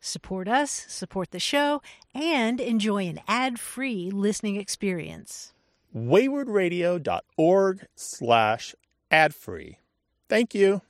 Support 0.00 0.48
us, 0.48 0.70
support 0.88 1.30
the 1.30 1.38
show, 1.38 1.82
and 2.14 2.58
enjoy 2.58 3.06
an 3.06 3.20
ad-free 3.28 4.10
listening 4.10 4.56
experience. 4.56 5.52
waywordradio.org 5.94 7.86
slash 7.94 8.74
ad-free. 9.10 9.78
Thank 10.28 10.54
you. 10.54 10.80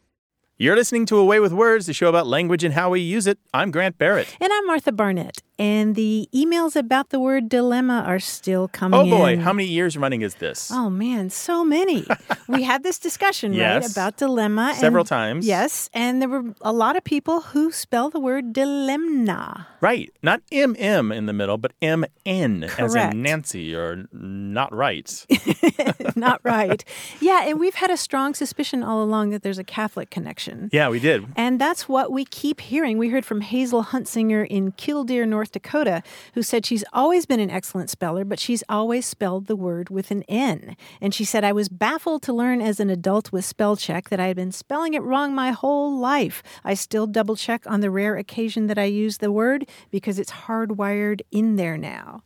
You're 0.57 0.77
listening 0.77 1.07
to 1.07 1.17
A 1.17 1.25
Way 1.25 1.41
with 1.41 1.53
Words, 1.53 1.87
the 1.87 1.95
show 1.95 2.09
about 2.09 2.27
language 2.27 2.63
and 2.63 2.75
how 2.75 2.91
we 2.91 3.01
use 3.01 3.27
it. 3.27 3.39
I'm 3.53 3.71
Grant 3.71 3.97
Barrett. 3.99 4.37
And 4.41 4.53
I'm 4.53 4.67
Martha 4.67 4.93
Barnett. 4.93 5.43
And 5.61 5.95
the 5.95 6.27
emails 6.35 6.75
about 6.75 7.11
the 7.11 7.21
word 7.21 7.51
dilemma 7.51 8.03
are 8.07 8.19
still 8.19 8.67
coming 8.67 8.99
Oh 8.99 9.05
boy, 9.05 9.35
in. 9.35 9.41
how 9.41 9.53
many 9.53 9.69
years 9.69 9.93
running 9.99 10.23
is 10.23 10.37
this? 10.37 10.71
Oh 10.73 10.89
man, 10.89 11.29
so 11.29 11.65
many. 11.67 12.07
we 12.49 12.63
had 12.63 12.83
this 12.83 12.99
discussion, 12.99 13.53
right, 13.53 13.59
Yes. 13.85 13.93
about 13.93 14.17
dilemma. 14.17 14.73
Several 14.77 15.03
and- 15.03 15.09
times. 15.09 15.47
Yes, 15.47 15.91
and 15.93 16.23
there 16.23 16.31
were 16.31 16.55
a 16.63 16.73
lot 16.73 16.97
of 16.97 17.05
people 17.05 17.41
who 17.53 17.71
spell 17.73 18.09
the 18.09 18.19
word 18.19 18.55
dilemma. 18.55 19.67
Right. 19.83 20.11
Not 20.23 20.41
MM 20.51 21.15
in 21.15 21.27
the 21.27 21.33
middle, 21.33 21.59
but 21.59 21.73
MN 21.83 22.65
as 22.79 22.95
in 22.95 23.23
Nancy 23.23 23.75
or 23.75 24.07
not 24.13 24.73
right. 24.75 25.09
Not 26.17 26.41
right. 26.45 26.85
yeah, 27.21 27.45
and 27.49 27.59
we've 27.61 27.77
had 27.77 27.91
a 27.91 27.97
strong 27.97 28.35
suspicion 28.35 28.83
all 28.83 29.03
along 29.03 29.31
that 29.31 29.43
there's 29.43 29.59
a 29.59 29.65
Catholic 29.65 30.11
connection. 30.11 30.69
yeah, 30.73 30.89
we 30.89 31.01
did. 31.01 31.27
And 31.37 31.61
that's 31.61 31.89
what 31.89 32.13
we 32.13 32.25
keep 32.25 32.61
hearing. 32.61 32.99
We 32.99 33.09
heard 33.09 33.25
from 33.25 33.41
Hazel 33.41 33.85
Huntsinger 33.85 34.47
in 34.47 34.73
Killdeer, 34.73 35.25
North 35.27 35.50
Dakota, 35.53 36.03
who 36.35 36.43
said 36.43 36.65
she's 36.65 36.85
always 36.93 37.27
been 37.27 37.41
an 37.41 37.51
excellent 37.51 37.91
speller, 37.91 38.25
but 38.25 38.39
she's 38.39 38.65
always 38.69 39.07
spelled 39.07 39.47
the 39.47 39.57
word 39.57 39.91
with 39.91 40.11
an 40.11 40.23
N. 40.29 40.77
And 41.01 41.15
she 41.15 41.25
said, 41.25 41.45
I 41.45 41.53
was 41.53 41.69
baffled 41.69 42.23
to 42.23 42.33
learn 42.33 42.61
as 42.61 42.81
an 42.81 42.91
adult 42.91 43.33
with 43.33 43.45
spell 43.45 43.77
check 43.77 44.09
that 44.09 44.21
I 44.21 44.27
had 44.27 44.37
been 44.37 44.53
spelling 44.53 44.95
it 44.95 45.03
wrong 45.03 45.35
my 45.35 45.51
whole 45.51 45.97
life. 45.97 46.43
I 46.65 46.75
still 46.75 47.07
double 47.07 47.37
check 47.37 47.65
on 47.67 47.81
the 47.81 47.91
rare 47.91 48.17
occasion 48.17 48.67
that 48.69 48.79
I 48.79 48.85
use 48.85 49.19
the 49.19 49.33
word 49.33 49.69
because 49.91 50.19
it's 50.19 50.33
hardwired 50.33 51.21
in 51.31 51.57
there 51.57 51.77
now. 51.79 52.23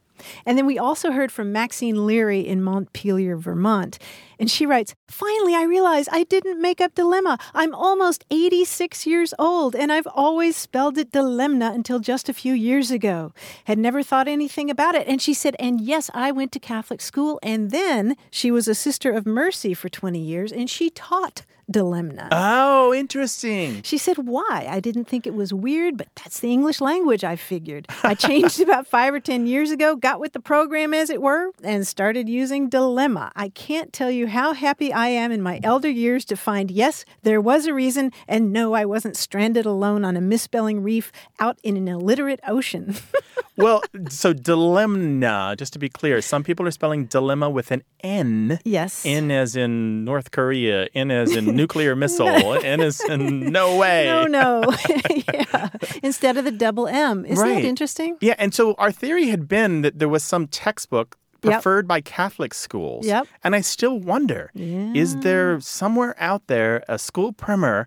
And 0.46 0.56
then 0.56 0.66
we 0.66 0.78
also 0.78 1.10
heard 1.10 1.32
from 1.32 1.52
Maxine 1.52 2.06
Leary 2.06 2.40
in 2.40 2.62
Montpelier, 2.62 3.36
Vermont. 3.36 3.98
And 4.38 4.50
she 4.50 4.66
writes, 4.66 4.94
Finally, 5.08 5.54
I 5.54 5.64
realize 5.64 6.08
I 6.10 6.24
didn't 6.24 6.60
make 6.60 6.80
up 6.80 6.94
dilemma. 6.94 7.38
I'm 7.54 7.74
almost 7.74 8.24
86 8.30 9.06
years 9.06 9.34
old, 9.38 9.74
and 9.74 9.92
I've 9.92 10.08
always 10.08 10.56
spelled 10.56 10.98
it 10.98 11.12
dilemma 11.12 11.72
until 11.74 12.00
just 12.00 12.28
a 12.28 12.34
few 12.34 12.54
years 12.54 12.90
ago. 12.90 13.32
Had 13.64 13.78
never 13.78 14.02
thought 14.02 14.28
anything 14.28 14.70
about 14.70 14.94
it. 14.94 15.06
And 15.06 15.20
she 15.20 15.34
said, 15.34 15.56
And 15.58 15.80
yes, 15.80 16.10
I 16.14 16.32
went 16.32 16.52
to 16.52 16.58
Catholic 16.60 17.00
school, 17.00 17.38
and 17.42 17.70
then 17.70 18.16
she 18.30 18.50
was 18.50 18.68
a 18.68 18.74
sister 18.74 19.10
of 19.12 19.26
mercy 19.26 19.74
for 19.74 19.88
20 19.88 20.18
years, 20.18 20.52
and 20.52 20.68
she 20.68 20.90
taught 20.90 21.44
dilemma. 21.70 22.28
Oh, 22.30 22.92
interesting. 22.92 23.82
She 23.82 23.98
said, 23.98 24.18
Why? 24.18 24.66
I 24.68 24.80
didn't 24.80 25.06
think 25.06 25.26
it 25.26 25.34
was 25.34 25.52
weird, 25.52 25.96
but 25.96 26.08
that's 26.16 26.40
the 26.40 26.52
English 26.52 26.80
language, 26.80 27.24
I 27.24 27.36
figured. 27.36 27.88
I 28.02 28.14
changed 28.14 28.60
about 28.64 28.86
five 28.86 29.14
or 29.14 29.20
10 29.20 29.46
years 29.46 29.70
ago, 29.70 29.96
got 29.96 30.20
with 30.20 30.32
the 30.32 30.40
program, 30.40 30.94
as 30.94 31.10
it 31.10 31.22
were, 31.22 31.50
and 31.62 31.86
started 31.86 32.28
using 32.28 32.68
Dilemma. 32.68 33.32
I 33.34 33.48
can't 33.48 33.92
tell 33.92 34.10
you 34.10 34.23
how 34.26 34.52
happy 34.52 34.92
I 34.92 35.08
am 35.08 35.30
in 35.32 35.42
my 35.42 35.60
elder 35.62 35.88
years 35.88 36.24
to 36.26 36.36
find, 36.36 36.70
yes, 36.70 37.04
there 37.22 37.40
was 37.40 37.66
a 37.66 37.74
reason, 37.74 38.12
and 38.28 38.52
no, 38.52 38.74
I 38.74 38.84
wasn't 38.84 39.16
stranded 39.16 39.66
alone 39.66 40.04
on 40.04 40.16
a 40.16 40.20
misspelling 40.20 40.82
reef 40.82 41.10
out 41.40 41.58
in 41.62 41.76
an 41.76 41.88
illiterate 41.88 42.40
ocean. 42.46 42.94
well, 43.56 43.82
so 44.08 44.32
dilemma, 44.32 45.54
just 45.58 45.72
to 45.74 45.78
be 45.78 45.88
clear, 45.88 46.20
some 46.20 46.42
people 46.44 46.66
are 46.66 46.70
spelling 46.70 47.06
dilemma 47.06 47.48
with 47.50 47.70
an 47.70 47.82
N. 48.00 48.58
yes. 48.64 49.04
N 49.06 49.30
as 49.30 49.56
in 49.56 50.04
North 50.04 50.30
Korea, 50.30 50.88
N 50.94 51.10
as 51.10 51.34
in 51.34 51.54
nuclear 51.56 51.96
missile, 51.96 52.26
N 52.64 52.80
as 52.80 53.00
in 53.00 53.50
no 53.52 53.76
way. 53.82 54.04
no, 54.06 54.24
no. 54.26 54.64
yeah. 55.32 55.70
Instead 56.02 56.36
of 56.36 56.44
the 56.44 56.50
double 56.52 56.86
M. 56.88 57.24
Isn't 57.24 57.42
Right. 57.44 57.62
that 57.62 57.64
interesting? 57.68 58.16
Yeah, 58.20 58.34
and 58.38 58.54
so 58.54 58.74
our 58.74 58.92
theory 58.92 59.28
had 59.28 59.48
been 59.48 59.82
that 59.82 59.98
there 59.98 60.08
was 60.08 60.22
some 60.22 60.46
textbook 60.46 61.16
Yep. 61.44 61.52
preferred 61.52 61.86
by 61.88 62.00
Catholic 62.00 62.54
schools. 62.54 63.06
Yep. 63.06 63.26
And 63.42 63.54
I 63.54 63.60
still 63.60 63.98
wonder 63.98 64.50
is 64.54 65.16
there 65.18 65.60
somewhere 65.60 66.14
out 66.18 66.46
there 66.46 66.82
a 66.88 66.98
school 66.98 67.32
primer 67.32 67.86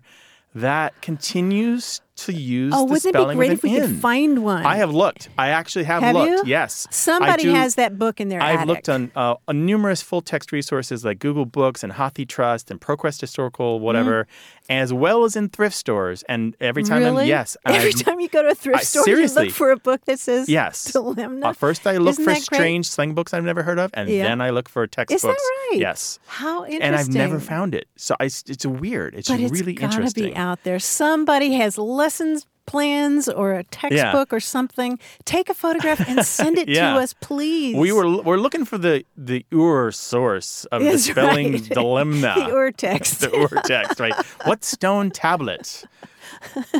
that 0.54 1.00
continues 1.02 2.00
to 2.26 2.32
use 2.32 2.72
Oh, 2.76 2.84
wouldn't 2.84 3.04
it 3.06 3.14
be 3.28 3.34
great 3.34 3.52
if 3.52 3.62
we 3.62 3.74
could 3.78 3.96
find 4.00 4.42
one? 4.44 4.64
I 4.66 4.76
have 4.76 4.92
looked. 4.94 5.28
I 5.38 5.48
actually 5.48 5.84
have, 5.84 6.02
Have 6.02 6.14
looked. 6.16 6.46
you? 6.46 6.50
Yes. 6.50 6.86
Somebody 6.90 7.44
do- 7.44 7.52
has 7.52 7.76
that 7.76 7.98
book 7.98 8.20
in 8.20 8.28
their 8.28 8.42
I've 8.42 8.56
attic. 8.60 8.66
looked 8.68 8.88
on 8.88 9.10
uh, 9.16 9.34
on 9.46 9.64
numerous 9.66 10.02
full 10.02 10.20
text 10.20 10.52
resources 10.52 11.04
like 11.04 11.18
Google 11.18 11.46
Books 11.46 11.82
and 11.84 11.92
Hathi 11.92 12.24
Trust 12.26 12.70
and 12.70 12.80
ProQuest 12.80 13.20
Historical, 13.20 13.80
whatever, 13.80 14.26
as 14.68 14.92
well 14.92 15.24
as 15.24 15.36
in 15.36 15.48
thrift 15.48 15.76
stores. 15.76 16.22
And 16.28 16.56
every 16.60 16.82
time, 16.82 17.04
I'm, 17.04 17.14
Mm. 17.14 17.26
Yes, 17.26 17.56
Every 17.66 17.88
I- 17.90 17.92
time 17.92 18.20
you 18.20 18.28
go 18.28 18.42
to 18.42 18.48
a 18.50 18.54
thrift 18.54 18.80
I- 18.80 18.82
store, 18.82 19.04
seriously. 19.04 19.44
you 19.44 19.48
look 19.48 19.54
for 19.56 19.70
a 19.70 19.76
book 19.76 20.04
that 20.06 20.18
says 20.18 20.48
Yes. 20.48 20.84
Dilemma. 20.92 21.46
Uh, 21.48 21.52
first, 21.52 21.86
I 21.86 21.96
look 21.96 22.10
Isn't 22.12 22.24
for 22.24 22.30
great? 22.32 22.42
strange 22.42 22.86
slang 22.88 23.14
books 23.14 23.32
I've 23.34 23.44
never 23.44 23.62
heard 23.62 23.78
of, 23.78 23.90
and 23.94 24.08
Yeah. 24.08 24.24
then 24.24 24.40
I 24.40 24.50
look 24.50 24.68
for 24.68 24.86
textbooks. 24.86 25.22
Is 25.24 25.28
that 25.28 25.68
right? 25.72 25.80
Yes. 25.80 26.18
How 26.26 26.64
interesting. 26.64 26.82
And 26.82 26.96
I've 26.96 27.08
never 27.08 27.40
found 27.40 27.74
it. 27.74 27.88
So 27.96 28.14
I, 28.20 28.24
it's 28.26 28.66
weird. 28.66 29.14
It's 29.14 29.28
but 29.28 29.40
it's 29.40 29.52
really 29.52 29.72
gotta 29.74 29.92
interesting. 29.94 30.24
be 30.30 30.36
out 30.36 30.62
there. 30.64 30.78
Somebody 30.78 31.54
has 31.54 31.78
lessons 32.08 32.46
plans 32.64 33.28
or 33.28 33.52
a 33.54 33.64
textbook 33.64 34.32
or 34.32 34.40
something. 34.40 34.98
Take 35.26 35.48
a 35.50 35.54
photograph 35.54 36.00
and 36.08 36.24
send 36.24 36.56
it 36.58 36.66
Yeah. 36.78 36.94
to 36.94 37.00
us, 37.00 37.12
please. 37.14 37.76
We 37.76 37.92
were 37.92 38.22
we're 38.22 38.38
looking 38.38 38.64
for 38.64 38.78
the 38.78 39.04
the 39.16 39.44
ur 39.52 39.90
source 39.92 40.64
of 40.72 40.82
the 40.82 40.98
spelling 41.08 41.52
right. 41.52 41.68
dilemma. 41.68 42.34
the 42.36 42.50
ur 42.54 42.70
text. 42.86 43.20
the 43.20 43.30
ur 43.34 43.48
text, 43.66 44.00
right? 44.00 44.14
What 44.44 44.64
stone 44.64 45.10
tablet? 45.10 45.84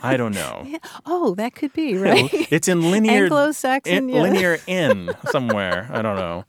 I 0.02 0.16
don't 0.16 0.34
know. 0.34 0.66
oh, 1.04 1.34
that 1.34 1.54
could 1.54 1.72
be 1.74 1.96
right. 1.98 2.30
It's 2.52 2.68
in 2.68 2.90
linear 2.90 3.24
Anglo-Saxon, 3.24 3.92
in- 3.96 4.08
yeah. 4.10 4.22
linear 4.22 4.58
N 4.68 5.10
somewhere. 5.30 5.88
I 5.92 6.00
don't 6.02 6.16
know. 6.16 6.44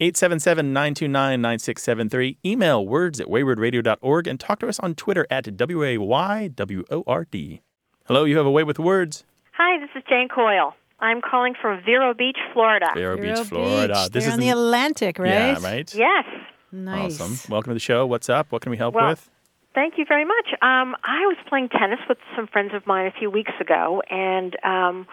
877-929-9673. 0.00 2.36
Email 2.44 2.84
words 2.86 3.20
at 3.20 3.26
waywordradio.org 3.28 4.26
and 4.26 4.38
talk 4.40 4.58
to 4.60 4.68
us 4.68 4.78
on 4.80 4.94
Twitter 4.94 5.26
at 5.30 5.54
W-A-Y-W-O-R-D. 5.56 7.62
Hello, 8.06 8.24
you 8.24 8.36
have 8.36 8.46
a 8.46 8.50
way 8.50 8.64
with 8.64 8.78
words. 8.78 9.24
Hi, 9.56 9.78
this 9.80 9.90
is 9.94 10.02
Jane 10.08 10.28
Coyle. 10.28 10.74
I'm 11.00 11.20
calling 11.20 11.54
from 11.60 11.82
Vero 11.84 12.14
Beach, 12.14 12.38
Florida. 12.52 12.86
Vero 12.94 13.16
Vero 13.16 13.36
Beach, 13.38 13.46
Florida. 13.48 13.94
Beach. 13.94 14.12
This 14.12 14.24
They're 14.24 14.28
is 14.30 14.34
on 14.34 14.40
the 14.40 14.50
Atlantic, 14.50 15.18
right? 15.18 15.28
Yeah, 15.28 15.58
right? 15.62 15.94
Yes. 15.94 16.24
Nice. 16.70 17.20
Awesome. 17.20 17.50
Welcome 17.52 17.70
to 17.70 17.74
the 17.74 17.80
show. 17.80 18.06
What's 18.06 18.28
up? 18.28 18.50
What 18.50 18.62
can 18.62 18.70
we 18.70 18.76
help 18.76 18.94
Well, 18.94 19.10
with? 19.10 19.28
Thank 19.74 19.94
you 19.98 20.04
very 20.06 20.24
much. 20.24 20.48
Um, 20.62 20.94
I 21.04 21.26
was 21.26 21.36
playing 21.48 21.68
tennis 21.70 22.00
with 22.08 22.18
some 22.36 22.46
friends 22.46 22.72
of 22.74 22.86
mine 22.86 23.06
a 23.06 23.12
few 23.18 23.30
weeks 23.30 23.52
ago, 23.60 24.02
and 24.10 24.56
um, 24.64 25.06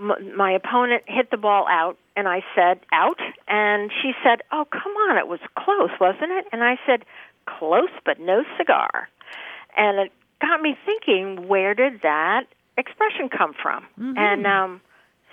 m- 0.00 0.36
my 0.36 0.52
opponent 0.52 1.02
hit 1.06 1.30
the 1.30 1.36
ball 1.36 1.66
out, 1.68 1.96
and 2.16 2.26
I 2.26 2.40
said, 2.54 2.80
out. 2.92 3.18
And 3.48 3.90
she 4.02 4.12
said, 4.24 4.40
oh, 4.52 4.66
come 4.70 4.92
on, 5.10 5.18
it 5.18 5.28
was 5.28 5.40
close, 5.58 5.90
wasn't 6.00 6.32
it? 6.32 6.46
And 6.52 6.64
I 6.64 6.76
said, 6.86 7.04
close, 7.46 7.90
but 8.04 8.18
no 8.18 8.42
cigar. 8.58 9.08
And 9.76 9.98
it 10.06 10.12
got 10.40 10.60
me 10.60 10.76
thinking, 10.84 11.48
where 11.48 11.74
did 11.74 12.02
that 12.02 12.44
expression 12.76 13.28
come 13.28 13.54
from? 13.60 13.84
And 14.16 14.46
um, 14.46 14.80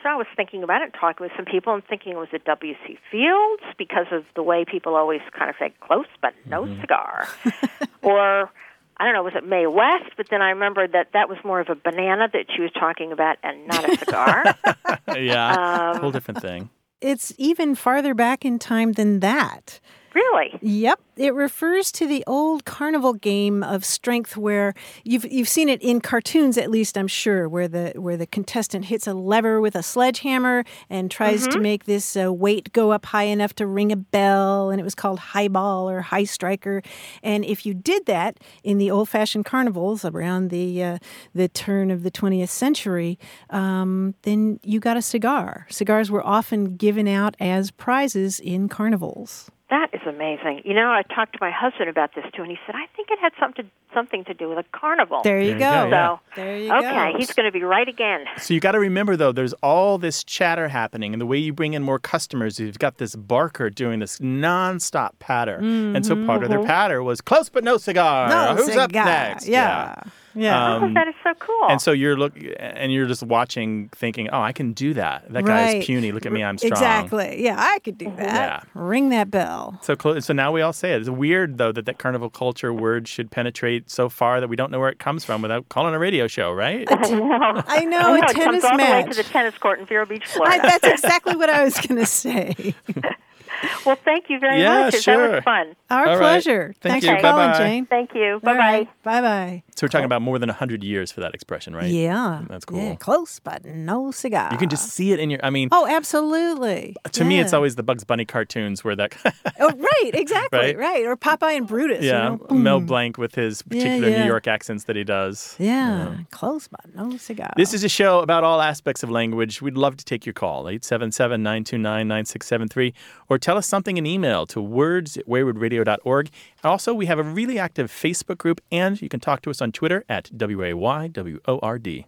so 0.04 0.10
I 0.10 0.16
was 0.16 0.28
thinking 0.36 0.64
about 0.64 0.82
it, 0.82 0.94
talking 1.00 1.24
with 1.24 1.32
some 1.36 1.46
people, 1.46 1.74
and 1.74 1.84
thinking 1.86 2.14
it 2.14 2.18
was 2.18 2.30
at 2.34 2.44
W.C. 2.46 2.98
Fields 3.12 3.64
because 3.78 4.08
of 4.12 4.24
the 4.36 4.44
way 4.44 4.66
people 4.66 4.96
always 4.96 5.22
kind 5.38 5.50
of 5.50 5.56
say 5.60 5.74
close 5.82 6.06
but 6.22 6.34
no 6.48 6.66
cigar. 6.82 7.28
or 8.02 8.50
I 8.98 9.06
don't 9.06 9.14
know, 9.14 9.24
was 9.24 9.34
it 9.36 9.46
Mae 9.46 9.68
West? 9.68 10.12
But 10.18 10.28
then 10.30 10.42
I 10.42 10.50
remembered 10.52 10.92
that 10.94 11.10
that 11.14 11.28
was 11.30 11.38
more 11.44 11.60
of 11.60 11.70
a 11.70 11.76
banana 11.76 12.28
that 12.32 12.46
she 12.56 12.62
was 12.62 12.72
talking 12.74 13.12
about 13.12 13.38
and 13.44 13.68
not 13.68 13.90
a 13.92 13.98
cigar. 13.98 14.56
yeah, 15.20 15.92
Um, 15.94 16.02
whole 16.02 16.12
different 16.12 16.42
thing. 16.42 16.70
it's 17.02 17.34
even 17.38 17.74
farther 17.76 18.14
back 18.14 18.46
in 18.46 18.60
time 18.60 18.92
than 18.94 19.20
that. 19.22 19.80
Really? 20.14 20.60
Yep, 20.62 21.00
it 21.16 21.34
refers 21.34 21.92
to 21.94 22.08
the 22.08 22.24
old 22.28 22.66
carnival 22.66 23.14
game 23.14 23.64
of 23.64 23.86
strength 23.86 24.36
where 24.36 24.74
you've 25.04 25.26
you've 25.32 25.48
seen 25.48 25.70
it 25.70 25.82
in 25.82 26.02
cartoons 26.02 26.58
at 26.58 26.70
least 26.70 26.98
I'm 26.98 27.08
sure 27.08 27.48
where 27.48 27.68
the 27.68 27.94
where 27.96 28.18
the 28.18 28.26
contestant 28.26 28.86
hits 28.86 29.08
a 29.08 29.14
lever 29.14 29.62
with 29.62 29.76
a 29.76 29.84
sledgehammer 29.84 30.66
and 30.90 31.10
tries 31.10 31.48
to 31.48 31.60
make 31.60 31.86
this 31.86 32.18
uh, 32.18 32.34
weight 32.34 32.74
go 32.74 32.92
up 32.92 33.06
high 33.06 33.24
enough 33.24 33.54
to 33.56 33.66
ring 33.66 33.92
a 33.92 33.96
bell 33.96 34.70
and 34.70 34.82
it 34.82 34.84
was 34.84 34.96
called 34.96 35.20
high 35.20 35.48
ball 35.48 35.90
or 35.90 36.02
high 36.02 36.26
striker. 36.26 36.82
And 37.24 37.46
if 37.46 37.66
you 37.66 37.74
did 37.74 38.06
that 38.08 38.40
in 38.64 38.78
the 38.78 38.92
old-fashioned 38.92 39.46
carnivals 39.46 40.04
around 40.04 40.50
the 40.50 40.84
uh, 40.84 40.98
the 41.34 41.48
turn 41.48 41.90
of 41.90 42.04
the 42.04 42.12
20th 42.12 42.50
century 42.50 43.18
um, 43.50 44.16
then 44.24 44.60
you 44.64 44.80
got 44.80 44.98
a 44.98 45.02
cigar. 45.02 45.68
Cigars 45.70 46.12
were 46.12 46.26
often 46.26 46.76
given 46.76 47.08
out 47.08 47.36
as 47.40 47.72
prizes 47.72 48.40
in 48.40 48.68
carnivals 48.68 49.50
That 49.72 49.90
is 49.94 50.02
amazing. 50.06 50.64
You 50.66 50.74
know, 50.74 50.90
I 50.90 51.02
talked 51.04 51.32
to 51.32 51.40
my 51.40 51.50
husband 51.50 51.90
about 51.90 52.14
this 52.14 52.26
too, 52.36 52.42
and 52.42 52.52
he 52.52 52.58
said, 52.66 52.76
I 52.76 52.88
think 52.94 53.08
it 53.10 53.18
had 53.20 53.32
something 53.40 53.64
to, 53.64 53.72
something 53.94 54.26
to 54.26 54.34
do 54.34 54.50
with 54.50 54.58
a 54.58 54.66
carnival. 54.78 55.22
there 55.24 55.40
you 55.40 55.54
go. 55.54 55.60
There 55.60 55.86
you 55.86 55.90
go, 55.90 55.90
go, 55.90 55.96
yeah. 55.96 56.18
There 56.36 56.58
you 56.58 56.74
okay, 56.74 57.12
go 57.14 57.18
he's 57.18 57.32
going 57.32 57.46
to 57.46 57.54
be 57.54 57.64
right 57.64 57.88
again. 57.88 58.26
So 58.38 58.54
you 58.54 58.60
got 58.60 58.74
to 58.74 58.80
remember 58.80 59.16
though, 59.16 59.32
there's 59.32 59.54
all 59.64 59.98
this 59.98 60.26
chatter 60.26 60.68
happening, 60.68 61.14
and 61.14 61.22
the 61.22 61.26
way 61.26 61.38
you 61.38 61.54
bring 61.54 61.74
in 61.74 61.84
more 61.84 62.00
customers, 62.00 62.60
you've 62.60 62.80
got 62.80 62.98
this 62.98 63.16
barker 63.16 63.70
doing 63.70 64.00
this 64.00 64.20
nonstop 64.20 65.12
patter, 65.20 65.56
and 65.56 66.06
so 66.06 66.26
part 66.26 66.44
of 66.44 66.50
their 66.50 66.64
patter 66.64 67.02
was 67.02 67.22
close 67.22 67.48
but 67.48 67.64
no 67.64 67.78
cigar. 67.78 68.30
Mm-hmm. 68.30 68.58
No 68.58 68.64
Who's 68.64 68.76
up 68.76 68.92
next? 68.92 69.48
Yeah. 69.48 69.96
Yeah. 70.06 70.12
Um, 70.36 70.84
oh, 70.84 70.94
that 70.94 71.08
is 71.08 71.16
so 71.24 71.34
cool. 71.40 71.68
And 71.70 71.82
so 71.82 71.92
you're 71.92 72.16
look, 72.18 72.34
and 72.58 72.92
you're 72.92 73.08
just 73.08 73.24
watching, 73.24 73.90
thinking, 73.90 74.30
"Oh, 74.32 74.42
I 74.42 74.52
can 74.54 74.74
do 74.74 74.94
that. 74.94 75.26
That 75.32 75.44
Right. 75.46 75.74
guy's 75.76 75.86
puny. 75.86 76.12
Look 76.12 76.26
at 76.26 76.32
me, 76.32 76.44
I'm 76.44 76.58
strong." 76.58 76.72
Exactly. 76.74 77.44
Yeah, 77.44 77.56
I 77.58 77.80
could 77.80 77.98
do 77.98 78.12
that. 78.18 78.64
Yeah. 78.64 78.64
Ring 78.74 79.10
that 79.10 79.30
bell. 79.30 79.78
So 79.82 79.96
close. 79.96 80.26
So 80.26 80.34
now 80.34 80.52
we 80.52 80.62
all 80.62 80.74
say 80.74 80.94
it. 80.94 81.02
It's 81.02 81.10
weird 81.10 81.58
though 81.58 81.72
that 81.72 81.86
that 81.86 81.98
carnival 81.98 82.30
culture 82.30 82.74
word 82.74 83.08
should 83.08 83.30
penetrate 83.32 83.90
so 83.92 84.08
far 84.10 84.40
that 84.40 84.48
we 84.48 84.56
don't 84.56 84.72
know 84.72 84.80
where 84.80 84.90
it 84.90 85.00
comes 85.00 85.26
from 85.26 85.42
without 85.42 85.68
calling 85.70 85.94
a 85.94 86.00
radio 86.00 86.28
show, 86.28 86.52
right? 86.54 86.88
I 86.90 87.10
know. 87.10 87.64
I 87.68 87.86
know, 87.86 87.98
I 88.00 88.18
a 88.18 88.22
know. 88.22 88.28
It 88.28 88.34
tennis 88.34 88.44
comes 88.44 88.64
all 88.64 88.78
the 88.78 88.84
way 88.84 88.90
match. 88.90 89.10
to 89.12 89.18
the 89.18 89.24
tennis 89.30 89.58
court 89.58 89.80
in 89.80 89.86
Vero 89.86 90.06
Beach, 90.06 90.26
Florida. 90.26 90.56
I, 90.64 90.70
that's 90.80 90.88
exactly 91.04 91.36
what 91.36 91.50
I 91.50 91.64
was 91.64 91.78
going 91.88 92.00
to 92.00 92.06
say. 92.06 92.74
well, 93.86 93.96
thank 94.04 94.30
you 94.30 94.40
very 94.40 94.62
Yeah, 94.62 94.84
much. 94.84 94.94
That 94.94 95.02
sure. 95.04 95.32
was 95.36 95.44
fun. 95.44 95.76
Our 95.90 96.00
All 96.08 96.14
right. 96.14 96.20
pleasure. 96.20 96.74
Thank 96.82 97.04
Thanks 97.04 97.06
you. 97.06 97.16
for 97.16 97.22
calling, 97.22 97.52
Bye-bye. 97.52 97.58
Jane. 97.58 97.86
Thank 97.86 98.16
you. 98.16 98.40
Bye 98.44 98.58
bye. 98.58 98.88
Bye 99.04 99.22
bye. 99.22 99.64
So 99.76 99.86
we're 99.86 99.90
talking 99.90 100.04
oh. 100.04 100.06
about 100.06 100.22
more 100.22 100.38
than 100.38 100.50
hundred 100.50 100.84
years 100.84 101.12
for 101.12 101.22
that 101.22 101.34
expression, 101.34 101.76
right? 101.76 101.90
Yeah. 101.90 102.44
That's 102.48 102.66
cool. 102.66 102.78
Yeah, 102.78 102.96
close, 102.96 103.40
but 103.40 103.64
no 103.66 104.12
cigar. 104.12 104.50
You 104.52 104.58
can 104.58 104.70
just 104.70 104.90
see 104.90 105.12
it 105.14 105.20
in 105.20 105.30
your. 105.30 105.40
I 105.44 105.50
mean, 105.50 105.70
Oh, 105.72 105.88
absolutely. 105.88 106.96
to 107.12 107.24
me, 107.24 107.40
it's 107.40 107.54
always 107.54 107.76
the 107.76 107.84
Bugs 107.84 108.04
Bunny 108.04 108.26
cartoons 108.26 108.84
where 108.84 108.96
that. 108.96 109.16
Oh, 109.60 109.70
right, 109.70 110.12
exactly, 110.14 110.58
Right? 110.58 110.78
right. 110.78 111.06
Or 111.06 111.16
Popeye 111.16 111.56
and 111.56 111.68
Brutus. 111.68 112.04
you 112.04 112.10
yeah, 112.10 112.30
know. 112.50 112.56
Mel 112.56 112.80
Blanc 112.80 113.18
with 113.18 113.36
his 113.36 113.62
particular 113.62 114.10
yeah. 114.10 114.22
New 114.22 114.28
York 114.28 114.48
accents 114.48 114.86
that 114.86 114.96
he 114.96 115.04
does. 115.04 115.56
Yeah, 115.60 116.18
close, 116.32 116.68
but 116.68 116.96
no 116.96 117.16
cigar. 117.18 117.54
This 117.56 117.74
is 117.74 117.84
a 117.84 117.90
show 117.90 118.20
about 118.22 118.44
all 118.44 118.60
aspects 118.62 119.04
of 119.04 119.12
language. 119.12 119.62
We'd 119.62 119.78
love 119.78 119.98
to 119.98 120.06
take 120.06 120.26
your 120.26 120.34
call, 120.34 120.68
877 120.68 121.44
929 121.44 122.08
9673, 122.08 122.94
or 123.30 123.38
tell 123.38 123.58
us 123.58 123.68
something 123.68 123.98
in 123.98 124.06
email 124.06 124.46
to 124.48 124.62
words 124.62 125.18
at 125.18 125.28
waywordradio.org. 125.28 126.30
Also, 126.64 126.94
we 126.94 127.06
have 127.06 127.20
a 127.20 127.24
really 127.24 127.60
active 127.60 127.92
Facebook 127.92 128.38
group, 128.40 128.62
and 128.72 129.02
you 129.02 129.10
can 129.10 129.20
talk 129.20 129.42
to 129.44 129.50
us 129.50 129.61
on 129.62 129.72
Twitter 129.72 130.04
at 130.10 130.30
WAYWORD. 130.32 132.06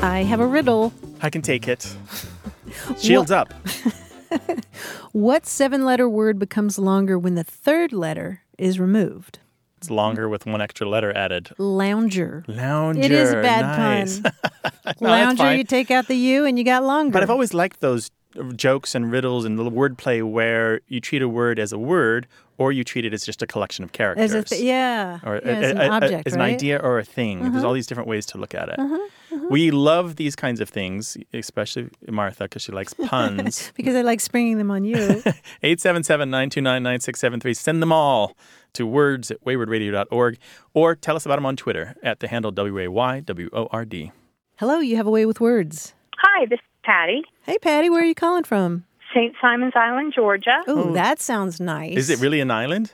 I 0.00 0.22
have 0.22 0.40
a 0.40 0.46
riddle. 0.46 0.92
I 1.20 1.30
can 1.30 1.42
take 1.42 1.68
it. 1.68 1.94
Shields 2.98 3.30
up. 3.30 3.52
What 5.12 5.46
seven 5.46 5.84
letter 5.84 6.08
word 6.08 6.38
becomes 6.38 6.78
longer 6.78 7.18
when 7.18 7.34
the 7.34 7.42
third 7.42 7.92
letter 7.92 8.42
is 8.58 8.78
removed? 8.78 9.38
It's 9.78 9.90
longer 9.90 10.28
with 10.28 10.44
one 10.44 10.60
extra 10.60 10.88
letter 10.88 11.16
added. 11.16 11.50
Lounger. 11.56 12.44
Lounger. 12.48 13.00
It 13.00 13.12
is 13.12 13.30
a 13.30 13.34
bad 13.42 13.62
nice. 13.62 14.18
pun. 14.20 14.32
that's 14.84 15.00
Lounger, 15.00 15.54
you 15.54 15.62
take 15.64 15.90
out 15.92 16.08
the 16.08 16.16
U 16.16 16.44
and 16.44 16.58
you 16.58 16.64
got 16.64 16.82
longer. 16.82 17.12
But 17.12 17.22
I've 17.22 17.30
always 17.30 17.54
liked 17.54 17.80
those 17.80 18.10
jokes 18.56 18.94
and 18.94 19.10
riddles 19.10 19.44
and 19.44 19.58
the 19.58 19.70
wordplay 19.70 20.22
where 20.28 20.80
you 20.88 21.00
treat 21.00 21.22
a 21.22 21.28
word 21.28 21.58
as 21.58 21.72
a 21.72 21.78
word 21.78 22.26
or 22.58 22.72
you 22.72 22.82
treat 22.82 23.04
it 23.04 23.12
as 23.14 23.24
just 23.24 23.40
a 23.40 23.46
collection 23.46 23.84
of 23.84 23.92
characters. 23.92 24.34
as 24.34 24.34
a 24.34 24.42
th- 24.56 24.60
yeah, 24.62 25.20
or 25.24 25.36
yeah, 25.36 25.50
as 25.52 25.70
an 25.70 25.76
a- 25.78 25.80
a- 25.80 25.86
a- 25.86 25.90
object, 25.92 26.26
as 26.26 26.32
an 26.34 26.40
right? 26.40 26.46
Uh-huh. 26.46 26.54
idea 26.54 26.78
or 26.78 26.98
a 26.98 27.04
thing. 27.04 27.52
There's 27.52 27.62
all 27.64 27.72
these 27.72 27.86
different 27.86 28.08
ways 28.08 28.26
to 28.26 28.38
look 28.38 28.52
at 28.54 28.68
it. 28.68 28.80
We 29.48 29.70
love 29.70 30.16
these 30.16 30.34
kinds 30.34 30.60
of 30.60 30.68
things, 30.68 31.16
especially 31.32 31.88
Martha, 32.08 32.44
because 32.44 32.62
she 32.62 32.72
likes 32.72 32.94
puns. 32.94 33.72
Because 33.76 33.94
I 33.94 34.02
like 34.02 34.20
springing 34.20 34.58
them 34.58 34.70
on 34.72 34.84
you. 34.84 34.96
877 35.62 36.28
929 36.30 36.82
9673. 36.82 37.54
Send 37.54 37.80
them 37.80 37.92
all 37.92 38.36
to 38.74 38.86
words 38.86 39.30
at 39.30 39.42
waywordradio.org 39.44 40.38
or 40.74 40.94
tell 40.94 41.16
us 41.16 41.24
about 41.26 41.36
them 41.36 41.46
on 41.46 41.56
Twitter 41.56 41.94
at 42.02 42.20
the 42.20 42.28
handle 42.28 42.50
W 42.50 42.78
A 42.78 42.88
Y 42.88 43.20
W 43.20 43.50
O 43.52 43.68
R 43.70 43.84
D. 43.84 44.12
Hello, 44.56 44.78
you 44.80 44.96
have 44.96 45.06
a 45.06 45.10
way 45.10 45.24
with 45.26 45.40
words. 45.40 45.94
Hi, 46.16 46.46
this 46.46 46.58
is 46.58 46.64
Patty, 46.84 47.22
Hey, 47.42 47.58
Patty, 47.58 47.90
where 47.90 48.02
are 48.02 48.06
you 48.06 48.14
calling 48.14 48.44
from? 48.44 48.84
St. 49.14 49.34
Simon's 49.40 49.72
Island, 49.76 50.12
Georgia. 50.14 50.58
Ooh, 50.68 50.92
that 50.92 51.20
sounds 51.20 51.60
nice. 51.60 51.96
Is 51.96 52.10
it 52.10 52.18
really 52.20 52.40
an 52.40 52.50
island? 52.50 52.92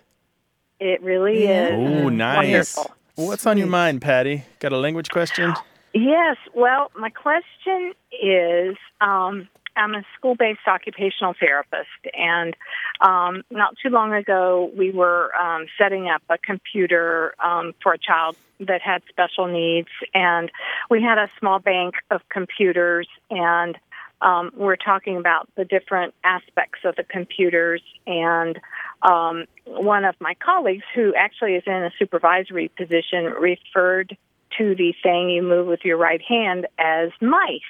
It 0.81 1.03
really 1.03 1.45
Yeah. 1.45 1.69
is. 1.69 1.73
Oh, 2.05 2.09
nice. 2.09 2.77
Wonderful. 2.77 2.91
What's 3.17 3.47
on 3.47 3.57
your 3.59 3.67
mind, 3.69 4.03
Patty? 4.03 4.45
Got 4.59 4.73
a 4.73 4.77
language 4.79 5.11
question? 5.11 5.55
Yes. 5.93 6.37
Well, 6.55 6.91
my 6.99 7.11
question 7.11 7.93
is 8.21 8.77
um, 9.01 9.49
I'm 9.77 9.95
a 9.95 10.03
school 10.17 10.35
based 10.35 10.61
occupational 10.67 11.35
therapist, 11.39 11.89
and 12.17 12.57
um, 13.01 13.43
not 13.51 13.75
too 13.83 13.91
long 13.91 14.13
ago, 14.13 14.71
we 14.77 14.91
were 14.91 15.35
um, 15.35 15.67
setting 15.79 16.09
up 16.09 16.23
a 16.29 16.39
computer 16.39 17.35
um, 17.43 17.75
for 17.83 17.93
a 17.93 17.99
child 17.99 18.37
that 18.61 18.81
had 18.81 19.03
special 19.09 19.47
needs, 19.47 19.89
and 20.15 20.51
we 20.91 21.03
had 21.03 21.19
a 21.19 21.29
small 21.39 21.59
bank 21.59 21.95
of 22.11 22.21
computers, 22.29 23.09
and 23.31 23.77
um, 24.21 24.53
we're 24.57 24.77
talking 24.77 25.17
about 25.17 25.49
the 25.57 25.65
different 25.65 26.15
aspects 26.25 26.81
of 26.85 26.97
the 26.97 27.05
computers 27.05 27.83
and 28.07 28.59
um, 29.03 29.45
one 29.67 30.05
of 30.05 30.15
my 30.21 30.35
colleagues 30.35 30.85
who 30.95 31.15
actually 31.15 31.55
is 31.55 31.65
in 31.67 31.73
a 31.73 31.91
supervisory 31.99 32.69
position 32.69 33.25
referred 33.25 34.17
to 34.57 34.75
the 34.75 34.95
thing 35.03 35.31
you 35.31 35.43
move 35.43 35.67
with 35.67 35.81
your 35.85 35.97
right 35.97 36.23
hand 36.23 36.67
as 36.79 37.11
mice. 37.21 37.61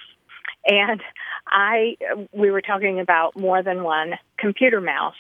And 0.67 1.01
I, 1.47 1.97
we 2.33 2.51
were 2.51 2.63
talking 2.63 3.01
about 3.01 3.37
more 3.37 3.63
than 3.63 3.83
one 3.83 4.15
computer 4.39 4.81
mouse. 4.81 5.15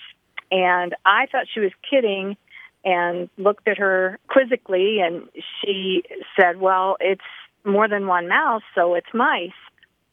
And 0.50 0.94
I 1.04 1.26
thought 1.26 1.46
she 1.52 1.60
was 1.60 1.72
kidding 1.88 2.36
and 2.84 3.28
looked 3.38 3.66
at 3.66 3.78
her 3.78 4.18
quizzically 4.28 5.00
and 5.00 5.28
she 5.60 6.02
said, 6.38 6.60
well, 6.60 6.96
it's 7.00 7.22
more 7.64 7.88
than 7.88 8.06
one 8.06 8.28
mouse, 8.28 8.62
so 8.74 8.94
it's 8.94 9.12
mice. 9.14 9.50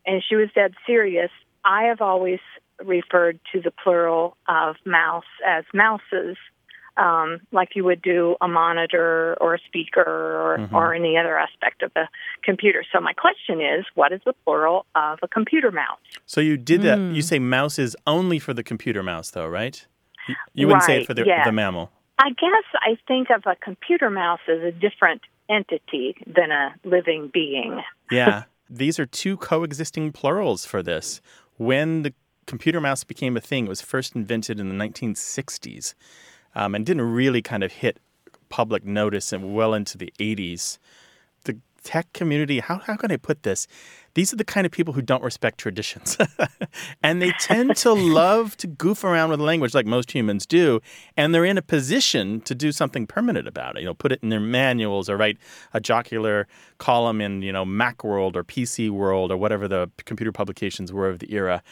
And 0.05 0.23
she 0.27 0.35
was 0.35 0.49
dead 0.55 0.73
serious. 0.87 1.31
I 1.63 1.83
have 1.83 2.01
always 2.01 2.39
referred 2.83 3.39
to 3.51 3.61
the 3.61 3.71
plural 3.71 4.37
of 4.47 4.75
mouse 4.85 5.25
as 5.45 5.63
mouses 5.73 6.37
um, 7.01 7.39
like 7.51 7.69
you 7.75 7.83
would 7.83 8.01
do 8.01 8.35
a 8.41 8.47
monitor 8.47 9.35
or 9.41 9.55
a 9.55 9.59
speaker 9.67 10.01
or, 10.01 10.69
or 10.71 10.93
any 10.93 11.17
other 11.17 11.37
aspect 11.37 11.81
of 11.81 11.91
the 11.95 12.07
computer. 12.43 12.83
So 12.93 13.01
my 13.01 13.13
question 13.13 13.59
is, 13.59 13.85
what 13.95 14.11
is 14.11 14.21
the 14.23 14.33
plural 14.45 14.85
of 14.93 15.17
a 15.23 15.27
computer 15.27 15.71
mouse? 15.71 15.97
So 16.27 16.41
you 16.41 16.57
did 16.57 16.83
that. 16.83 16.99
Hmm. 16.99 17.13
You 17.13 17.23
say 17.23 17.39
mouse 17.39 17.79
is 17.79 17.97
only 18.05 18.37
for 18.37 18.53
the 18.53 18.63
computer 18.63 19.01
mouse, 19.01 19.31
though, 19.31 19.47
right? 19.47 19.83
You, 20.27 20.35
you 20.53 20.67
wouldn't 20.67 20.83
say 20.83 21.01
it 21.01 21.07
for 21.07 21.15
the, 21.15 21.25
yes. 21.25 21.45
the 21.45 21.51
mammal. 21.51 21.91
I 22.19 22.29
guess 22.29 22.63
I 22.75 22.97
think 23.07 23.29
of 23.31 23.43
a 23.47 23.55
computer 23.55 24.11
mouse 24.11 24.41
as 24.47 24.61
a 24.61 24.71
different 24.71 25.21
entity 25.49 26.15
than 26.27 26.51
a 26.51 26.75
living 26.83 27.31
being. 27.33 27.81
Yeah. 28.11 28.43
These 28.69 28.99
are 28.99 29.07
two 29.07 29.37
coexisting 29.37 30.11
plurals 30.11 30.65
for 30.65 30.83
this. 30.83 31.19
When 31.57 32.03
the 32.03 32.13
computer 32.45 32.79
mouse 32.79 33.03
became 33.03 33.35
a 33.35 33.41
thing, 33.41 33.65
it 33.65 33.69
was 33.69 33.81
first 33.81 34.15
invented 34.15 34.59
in 34.59 34.69
the 34.69 34.75
1960s 34.75 35.95
um, 36.55 36.75
and 36.75 36.85
didn't 36.85 37.03
really 37.03 37.41
kind 37.41 37.63
of 37.63 37.71
hit 37.71 37.99
public 38.49 38.85
notice 38.85 39.31
and 39.33 39.55
well 39.55 39.73
into 39.73 39.97
the 39.97 40.13
80s. 40.19 40.77
The 41.45 41.57
tech 41.83 42.11
community, 42.13 42.59
how, 42.59 42.77
how 42.77 42.95
can 42.95 43.11
I 43.11 43.17
put 43.17 43.43
this? 43.43 43.67
These 44.13 44.33
are 44.33 44.35
the 44.35 44.43
kind 44.43 44.65
of 44.65 44.71
people 44.71 44.93
who 44.93 45.01
don't 45.01 45.23
respect 45.23 45.57
traditions. 45.57 46.17
and 47.03 47.21
they 47.21 47.31
tend 47.39 47.77
to 47.77 47.93
love 47.93 48.57
to 48.57 48.67
goof 48.67 49.03
around 49.03 49.29
with 49.29 49.39
language 49.39 49.73
like 49.73 49.85
most 49.85 50.11
humans 50.11 50.45
do. 50.45 50.81
And 51.15 51.33
they're 51.33 51.45
in 51.45 51.57
a 51.57 51.61
position 51.61 52.41
to 52.41 52.53
do 52.53 52.71
something 52.71 53.07
permanent 53.07 53.47
about 53.47 53.77
it. 53.77 53.79
You 53.79 53.85
know, 53.87 53.93
put 53.93 54.11
it 54.11 54.19
in 54.21 54.29
their 54.29 54.41
manuals 54.41 55.09
or 55.09 55.15
write 55.15 55.37
a 55.73 55.79
jocular 55.79 56.47
column 56.77 57.21
in, 57.21 57.41
you 57.41 57.53
know, 57.53 57.65
Macworld 57.65 58.35
or 58.35 58.43
PC 58.43 58.89
World 58.89 59.31
or 59.31 59.37
whatever 59.37 59.67
the 59.67 59.89
computer 60.05 60.33
publications 60.33 60.91
were 60.91 61.07
of 61.07 61.19
the 61.19 61.33
era. 61.33 61.63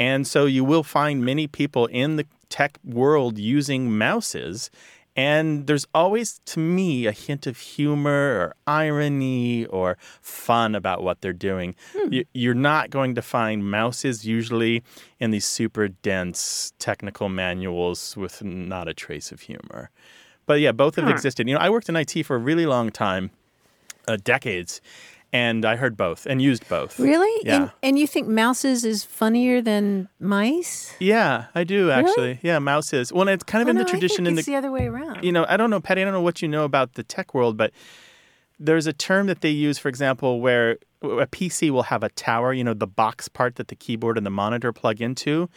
And 0.00 0.26
so 0.26 0.46
you 0.46 0.64
will 0.64 0.82
find 0.82 1.24
many 1.24 1.46
people 1.46 1.86
in 1.86 2.16
the 2.16 2.26
tech 2.56 2.72
world 2.84 3.34
using 3.38 3.82
mouses 3.98 4.70
And 5.14 5.66
there's 5.66 5.86
always, 5.92 6.40
to 6.46 6.58
me, 6.58 7.06
a 7.06 7.12
hint 7.12 7.46
of 7.46 7.58
humor 7.58 8.40
or 8.40 8.54
irony 8.66 9.66
or 9.66 9.98
fun 10.22 10.74
about 10.74 11.02
what 11.02 11.20
they're 11.20 11.34
doing. 11.34 11.74
You, 12.10 12.24
you're 12.32 12.54
not 12.72 12.88
going 12.88 13.14
to 13.16 13.22
find 13.22 13.70
mouses 13.70 14.24
usually 14.24 14.82
in 15.20 15.30
these 15.30 15.44
super 15.44 15.88
dense 15.88 16.72
technical 16.78 17.28
manuals 17.28 18.16
with 18.16 18.42
not 18.42 18.88
a 18.88 18.94
trace 18.94 19.32
of 19.32 19.40
humor. 19.42 19.90
But 20.46 20.60
yeah, 20.60 20.72
both 20.72 20.96
have 20.96 21.04
existed. 21.10 21.46
You 21.46 21.54
know, 21.56 21.60
I 21.60 21.68
worked 21.68 21.88
in 21.90 21.96
IT 21.96 22.24
for 22.24 22.36
a 22.36 22.38
really 22.38 22.64
long 22.66 22.90
time, 22.90 23.30
uh, 24.08 24.16
decades, 24.24 24.80
and 25.32 25.64
I 25.64 25.76
heard 25.76 25.96
both 25.96 26.26
and 26.26 26.42
used 26.42 26.68
both. 26.68 26.98
Really? 26.98 27.30
Yeah. 27.44 27.56
And, 27.62 27.70
and 27.82 27.98
you 27.98 28.06
think 28.06 28.28
mouses 28.28 28.84
is 28.84 29.02
funnier 29.04 29.60
than 29.62 30.08
mice? 30.20 30.94
Yeah, 31.00 31.46
I 31.54 31.64
do 31.64 31.90
actually. 31.90 32.38
Yeah, 32.42 32.58
mouses. 32.58 33.12
Well, 33.12 33.28
it's 33.28 33.44
kind 33.44 33.62
of 33.62 33.68
Oh, 33.68 33.70
in 33.70 33.76
the 33.76 33.82
no, 33.84 33.88
I 33.88 33.90
tradition 33.90 34.26
in 34.26 34.34
the 34.34 34.40
it's 34.40 34.46
the 34.46 34.56
other 34.56 34.70
way 34.70 34.86
around. 34.86 35.24
you 35.24 35.32
know, 35.32 35.46
I 35.48 35.56
don't 35.56 35.70
know, 35.70 35.80
Patty, 35.80 36.02
I 36.02 36.04
don't 36.04 36.12
know 36.12 36.20
what 36.22 36.42
you 36.42 36.48
know 36.48 36.64
about 36.64 36.94
the 36.94 37.02
tech 37.02 37.34
world, 37.34 37.56
but 37.56 37.72
there's 38.58 38.86
a 38.86 38.92
term 38.92 39.26
that 39.26 39.40
they 39.40 39.50
use, 39.50 39.78
for 39.78 39.88
example, 39.88 40.40
where 40.40 40.78
a 41.02 41.26
PC 41.26 41.70
will 41.70 41.82
have 41.84 42.02
a 42.04 42.08
tower, 42.10 42.52
you 42.52 42.62
know, 42.62 42.74
the 42.74 42.86
box 42.86 43.26
part 43.28 43.56
that 43.56 43.68
the 43.68 43.74
keyboard 43.74 44.16
and 44.16 44.24
the 44.26 44.30
monitor 44.30 44.72
plug 44.72 45.00
into. 45.00 45.48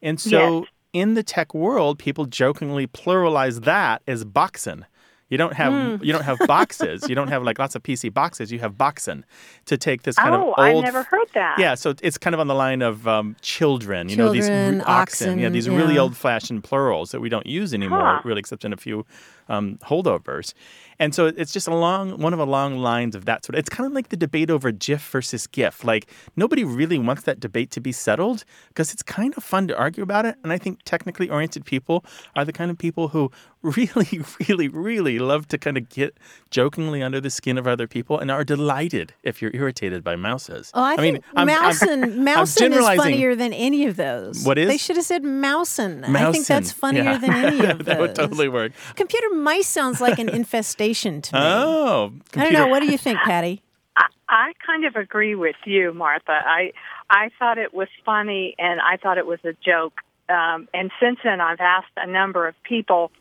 And 0.00 0.18
so 0.20 0.60
Yes. 0.60 0.68
in 0.92 1.14
the 1.14 1.22
tech 1.22 1.52
world, 1.52 1.98
people 1.98 2.24
jokingly 2.26 2.86
pluralize 2.86 3.64
that 3.64 4.02
as 4.06 4.24
boxen. 4.24 4.86
You 5.28 5.38
don't 5.38 5.54
have 5.54 5.72
Hmm. 5.72 6.04
you 6.04 6.12
don't 6.12 6.22
have 6.24 6.38
boxes. 6.46 7.08
you 7.08 7.14
don't 7.16 7.28
have 7.28 7.42
like 7.42 7.58
lots 7.58 7.74
of 7.74 7.82
PC 7.82 8.12
boxes. 8.14 8.52
You 8.52 8.60
have 8.60 8.78
boxen 8.78 9.24
to 9.64 9.76
take 9.76 10.02
this 10.02 10.14
kind 10.16 10.34
oh, 10.34 10.38
of 10.38 10.42
old. 10.44 10.54
I 10.58 10.72
old 10.72 10.84
never 10.84 11.02
heard 11.02 11.26
that. 11.34 11.58
yeah, 11.58 11.74
so 11.74 11.94
it's 12.00 12.16
kind 12.18 12.32
of 12.34 12.38
on 12.40 12.46
the 12.46 12.54
line 12.54 12.80
of 12.82 13.08
um, 13.08 13.34
children, 13.42 14.08
you 14.08 14.16
know, 14.16 14.30
these 14.32 14.46
Children, 14.46 14.78
re- 14.78 14.84
oxen, 14.86 15.38
yeah, 15.38 15.46
oxen, 15.46 15.52
these 15.52 15.68
really 15.68 15.98
old-fashioned 15.98 16.62
plurals 16.62 17.10
that 17.10 17.20
we 17.20 17.28
don't 17.28 17.46
use 17.46 17.74
anymore, 17.74 18.00
Huh. 18.00 18.20
really, 18.24 18.38
except 18.38 18.64
in 18.64 18.72
a 18.72 18.76
few 18.76 19.04
um, 19.48 19.78
holdovers. 19.84 20.54
And 20.98 21.14
so 21.14 21.26
it's 21.26 21.52
just 21.52 21.68
a 21.68 21.74
long, 21.74 22.18
one 22.18 22.32
of 22.32 22.38
the 22.38 22.46
long 22.46 22.78
lines 22.78 23.14
of 23.14 23.24
that 23.26 23.44
sort. 23.44 23.56
It's 23.58 23.68
kind 23.68 23.86
of 23.86 23.92
like 23.92 24.08
the 24.08 24.16
debate 24.16 24.50
over 24.50 24.72
GIF 24.72 25.06
versus 25.10 25.46
GIF. 25.46 25.84
Like 25.84 26.10
nobody 26.36 26.64
really 26.64 26.98
wants 26.98 27.22
that 27.24 27.40
debate 27.40 27.70
to 27.72 27.80
be 27.80 27.92
settled 27.92 28.44
because 28.68 28.92
it's 28.92 29.02
kind 29.02 29.34
of 29.36 29.44
fun 29.44 29.68
to 29.68 29.76
argue 29.76 30.02
about 30.02 30.26
it. 30.26 30.36
And 30.42 30.52
I 30.52 30.58
think 30.58 30.80
technically 30.84 31.28
oriented 31.28 31.64
people 31.64 32.04
are 32.34 32.44
the 32.44 32.52
kind 32.52 32.70
of 32.70 32.78
people 32.78 33.08
who 33.08 33.30
really, 33.62 34.22
really, 34.48 34.68
really 34.68 35.18
love 35.18 35.48
to 35.48 35.58
kind 35.58 35.76
of 35.76 35.88
get 35.88 36.16
jokingly 36.50 37.02
under 37.02 37.20
the 37.20 37.30
skin 37.30 37.58
of 37.58 37.66
other 37.66 37.88
people 37.88 38.18
and 38.18 38.30
are 38.30 38.44
delighted 38.44 39.12
if 39.24 39.42
you're 39.42 39.50
irritated 39.54 40.04
by 40.04 40.14
mouses. 40.14 40.70
Oh, 40.72 40.82
I, 40.82 40.96
think 40.96 41.24
I'm- 41.34 41.48
I'm- 41.48 41.66
Mousen, 41.66 42.28
I'm 42.28 42.72
is 42.72 42.96
funnier 42.96 43.34
than 43.34 43.52
any 43.52 43.86
of 43.86 43.96
those. 43.96 44.44
What 44.44 44.56
is? 44.56 44.68
They 44.68 44.78
should 44.78 44.96
have 44.96 45.04
said 45.04 45.24
Mousen. 45.24 46.04
I 46.04 46.32
think 46.32 46.46
that's 46.46 46.70
funnier 46.70 47.02
yeah. 47.02 47.18
than 47.18 47.32
any 47.32 47.66
of 47.66 47.78
those. 47.78 47.86
that 47.86 48.00
would 48.00 48.14
totally 48.14 48.48
work. 48.48 48.72
Computer 48.94 49.34
mice 49.34 49.66
sounds 49.66 50.00
like 50.00 50.18
an 50.18 50.28
infestation 50.36 50.85
to 50.94 51.34
me. 51.34 51.40
Oh, 51.42 52.12
I 52.34 52.44
don't 52.44 52.52
know. 52.52 52.66
What 52.68 52.80
do 52.80 52.86
you 52.90 52.98
think, 52.98 53.18
Patty? 53.20 53.62
I, 53.96 54.06
I 54.28 54.52
kind 54.66 54.84
of 54.84 54.96
agree 54.96 55.34
with 55.34 55.56
you, 55.64 55.92
Martha. 55.94 56.32
I 56.32 56.72
I 57.08 57.30
thought 57.38 57.58
it 57.58 57.72
was 57.74 57.88
funny, 58.04 58.54
and 58.58 58.80
I 58.80 58.96
thought 58.96 59.18
it 59.18 59.26
was 59.26 59.38
a 59.44 59.52
joke. 59.64 59.94
Um, 60.28 60.68
and 60.74 60.90
since 61.00 61.18
then, 61.22 61.40
I've 61.40 61.60
asked 61.60 61.92
a 61.96 62.06
number 62.06 62.48
of 62.48 62.54
people, 62.64 63.12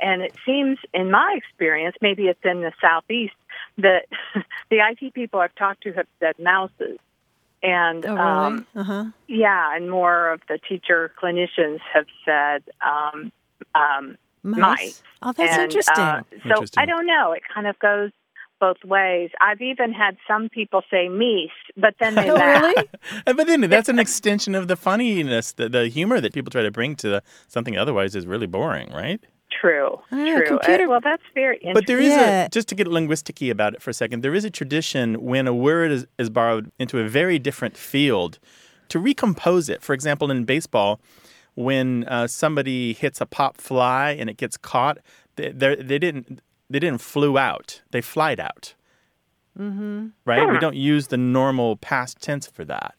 and 0.00 0.22
it 0.22 0.34
seems, 0.46 0.78
in 0.94 1.10
my 1.10 1.34
experience, 1.36 1.94
maybe 2.00 2.24
it's 2.28 2.40
in 2.44 2.62
the 2.62 2.72
southeast, 2.80 3.34
that 3.78 4.06
the 4.70 4.78
IT 4.78 5.12
people 5.14 5.40
I've 5.40 5.54
talked 5.56 5.82
to 5.82 5.92
have 5.92 6.06
said 6.20 6.38
mouses. 6.38 6.98
And 7.62 8.04
Oh, 8.04 8.14
really? 8.14 8.20
um, 8.20 8.66
uh 8.76 8.82
huh. 8.84 9.04
yeah, 9.26 9.74
and 9.76 9.90
more 9.90 10.30
of 10.32 10.40
the 10.48 10.58
teacher 10.58 11.12
clinicians 11.22 11.80
have 11.92 12.06
said 12.24 12.62
um, 12.84 13.32
um, 13.74 14.16
mice. 14.44 15.02
Oh, 15.22 15.32
that's 15.32 15.52
and, 15.54 15.62
interesting. 15.62 16.04
uh, 16.04 16.22
so 16.30 16.36
Interesting. 16.50 16.82
I 16.82 16.86
don't 16.86 17.06
know. 17.06 17.32
It 17.32 17.42
kind 17.52 17.66
of 17.66 17.78
goes 17.78 18.10
both 18.60 18.76
ways. 18.84 19.30
I've 19.40 19.60
even 19.60 19.92
had 19.92 20.16
some 20.28 20.48
people 20.48 20.82
say 20.90 21.08
meese, 21.08 21.48
but 21.76 21.94
then 21.98 22.14
they 22.14 22.30
oh, 22.30 22.34
laugh. 22.34 22.62
really? 22.62 22.88
Uh, 23.26 23.32
But 23.32 23.46
then 23.46 23.62
that's 23.62 23.88
an 23.88 23.98
extension 23.98 24.54
of 24.54 24.68
the 24.68 24.76
funniness, 24.76 25.52
the, 25.52 25.68
the 25.68 25.88
humor 25.88 26.20
that 26.20 26.32
people 26.32 26.50
try 26.50 26.62
to 26.62 26.70
bring 26.70 26.94
to 26.96 27.08
the, 27.08 27.22
something 27.48 27.76
otherwise 27.76 28.14
is 28.14 28.26
really 28.26 28.46
boring, 28.46 28.90
right? 28.92 29.20
True. 29.60 29.98
I 30.10 30.16
don't 30.16 30.24
know, 30.24 30.36
True. 30.36 30.44
Uh, 30.56 30.60
computer- 30.60 30.88
well, 30.88 31.00
that's 31.02 31.22
very 31.34 31.56
interesting. 31.56 31.74
But 31.74 31.86
there 31.86 31.98
is 31.98 32.08
Yeah. 32.12 32.46
a 32.46 32.48
just 32.48 32.68
to 32.68 32.74
get 32.74 32.86
linguisticy 32.86 33.50
about 33.50 33.74
it 33.74 33.82
for 33.82 33.90
a 33.90 33.94
second. 33.94 34.22
There 34.22 34.34
is 34.34 34.44
a 34.44 34.50
tradition 34.50 35.22
when 35.22 35.46
a 35.46 35.54
word 35.54 35.90
is, 35.90 36.06
is 36.18 36.28
borrowed 36.30 36.70
into 36.78 36.98
a 37.00 37.08
very 37.08 37.38
different 37.38 37.76
field 37.76 38.38
to 38.88 38.98
recompose 38.98 39.68
it. 39.68 39.82
For 39.82 39.94
example, 39.94 40.30
in 40.30 40.44
baseball, 40.44 41.00
when 41.54 42.04
uh, 42.04 42.26
somebody 42.26 42.92
hits 42.92 43.20
a 43.20 43.26
pop 43.26 43.58
fly 43.58 44.10
and 44.10 44.28
it 44.30 44.36
gets 44.36 44.56
caught, 44.56 44.98
they, 45.36 45.50
they're- 45.50 45.76
didn't 45.76 46.40
they 46.70 46.78
didn't 46.78 47.00
flew 47.02 47.36
out. 47.38 47.82
They 47.90 48.00
flied 48.00 48.40
out. 48.40 48.74
Mm-hmm. 49.58 50.08
Right. 50.24 50.48
We 50.50 50.58
don't 50.58 50.76
use 50.76 51.08
the 51.08 51.16
normal 51.18 51.76
past 51.76 52.20
tense 52.20 52.46
for 52.46 52.64
that. 52.64 52.94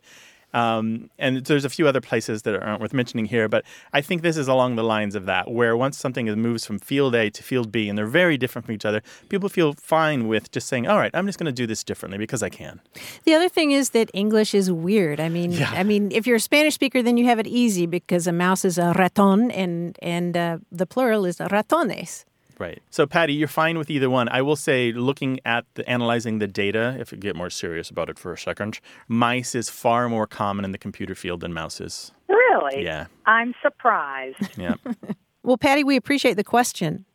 Um, 0.55 1.09
and 1.19 1.45
there's 1.45 1.65
a 1.65 1.69
few 1.69 1.85
other 1.85 1.99
places 1.99 2.43
that 2.43 2.55
aren't 2.55 2.79
worth 2.79 2.93
mentioning 2.93 3.25
here, 3.25 3.49
but 3.49 3.65
I 3.91 3.99
think 3.99 4.21
this 4.21 4.37
is 4.37 4.47
along 4.47 4.77
the 4.77 4.83
lines 4.83 5.13
of 5.13 5.25
that, 5.25 5.51
where 5.51 5.75
once 5.75 5.97
something 5.97 6.25
moves 6.39 6.65
from 6.65 6.79
field 6.79 7.13
A 7.13 7.29
to 7.29 7.43
field 7.43 7.73
B, 7.73 7.89
and 7.89 7.97
they're 7.97 8.05
very 8.23 8.37
different 8.37 8.65
from 8.65 8.73
each 8.73 8.85
other, 8.85 9.01
people 9.27 9.49
feel 9.49 9.73
fine 9.73 10.29
with 10.29 10.51
just 10.51 10.67
saying, 10.67 10.87
"All 10.87 10.97
right, 10.97 11.11
I'm 11.13 11.25
just 11.25 11.37
going 11.37 11.53
to 11.53 11.59
do 11.61 11.67
this 11.67 11.83
differently 11.83 12.17
because 12.17 12.41
I 12.41 12.49
can." 12.49 12.79
The 13.25 13.33
other 13.33 13.49
thing 13.49 13.71
is 13.71 13.89
that 13.89 14.09
English 14.13 14.53
is 14.53 14.71
weird. 14.71 15.19
I 15.19 15.29
mean, 15.29 15.51
Yeah. 15.51 15.71
I 15.73 15.83
mean, 15.83 16.11
if 16.11 16.25
you're 16.25 16.37
a 16.37 16.47
Spanish 16.51 16.75
speaker, 16.75 17.03
then 17.03 17.17
you 17.17 17.25
have 17.25 17.39
it 17.39 17.47
easy 17.47 17.85
because 17.85 18.25
a 18.25 18.31
mouse 18.31 18.63
is 18.63 18.77
a 18.77 18.93
raton, 18.93 19.51
and 19.51 19.97
and 20.01 20.37
uh, 20.37 20.57
the 20.71 20.85
plural 20.85 21.25
is 21.25 21.37
ratones. 21.39 22.23
Right. 22.57 22.81
So, 22.89 23.05
Patty, 23.05 23.33
you're 23.33 23.47
fine 23.47 23.77
with 23.77 23.89
either 23.89 24.09
one. 24.09 24.29
I 24.29 24.41
will 24.41 24.55
say, 24.55 24.91
looking 24.93 25.39
at 25.45 25.65
the 25.73 25.87
analyzing 25.89 26.39
the 26.39 26.47
data, 26.47 26.95
if 26.99 27.11
you 27.11 27.17
get 27.17 27.35
more 27.35 27.49
serious 27.49 27.89
about 27.89 28.09
it 28.09 28.17
for 28.17 28.31
a 28.33 28.37
second, 28.37 28.79
mice 29.07 29.55
is 29.55 29.69
far 29.69 30.07
more 30.07 30.25
common 30.27 30.63
in 30.65 30.71
the 30.71 30.77
computer 30.77 31.15
field 31.15 31.41
than 31.41 31.53
mouses. 31.53 32.11
really, 32.29 32.83
Yeah. 32.83 33.07
I'm 33.25 33.53
surprised. 33.61 34.37
Yeah. 34.57 34.75
Well, 35.43 35.57
Patty, 35.57 35.83
we 35.83 35.95
appreciate 35.97 36.35
the 36.35 36.43
question. 36.43 37.05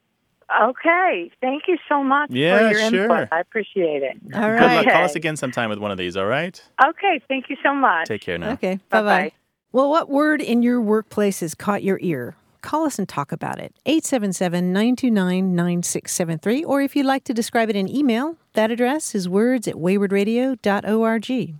okay, 0.62 1.30
thank 1.40 1.62
you 1.68 1.78
so 1.88 2.02
much 2.04 2.30
Yeah, 2.30 2.58
for 2.58 2.70
your 2.76 2.90
sure. 2.90 3.02
input. 3.04 3.28
I 3.32 3.40
appreciate 3.40 4.02
it. 4.02 4.16
All 4.34 4.40
right. 4.40 4.58
Good 4.58 4.64
right. 4.66 4.76
luck. 4.86 4.94
Call 4.94 5.04
us 5.04 5.14
again 5.14 5.36
sometime 5.36 5.70
with 5.70 5.78
one 5.78 5.90
of 5.90 5.96
these. 5.98 6.16
All 6.16 6.26
right. 6.26 6.60
Okay, 6.84 7.20
thank 7.28 7.48
you 7.48 7.56
so 7.62 7.72
much. 7.74 8.08
Take 8.08 8.20
care 8.20 8.36
now. 8.38 8.50
Okay. 8.52 8.74
Bye 8.88 9.00
bye. 9.00 9.02
Bye-bye. 9.02 9.32
Well, 9.72 9.88
what 9.90 10.10
word 10.10 10.40
in 10.42 10.62
your 10.62 10.80
workplace 10.80 11.40
has 11.40 11.54
caught 11.54 11.82
your 11.82 11.98
ear? 12.02 12.36
Call 12.60 12.84
us 12.84 12.98
and 12.98 13.08
talk 13.08 13.32
about 13.32 13.58
it. 13.58 13.74
877 13.86 14.72
929 14.72 15.54
9673. 15.54 16.64
Or 16.64 16.80
if 16.80 16.94
you'd 16.94 17.06
like 17.06 17.24
to 17.24 17.34
describe 17.34 17.70
it 17.70 17.76
in 17.76 17.88
email, 17.88 18.36
that 18.54 18.70
address 18.70 19.14
is 19.14 19.28
words 19.28 19.66
at 19.68 19.76
waywordradio.org. 19.76 21.54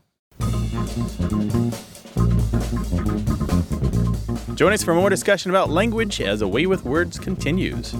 Join 4.56 4.72
us 4.74 4.82
for 4.82 4.94
more 4.94 5.08
discussion 5.08 5.50
about 5.50 5.70
language 5.70 6.20
as 6.20 6.42
A 6.42 6.48
Way 6.48 6.66
with 6.66 6.84
Words 6.84 7.18
continues. 7.18 7.94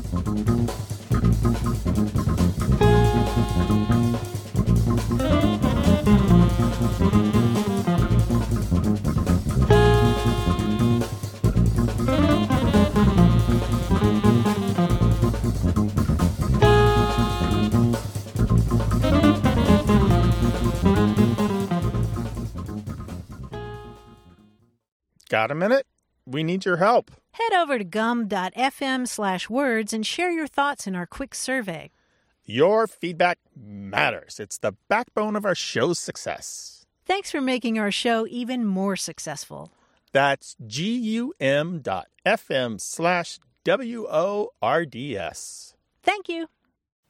Got 25.30 25.52
a 25.52 25.54
minute? 25.54 25.87
We 26.26 26.42
need 26.42 26.64
your 26.64 26.78
help. 26.78 27.12
Head 27.32 27.52
over 27.52 27.78
to 27.78 27.84
gum.fm 27.84 29.06
slash 29.06 29.49
words 29.49 29.92
and 29.92 30.04
share 30.04 30.32
your 30.32 30.49
thoughts 30.49 30.88
in 30.88 30.96
our 30.96 31.06
quick 31.06 31.37
survey. 31.37 31.92
Your 32.44 32.88
feedback 32.88 33.38
matters. 33.56 34.40
It's 34.40 34.58
the 34.58 34.72
backbone 34.88 35.37
of 35.37 35.44
our 35.44 35.54
show's 35.54 36.00
success. 36.00 36.84
Thanks 37.06 37.30
for 37.30 37.40
making 37.40 37.78
our 37.78 37.92
show 37.92 38.26
even 38.28 38.66
more 38.66 38.96
successful. 38.96 39.70
That's 40.12 40.56
gum.fm 40.56 41.30
slash 42.80 43.38
W 43.62 44.06
O 44.10 44.49
R 44.60 44.84
D 44.84 45.16
S. 45.16 45.76
Thank 46.02 46.28
you. 46.28 46.49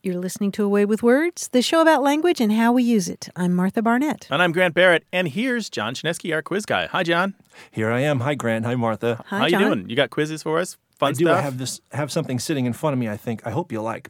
You're 0.02 0.18
listening 0.18 0.50
to 0.52 0.64
A 0.64 0.68
Way 0.68 0.86
with 0.86 1.02
Words, 1.02 1.48
the 1.48 1.60
show 1.60 1.82
about 1.82 2.02
language 2.02 2.40
and 2.40 2.50
how 2.52 2.72
we 2.72 2.82
use 2.82 3.06
it. 3.06 3.28
I'm 3.36 3.52
Martha 3.54 3.82
Barnett. 3.82 4.26
And 4.30 4.40
I'm 4.42 4.50
Grant 4.50 4.74
Barrett, 4.74 5.04
and 5.12 5.28
here's 5.28 5.68
John 5.68 5.94
Chaneski, 5.94 6.32
our 6.34 6.40
quiz 6.40 6.64
guy. 6.64 6.86
Hi, 6.86 7.02
John. 7.02 7.34
Here 7.70 7.90
I 7.90 8.00
am. 8.00 8.20
Hi, 8.20 8.34
Grant. 8.34 8.64
Hi, 8.64 8.76
Martha. 8.76 9.22
Hi, 9.26 9.40
How 9.40 9.48
John. 9.48 9.60
you 9.60 9.66
doing? 9.66 9.90
You 9.90 9.96
got 9.96 10.08
quizzes 10.08 10.42
for 10.42 10.58
us? 10.58 10.78
Fun 10.98 11.10
I 11.10 11.12
do. 11.12 11.30
I 11.30 11.42
have 11.42 11.58
this. 11.58 11.82
Have 11.92 12.10
something 12.10 12.38
sitting 12.38 12.64
in 12.64 12.72
front 12.72 12.94
of 12.94 12.98
me. 12.98 13.10
I 13.10 13.18
think. 13.18 13.46
I 13.46 13.50
hope 13.50 13.70
you 13.70 13.82
like. 13.82 14.08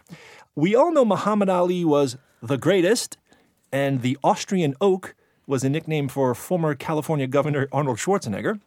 We 0.55 0.77
all 0.77 0.93
know 0.93 1.05
Muhammad 1.05 1.49
Ali 1.49 1.85
was 1.85 2.17
the 2.41 2.57
greatest, 2.57 3.17
and 3.73 4.03
the 4.03 4.17
Austrian 4.23 4.77
oak 4.81 5.17
was 5.49 5.65
a 5.65 5.69
nickname 5.69 6.07
for 6.07 6.37
former 6.37 6.77
California 6.77 7.27
Governor 7.27 7.67
Arnold 7.73 7.97
Schwarzenegger. 7.99 8.61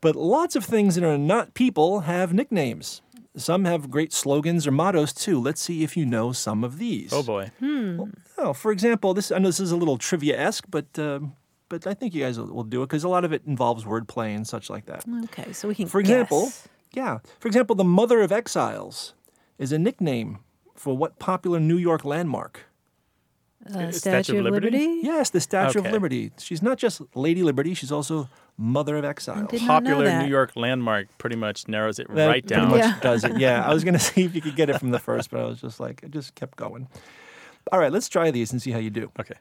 But 0.00 0.16
lots 0.16 0.56
of 0.56 0.64
things 0.64 0.96
that 0.96 1.04
are 1.04 1.16
not 1.16 1.54
people 1.54 2.00
have 2.00 2.34
nicknames. 2.34 3.02
Some 3.36 3.64
have 3.64 3.90
great 3.90 4.12
slogans 4.12 4.66
or 4.66 4.70
mottos 4.70 5.12
too. 5.12 5.40
Let's 5.40 5.60
see 5.60 5.82
if 5.84 5.96
you 5.96 6.06
know 6.06 6.32
some 6.32 6.64
of 6.64 6.78
these. 6.78 7.12
Oh 7.12 7.22
boy. 7.22 7.50
Oh, 8.38 8.52
for 8.52 8.72
example, 8.72 9.14
this 9.14 9.30
I 9.30 9.38
know 9.38 9.48
this 9.48 9.60
is 9.60 9.72
a 9.72 9.76
little 9.76 9.98
trivia 9.98 10.38
esque, 10.38 10.64
but 10.70 10.98
um, 10.98 11.34
but 11.68 11.86
I 11.86 11.94
think 11.94 12.14
you 12.14 12.22
guys 12.22 12.38
will, 12.38 12.52
will 12.52 12.64
do 12.64 12.82
it 12.82 12.86
because 12.86 13.04
a 13.04 13.08
lot 13.08 13.24
of 13.24 13.32
it 13.32 13.42
involves 13.46 13.84
wordplay 13.84 14.34
and 14.34 14.46
such 14.46 14.70
like 14.70 14.86
that. 14.86 15.04
Okay, 15.24 15.52
so 15.52 15.68
we 15.68 15.74
can. 15.74 15.86
For 15.88 16.00
example, 16.00 16.44
guess. 16.46 16.68
yeah, 16.92 17.18
for 17.40 17.48
example, 17.48 17.76
the 17.76 17.84
Mother 17.84 18.20
of 18.20 18.32
Exiles 18.32 19.14
is 19.58 19.72
a 19.72 19.78
nickname 19.78 20.38
for 20.74 20.96
what 20.96 21.18
popular 21.18 21.58
New 21.60 21.78
York 21.78 22.04
landmark? 22.04 22.64
Uh, 23.66 23.90
Statue 23.90 23.92
Statue 23.92 24.32
of 24.34 24.38
of 24.38 24.44
Liberty? 24.52 24.78
Liberty. 24.78 25.00
Yes, 25.02 25.30
the 25.30 25.40
Statue 25.40 25.80
Okay. 25.80 25.88
of 25.88 25.92
Liberty. 25.92 26.30
She's 26.38 26.62
not 26.62 26.78
just 26.78 27.02
Lady 27.16 27.42
Liberty; 27.42 27.74
she's 27.74 27.90
also 27.90 28.28
Mother 28.58 28.96
of 28.96 29.04
Exiles. 29.04 29.48
did 29.50 29.62
not 29.62 29.82
know 29.82 29.96
Popular. 29.96 30.22
New 30.22 30.28
York 30.28 30.52
landmark 30.56 31.08
pretty 31.18 31.36
much 31.36 31.68
narrows 31.68 31.98
it 31.98 32.08
That 32.14 32.26
right 32.26 32.46
pretty 32.46 32.60
down. 32.60 32.70
much 32.70 32.78
Yeah. 32.80 32.98
does 33.00 33.22
it. 33.24 33.38
Yeah, 33.38 33.66
I 33.68 33.74
was 33.74 33.84
going 33.84 33.94
to 33.98 34.00
see 34.00 34.24
if 34.24 34.34
you 34.34 34.40
could 34.40 34.56
get 34.56 34.70
it 34.70 34.78
from 34.78 34.90
the 34.90 34.98
first, 35.08 35.30
but 35.30 35.40
I 35.40 35.44
was 35.44 35.60
just 35.60 35.78
like, 35.78 36.02
it 36.02 36.10
just 36.10 36.34
kept 36.34 36.56
going. 36.56 36.88
All 37.72 37.78
right, 37.78 37.92
let's 37.92 38.08
try 38.08 38.30
these 38.30 38.52
and 38.52 38.62
see 38.62 38.70
how 38.70 38.78
you 38.78 38.90
do. 38.90 39.10
Okay. 39.20 39.34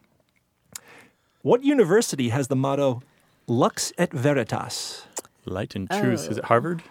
What 1.44 1.64
university 1.64 2.30
has 2.30 2.48
the 2.48 2.56
motto 2.56 3.02
"Lux 3.48 3.94
et 3.98 4.12
Veritas"? 4.12 5.06
Light 5.46 5.76
and 5.76 5.90
truth. 5.90 6.30
Is 6.30 6.38
it 6.38 6.46
Harvard? 6.46 6.82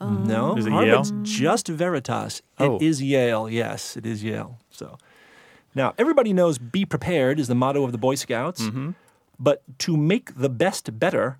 No, 0.00 0.56
Is 0.58 0.66
it 0.66 0.72
Harvard's 0.72 1.10
Yale? 1.12 1.22
just 1.22 1.68
Veritas. 1.68 2.42
Oh. 2.58 2.76
It 2.76 2.82
is 2.82 3.00
Yale. 3.00 3.48
Yes, 3.48 3.96
it 3.96 4.04
is 4.04 4.22
Yale. 4.24 4.58
So 4.70 4.98
now 5.74 5.94
everybody 5.96 6.32
knows 6.32 6.58
"Be 6.58 6.84
prepared" 6.84 7.38
is 7.38 7.46
the 7.48 7.54
motto 7.54 7.84
of 7.84 7.92
the 7.92 7.98
Boy 7.98 8.16
Scouts, 8.16 8.60
Mm-hmm. 8.62 8.90
but 9.38 9.62
"To 9.78 9.96
make 9.96 10.34
the 10.34 10.48
best 10.50 10.98
better" 10.98 11.38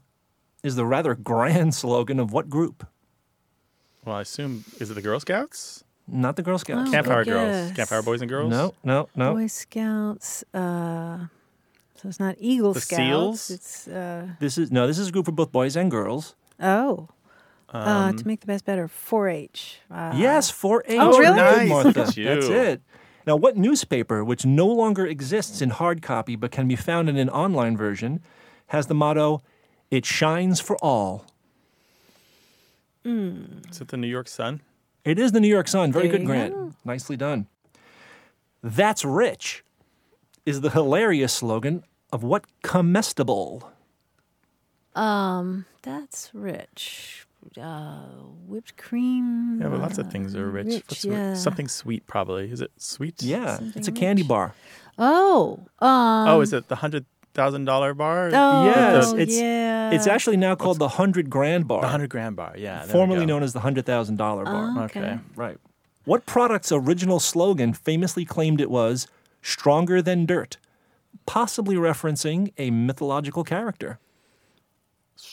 is 0.65 0.75
the 0.75 0.85
rather 0.85 1.15
grand 1.15 1.75
slogan 1.75 2.19
of 2.19 2.33
what 2.33 2.49
group? 2.51 2.87
Well, 4.05 4.17
I 4.17 4.23
assume 4.23 4.65
is 4.81 4.91
it 4.91 4.95
the 4.95 5.03
Girl 5.03 5.21
Scouts? 5.21 5.85
Not 6.09 6.37
the 6.37 6.43
Girl 6.43 6.59
Scouts. 6.59 6.89
Oh. 6.89 6.93
Campfire 6.93 7.25
Girls. 7.25 7.73
Campfire 7.73 8.03
Boys 8.03 8.21
and 8.21 8.29
Girls. 8.29 8.51
No, 8.51 8.75
no, 8.83 9.09
no. 9.15 9.35
Boy 9.35 9.47
Scouts. 9.47 10.43
Uh, 10.53 11.27
so 11.95 12.09
it's 12.09 12.21
not 12.21 12.35
Eagle 12.39 12.73
The 12.75 12.81
Scouts. 12.81 12.99
Seals? 13.41 13.51
It's 13.51 13.89
uh, 13.89 14.27
This 14.41 14.59
is 14.59 14.71
no. 14.73 14.87
This 14.87 14.99
is 14.99 15.09
a 15.09 15.13
group 15.13 15.25
for 15.27 15.33
both 15.33 15.53
boys 15.53 15.77
and 15.77 15.91
girls. 15.91 16.35
oh. 16.61 17.09
uh, 17.73 17.79
Um, 17.79 18.17
to 18.19 18.27
make 18.27 18.41
the 18.41 18.47
best 18.47 18.65
better, 18.67 18.89
4-H. 18.89 19.79
Uh, 19.91 20.13
Yes, 20.17 20.53
4-H. 20.53 20.97
Oh, 21.01 21.19
really? 21.19 21.37
Nice. 21.37 21.69
Martha. 21.69 22.01
Look 22.05 22.17
you. 22.17 22.25
That's 22.27 22.47
it. 22.49 22.83
Now, 23.27 23.37
what 23.37 23.57
newspaper, 23.57 24.23
which 24.23 24.45
no 24.45 24.67
longer 24.67 25.07
exists 25.07 25.63
in 25.63 25.71
hard 25.71 26.03
copy 26.03 26.37
but 26.37 26.51
can 26.51 26.69
be 26.69 26.77
found 26.77 27.09
in 27.09 27.17
an 27.17 27.31
online 27.31 27.75
version, 27.75 28.21
has 28.67 28.87
the 28.87 28.95
motto, 28.95 29.41
It 29.91 30.05
shines 30.05 30.61
for 30.61 30.77
all? 30.79 31.25
Is 33.05 33.81
it 33.81 33.89
the 33.89 33.97
New 33.99 34.07
York 34.09 34.29
Sun? 34.29 34.61
It 35.05 35.19
is 35.19 35.33
the 35.33 35.41
New 35.41 35.49
York 35.49 35.69
Sun. 35.69 35.93
Very 35.93 36.09
There 36.09 36.19
good, 36.19 36.27
Grant. 36.27 36.55
go. 36.55 36.73
Nicely 36.85 37.17
done. 37.17 37.47
That's 38.63 39.05
rich 39.05 39.63
is 40.47 40.63
the 40.63 40.71
hilarious 40.71 41.33
slogan 41.35 41.85
of 42.13 42.23
what 42.23 42.45
comestible? 42.63 43.71
Um, 44.95 45.67
that's 45.83 46.31
rich. 46.33 47.27
Uh, 47.61 48.05
whipped 48.47 48.79
cream. 48.79 49.61
Yeah, 49.61 49.69
but 49.69 49.81
lots 49.81 49.99
of 49.99 50.11
things 50.11 50.35
are 50.35 50.49
rich. 50.51 50.67
rich, 50.89 51.05
yeah. 51.05 51.35
Something 51.35 51.69
sweet, 51.69 52.07
probably. 52.07 52.51
Is 52.51 52.63
it 52.63 52.71
sweet? 52.79 53.23
Yeah, 53.23 53.57
Something 53.57 53.73
it's 53.77 53.89
a 53.89 53.93
candy 53.93 54.23
rich. 54.23 54.29
bar. 54.29 54.55
Oh. 54.99 55.59
Um, 55.81 56.29
Oh, 56.29 56.41
is 56.41 56.55
it 56.55 56.69
the 56.69 56.77
hundred 56.77 57.05
thousand 57.35 57.65
dollar 57.67 57.95
bar? 57.95 58.31
Oh, 58.33 58.65
Yes, 58.67 59.13
it's- 59.13 59.37
yeah. 59.39 59.91
It's 59.91 60.07
actually 60.07 60.37
now 60.39 60.55
called 60.55 60.79
the 60.79 60.89
100 60.89 61.29
grand 61.29 61.69
bar, 61.69 61.83
The 61.83 61.89
hundred 61.89 62.11
grand 62.11 62.37
bar. 62.37 62.55
Yeah. 62.57 62.83
formerly 62.85 63.27
known 63.27 63.43
as 63.43 63.53
the 63.53 63.61
$100,000 63.61 64.17
bar. 64.17 64.45
Oh, 64.47 64.83
Okay. 64.85 65.01
okay. 65.01 65.19
Right. 65.37 65.59
What 66.05 66.27
product's 66.27 66.71
original 66.73 67.21
slogan 67.21 67.73
famously 67.75 68.25
claimed 68.25 68.61
it 68.61 68.71
was 68.71 69.07
stronger 69.43 70.01
than 70.03 70.27
dirt, 70.27 70.57
possibly 71.27 71.77
referencing 71.77 72.53
a 72.59 72.71
mythological 72.71 73.45
character? 73.45 73.99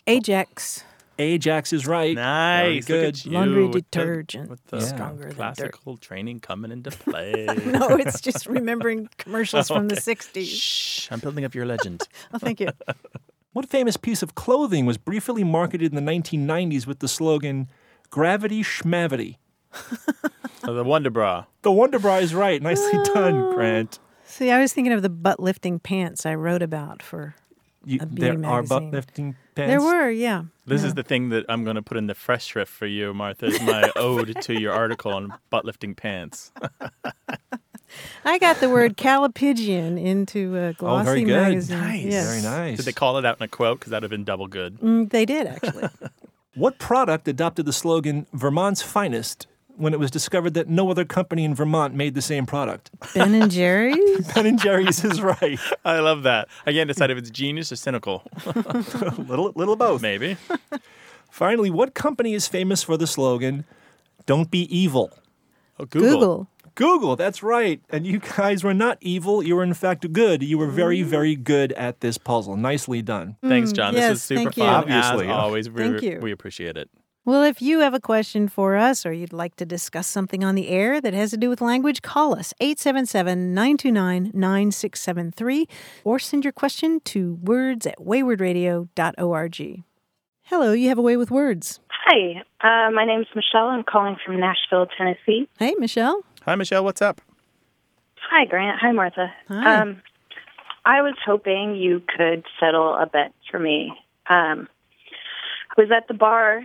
Ajax. 0.07 0.83
Ajax 1.21 1.71
is 1.73 1.85
right. 1.87 2.15
Nice. 2.15 2.85
Very 2.85 3.01
good. 3.01 3.07
at 3.15 3.25
you 3.25 3.31
Laundry 3.31 3.63
with 3.63 3.73
the- 3.73 3.81
detergent. 3.81 4.49
With 4.49 4.65
the, 4.67 4.77
Yeah. 4.77 4.83
Stronger 4.83 5.19
than 5.21 5.29
dirt. 5.29 5.35
classical 5.37 5.97
training 5.97 6.39
coming 6.39 6.71
into 6.71 6.91
play. 7.05 7.45
No, 7.65 7.89
it's 7.95 8.19
just 8.21 8.45
remembering 8.57 9.09
commercials 9.17 9.67
from 9.67 9.87
the 9.87 9.95
60s. 9.95 10.45
Shh, 10.47 11.11
I'm 11.11 11.19
building 11.19 11.45
up 11.45 11.53
your 11.55 11.65
legend. 11.65 12.03
Oh, 12.33 12.37
thank 12.39 12.59
you. 12.59 12.69
What 13.53 13.67
famous 13.69 13.97
piece 13.97 14.23
of 14.23 14.33
clothing 14.35 14.85
was 14.85 14.97
briefly 14.97 15.43
marketed 15.43 15.93
in 15.93 16.03
the 16.03 16.11
1990s 16.11 16.87
with 16.87 16.99
the 16.99 17.07
slogan 17.07 17.69
"Gravity 18.09 18.63
Schmavity"? 18.63 19.37
Oh, 20.63 20.73
the 20.73 20.83
Wonder 20.83 21.09
Bra. 21.09 21.45
The 21.63 21.71
Wonder 21.71 21.99
Bra 21.99 22.17
is 22.17 22.33
right. 22.35 22.61
Nicely 22.61 22.99
done, 23.13 23.35
oh. 23.35 23.53
Grant. 23.53 23.99
See, 24.25 24.51
I 24.51 24.61
was 24.61 24.71
thinking 24.73 24.93
of 24.93 25.01
the 25.01 25.09
butt 25.09 25.39
lifting 25.39 25.79
pants 25.79 26.25
I 26.25 26.35
wrote 26.35 26.61
about 26.61 27.01
for. 27.03 27.35
You, 27.83 27.99
A 28.01 28.05
beauty 28.05 28.21
there 28.37 28.45
are 28.49 28.61
butt-lifting 28.63 29.35
pants. 29.55 29.69
There 29.71 29.81
were, 29.81 30.09
yeah. 30.11 30.43
This 30.67 30.81
Yeah. 30.81 30.87
is 30.89 30.93
the 30.93 31.03
thing 31.03 31.29
that 31.29 31.45
I'm 31.49 31.63
going 31.63 31.77
to 31.77 31.81
put 31.81 31.97
in 31.97 32.05
the 32.07 32.13
fresh 32.13 32.45
shrift 32.45 32.71
for 32.71 32.85
you, 32.85 33.13
Martha. 33.13 33.47
Is 33.47 33.61
my 33.61 33.91
ode 33.95 34.39
to 34.41 34.59
your 34.59 34.71
article 34.73 35.11
on 35.13 35.33
butt 35.49 35.65
lifting 35.65 35.95
pants. 35.95 36.51
I 38.23 38.37
got 38.37 38.59
the 38.59 38.69
word 38.69 38.95
callipygian 38.97 40.01
into 40.01 40.55
a 40.57 40.73
glossy 40.73 41.01
Oh, 41.01 41.03
very 41.03 41.23
good. 41.23 41.41
magazine. 41.41 41.79
Nice. 41.79 42.05
Yes. 42.05 42.27
Very 42.29 42.41
nice. 42.43 42.77
Did 42.77 42.85
they 42.85 42.93
call 42.93 43.17
it 43.17 43.25
out 43.25 43.37
in 43.39 43.43
a 43.43 43.47
quote? 43.47 43.79
Because 43.79 43.89
that'd 43.91 44.03
have 44.03 44.11
been 44.11 44.23
double 44.23 44.47
good. 44.47 44.79
Mm, 44.79 45.09
they 45.09 45.25
did 45.25 45.47
actually. 45.47 45.89
What 46.53 46.79
product 46.79 47.29
adopted 47.29 47.65
the 47.65 47.71
slogan 47.71 48.27
"Vermont's 48.33 48.81
finest" 48.81 49.47
when 49.77 49.93
it 49.93 49.99
was 49.99 50.11
discovered 50.11 50.53
that 50.55 50.67
no 50.67 50.89
other 50.89 51.05
company 51.05 51.43
in 51.43 51.55
Vermont 51.55 51.93
made 51.93 52.15
the 52.15 52.21
same 52.21 52.45
product? 52.45 52.91
ben 53.15 53.33
and 53.33 53.51
Jerry's. 53.51 54.27
Ben 54.35 54.45
and 54.45 54.59
Jerry's 54.59 55.03
is 55.03 55.21
right. 55.21 55.59
I 55.85 55.99
love 55.99 56.23
that. 56.23 56.47
I 56.65 56.71
can't 56.71 56.87
decide 56.87 57.11
if 57.11 57.17
it's 57.17 57.29
genius 57.29 57.71
or 57.71 57.75
cynical. 57.75 58.23
little, 59.17 59.51
little 59.55 59.75
both. 59.75 60.01
Maybe. 60.01 60.37
Finally, 61.29 61.69
what 61.69 61.93
company 61.93 62.33
is 62.33 62.47
famous 62.47 62.83
for 62.83 62.97
the 62.97 63.07
slogan 63.07 63.65
"Don't 64.25 64.51
be 64.51 64.63
evil"? 64.75 65.11
Oh, 65.79 65.85
Google. 65.85 66.09
Google. 66.11 66.47
Google, 66.75 67.15
that's 67.15 67.43
right. 67.43 67.81
And 67.89 68.07
you 68.07 68.19
guys 68.19 68.63
were 68.63 68.73
not 68.73 68.97
evil. 69.01 69.43
You 69.43 69.55
were, 69.55 69.63
in 69.63 69.73
fact, 69.73 70.11
good. 70.13 70.41
You 70.41 70.57
were 70.57 70.67
very, 70.67 71.01
very 71.01 71.35
good 71.35 71.73
at 71.73 71.99
this 71.99 72.17
puzzle. 72.17 72.55
Nicely 72.55 73.01
done. 73.01 73.35
Thanks, 73.43 73.71
John. 73.71 73.93
Mm, 73.93 73.97
yes, 73.97 74.03
this 74.03 74.11
was 74.11 74.23
super 74.23 74.39
thank 74.43 74.57
you. 74.57 74.63
fun. 74.63 74.73
Obviously. 74.75 75.27
As 75.27 75.31
always, 75.31 75.69
we, 75.69 75.81
Thank 75.81 76.01
you. 76.01 76.19
we 76.21 76.31
appreciate 76.31 76.77
it. 76.77 76.89
Well, 77.23 77.43
if 77.43 77.61
you 77.61 77.81
have 77.81 77.93
a 77.93 77.99
question 77.99 78.47
for 78.47 78.75
us 78.75 79.05
or 79.05 79.13
you'd 79.13 79.31
like 79.31 79.55
to 79.57 79.65
discuss 79.65 80.07
something 80.07 80.43
on 80.43 80.55
the 80.55 80.69
air 80.69 80.99
that 80.99 81.13
has 81.13 81.29
to 81.29 81.37
do 81.37 81.49
with 81.49 81.61
language, 81.61 82.01
call 82.01 82.33
us 82.33 82.51
877 82.59 83.53
929 83.53 84.31
9673 84.33 85.67
or 86.03 86.17
send 86.17 86.43
your 86.43 86.51
question 86.51 86.99
to 87.01 87.35
words 87.43 87.85
at 87.85 87.99
waywordradio.org. 87.99 89.83
Hello, 90.41 90.71
you 90.71 90.89
have 90.89 90.97
a 90.97 91.03
way 91.03 91.15
with 91.15 91.29
words. 91.29 91.79
Hi, 91.91 92.41
uh, 92.61 92.89
my 92.89 93.05
name's 93.05 93.27
Michelle. 93.35 93.67
I'm 93.67 93.83
calling 93.83 94.15
from 94.25 94.39
Nashville, 94.39 94.87
Tennessee. 94.97 95.47
Hey, 95.59 95.75
Michelle. 95.77 96.23
Hi, 96.45 96.55
Michelle. 96.55 96.83
What's 96.83 97.03
up? 97.03 97.21
Hi, 98.31 98.45
Grant. 98.45 98.79
Hi, 98.81 98.91
Martha. 98.93 99.31
Hi. 99.47 99.75
Um, 99.75 100.01
I 100.85 101.03
was 101.03 101.13
hoping 101.23 101.75
you 101.75 102.01
could 102.17 102.45
settle 102.59 102.95
a 102.95 103.05
bet 103.05 103.31
for 103.51 103.59
me. 103.59 103.93
Um, 104.27 104.67
I 105.77 105.81
was 105.81 105.91
at 105.95 106.07
the 106.07 106.15
bar 106.15 106.63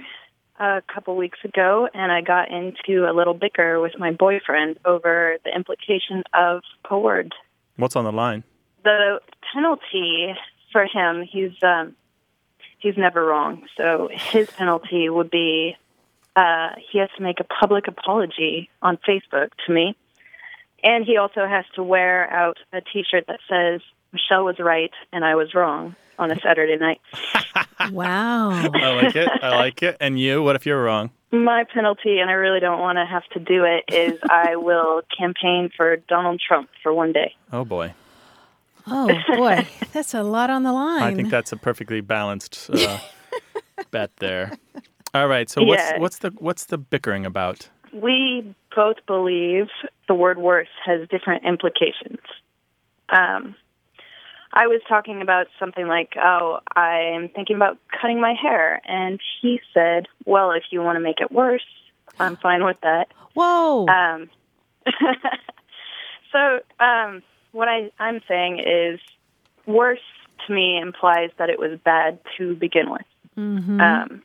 a 0.59 0.83
couple 0.93 1.17
weeks 1.17 1.39
ago, 1.45 1.89
and 1.93 2.11
I 2.11 2.21
got 2.21 2.51
into 2.51 3.09
a 3.09 3.13
little 3.13 3.35
bicker 3.35 3.81
with 3.81 3.99
my 3.99 4.13
boyfriend 4.13 4.79
over 4.85 5.37
the 5.45 5.55
implication 5.55 6.25
of 6.33 6.63
a 6.91 6.99
word. 6.99 7.35
What's 7.77 7.97
on 7.97 8.05
the 8.05 8.13
line? 8.13 8.43
The 8.85 9.21
penalty 9.53 10.35
for 10.73 10.87
him, 10.87 11.23
he's 11.23 11.53
um, 11.63 11.95
he's 12.79 12.97
never 12.97 13.25
wrong. 13.25 13.67
So 13.77 14.09
his 14.13 14.51
penalty 14.51 15.09
would 15.09 15.31
be 15.31 15.77
uh, 16.35 16.71
he 16.91 16.99
has 16.99 17.11
to 17.17 17.23
make 17.23 17.41
a 17.41 17.45
public 17.45 17.89
apology 17.89 18.71
on 18.83 18.99
Facebook 18.99 19.51
to 19.67 19.73
me, 19.73 19.97
and 20.83 21.05
he 21.05 21.17
also 21.17 21.47
has 21.47 21.65
to 21.75 21.83
wear 21.83 22.31
out 22.31 22.59
a 22.73 22.81
T-shirt 22.81 23.27
that 23.27 23.41
says 23.49 23.81
"Michelle 24.13 24.45
was 24.45 24.59
right 24.59 24.93
and 25.13 25.25
I 25.25 25.35
was 25.35 25.55
wrong" 25.55 25.97
on 26.19 26.31
a 26.31 26.37
Saturday 26.41 26.77
night. 26.77 27.01
Wow. 27.93 28.51
I 28.51 28.89
like 29.03 29.17
it. 29.17 29.29
I 29.43 29.51
like 29.57 29.83
it. 29.83 29.97
And 30.01 30.19
you? 30.19 30.43
What 30.43 30.57
if 30.57 30.67
you're 30.67 30.83
wrong? 30.83 31.11
My 31.33 31.65
penalty, 31.73 32.19
and 32.19 32.31
I 32.31 32.35
really 32.35 32.61
don't 32.61 32.81
want 32.81 32.97
to 32.99 33.05
have 33.05 33.25
to 33.35 33.41
do 33.41 33.65
it, 33.65 33.85
is 33.93 34.19
I 34.31 34.57
will 34.57 35.03
campaign 35.17 35.71
for 35.77 35.97
Donald 35.97 36.41
Trump 36.47 36.69
for 36.83 36.93
one 36.93 37.13
day. 37.13 37.35
Oh 37.53 37.65
boy. 37.65 37.95
Oh, 38.87 39.13
boy. 39.35 39.67
That's 39.93 40.15
a 40.15 40.23
lot 40.23 40.49
on 40.49 40.63
the 40.63 40.73
line. 40.73 41.03
I 41.03 41.13
think 41.13 41.29
that's 41.31 41.51
a 41.51 41.57
perfectly 41.57 42.01
balanced 42.01 42.71
uh, 42.73 42.99
bet 43.91 44.17
there. 44.19 44.53
All 45.13 45.27
right. 45.27 45.51
So 45.51 45.65
what's 45.65 45.83
Yeah. 45.83 45.99
what's 45.99 46.19
the 46.19 46.31
what's 46.39 46.67
the 46.67 46.79
bickering 46.79 47.27
about? 47.27 47.69
We 47.93 48.55
both 48.77 48.97
believe 49.07 49.67
the 50.07 50.15
word 50.15 50.39
worse 50.39 50.69
has 50.85 51.09
different 51.09 51.45
implications. 51.45 52.21
Um, 53.09 53.57
I 54.57 54.69
was 54.69 54.81
talking 54.89 55.21
about 55.21 55.49
something 55.61 55.87
like, 55.87 56.15
oh, 56.17 56.61
I'm 56.75 57.29
thinking 57.29 57.57
about 57.57 57.77
cutting 58.01 58.23
my 58.23 58.33
hair. 58.33 58.81
And 58.87 59.21
he 59.43 59.61
said, 59.75 60.07
well, 60.25 60.51
if 60.53 60.63
you 60.71 60.81
want 60.81 60.97
to 60.97 61.01
make 61.01 61.21
it 61.21 61.31
worse, 61.31 61.67
I'm 62.19 62.37
fine 62.43 62.65
with 62.65 62.79
that. 62.83 63.09
Whoa. 63.35 63.87
Um, 63.87 64.31
so 66.33 66.61
um, 66.83 67.23
what 67.53 67.69
I, 67.69 67.91
I'm 67.99 68.23
saying 68.27 68.61
is 68.61 68.99
worse 69.67 70.01
to 70.47 70.55
me 70.55 70.81
implies 70.81 71.31
that 71.39 71.51
it 71.51 71.59
was 71.59 71.79
bad 71.85 72.19
to 72.39 72.55
begin 72.55 72.91
with. 72.91 73.03
Mm-hmm. 73.37 73.79
Um, 73.79 74.23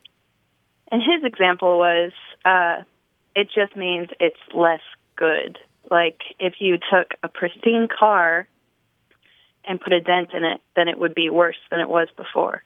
and 0.93 1.01
his 1.01 1.25
example 1.25 1.77
was 1.77 2.13
uh, 2.45 2.83
it 3.35 3.49
just 3.53 3.75
means 3.75 4.07
it's 4.21 4.39
less 4.53 4.81
good. 5.17 5.57
Like 5.89 6.21
if 6.39 6.55
you 6.59 6.77
took 6.77 7.15
a 7.21 7.27
pristine 7.27 7.89
car 7.89 8.47
and 9.65 9.79
put 9.79 9.93
a 9.93 10.01
dent 10.01 10.29
in 10.33 10.43
it, 10.43 10.61
then 10.75 10.87
it 10.87 10.97
would 10.97 11.13
be 11.15 11.29
worse 11.29 11.57
than 11.69 11.79
it 11.79 11.89
was 11.89 12.07
before. 12.17 12.63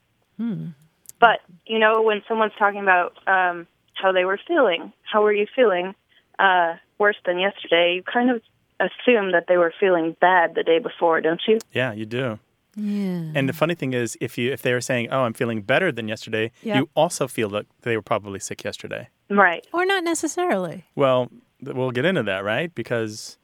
But 1.20 1.40
you 1.66 1.80
know, 1.80 2.02
when 2.02 2.22
someone's 2.28 2.54
talking 2.60 2.82
about 2.82 3.14
um, 3.28 3.68
how 3.94 4.12
they 4.12 4.26
were 4.26 4.40
feeling, 4.48 4.92
how 5.12 5.22
were 5.24 5.34
you 5.34 5.48
feeling? 5.56 5.96
Uh, 6.38 6.76
worse 6.98 7.16
than 7.26 7.40
yesterday. 7.40 7.96
You 7.96 8.04
kind 8.04 8.30
of 8.30 8.42
assume 8.80 9.32
that 9.32 9.46
they 9.48 9.56
were 9.58 9.74
feeling 9.80 10.16
bad 10.20 10.54
the 10.56 10.64
day 10.64 10.80
before, 10.80 11.22
don't 11.22 11.42
you? 11.48 11.60
Yeah, 11.72 11.94
you 11.94 12.06
do. 12.06 12.40
yeah. 12.76 13.32
And 13.34 13.48
the 13.48 13.54
funny 13.54 13.74
thing 13.76 13.94
is, 13.94 14.18
if 14.20 14.38
you 14.38 14.52
if 14.52 14.62
they 14.62 14.74
were 14.74 14.82
saying, 14.82 15.08
"Oh, 15.12 15.22
I'm 15.22 15.34
feeling 15.34 15.62
better 15.62 15.92
than 15.94 16.10
yesterday," 16.10 16.52
Yep. 16.64 16.76
you 16.76 16.90
also 16.96 17.28
feel 17.28 17.50
that 17.52 17.66
they 17.84 17.96
were 17.96 18.02
probably 18.02 18.40
sick 18.40 18.64
yesterday. 18.66 19.08
Right. 19.30 19.66
Or 19.72 19.86
not 19.86 20.04
necessarily. 20.04 20.84
Well, 20.96 21.30
we'll 21.62 21.92
get 21.92 22.04
into 22.06 22.24
that, 22.24 22.44
right? 22.44 22.76
Because 22.76 23.38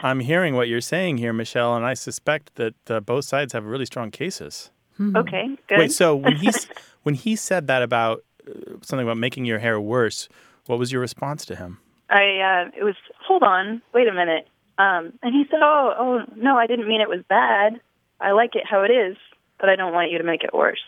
I'm 0.00 0.20
hearing 0.20 0.54
what 0.54 0.68
you're 0.68 0.80
saying 0.80 1.18
here, 1.18 1.32
Michelle, 1.32 1.76
and 1.76 1.84
I 1.84 1.94
suspect 1.94 2.54
that 2.56 2.74
uh, 2.90 3.00
both 3.00 3.24
sides 3.24 3.52
have 3.52 3.64
really 3.64 3.86
strong 3.86 4.10
cases. 4.10 4.70
Okay. 5.00 5.48
Good. 5.68 5.78
Wait, 5.78 5.92
so 5.92 6.16
when 6.16 6.36
he 6.36 6.50
when 7.02 7.14
he 7.14 7.36
said 7.36 7.66
that 7.66 7.82
about 7.82 8.24
uh, 8.48 8.52
something 8.82 9.06
about 9.06 9.18
making 9.18 9.44
your 9.44 9.58
hair 9.58 9.80
worse, 9.80 10.28
what 10.66 10.78
was 10.78 10.92
your 10.92 11.00
response 11.00 11.44
to 11.46 11.56
him? 11.56 11.78
I 12.08 12.68
uh, 12.68 12.70
it 12.76 12.84
was 12.84 12.94
hold 13.20 13.42
on, 13.42 13.82
wait 13.92 14.08
a 14.08 14.12
minute. 14.12 14.48
Um, 14.78 15.12
and 15.22 15.34
he 15.34 15.44
said, 15.50 15.60
"Oh, 15.62 15.94
oh 15.98 16.32
no, 16.36 16.56
I 16.56 16.66
didn't 16.66 16.88
mean 16.88 17.00
it 17.00 17.08
was 17.08 17.22
bad. 17.28 17.80
I 18.20 18.32
like 18.32 18.54
it 18.54 18.62
how 18.68 18.82
it 18.82 18.90
is, 18.90 19.16
but 19.58 19.68
I 19.68 19.76
don't 19.76 19.92
want 19.92 20.10
you 20.10 20.18
to 20.18 20.24
make 20.24 20.44
it 20.44 20.54
worse. 20.54 20.82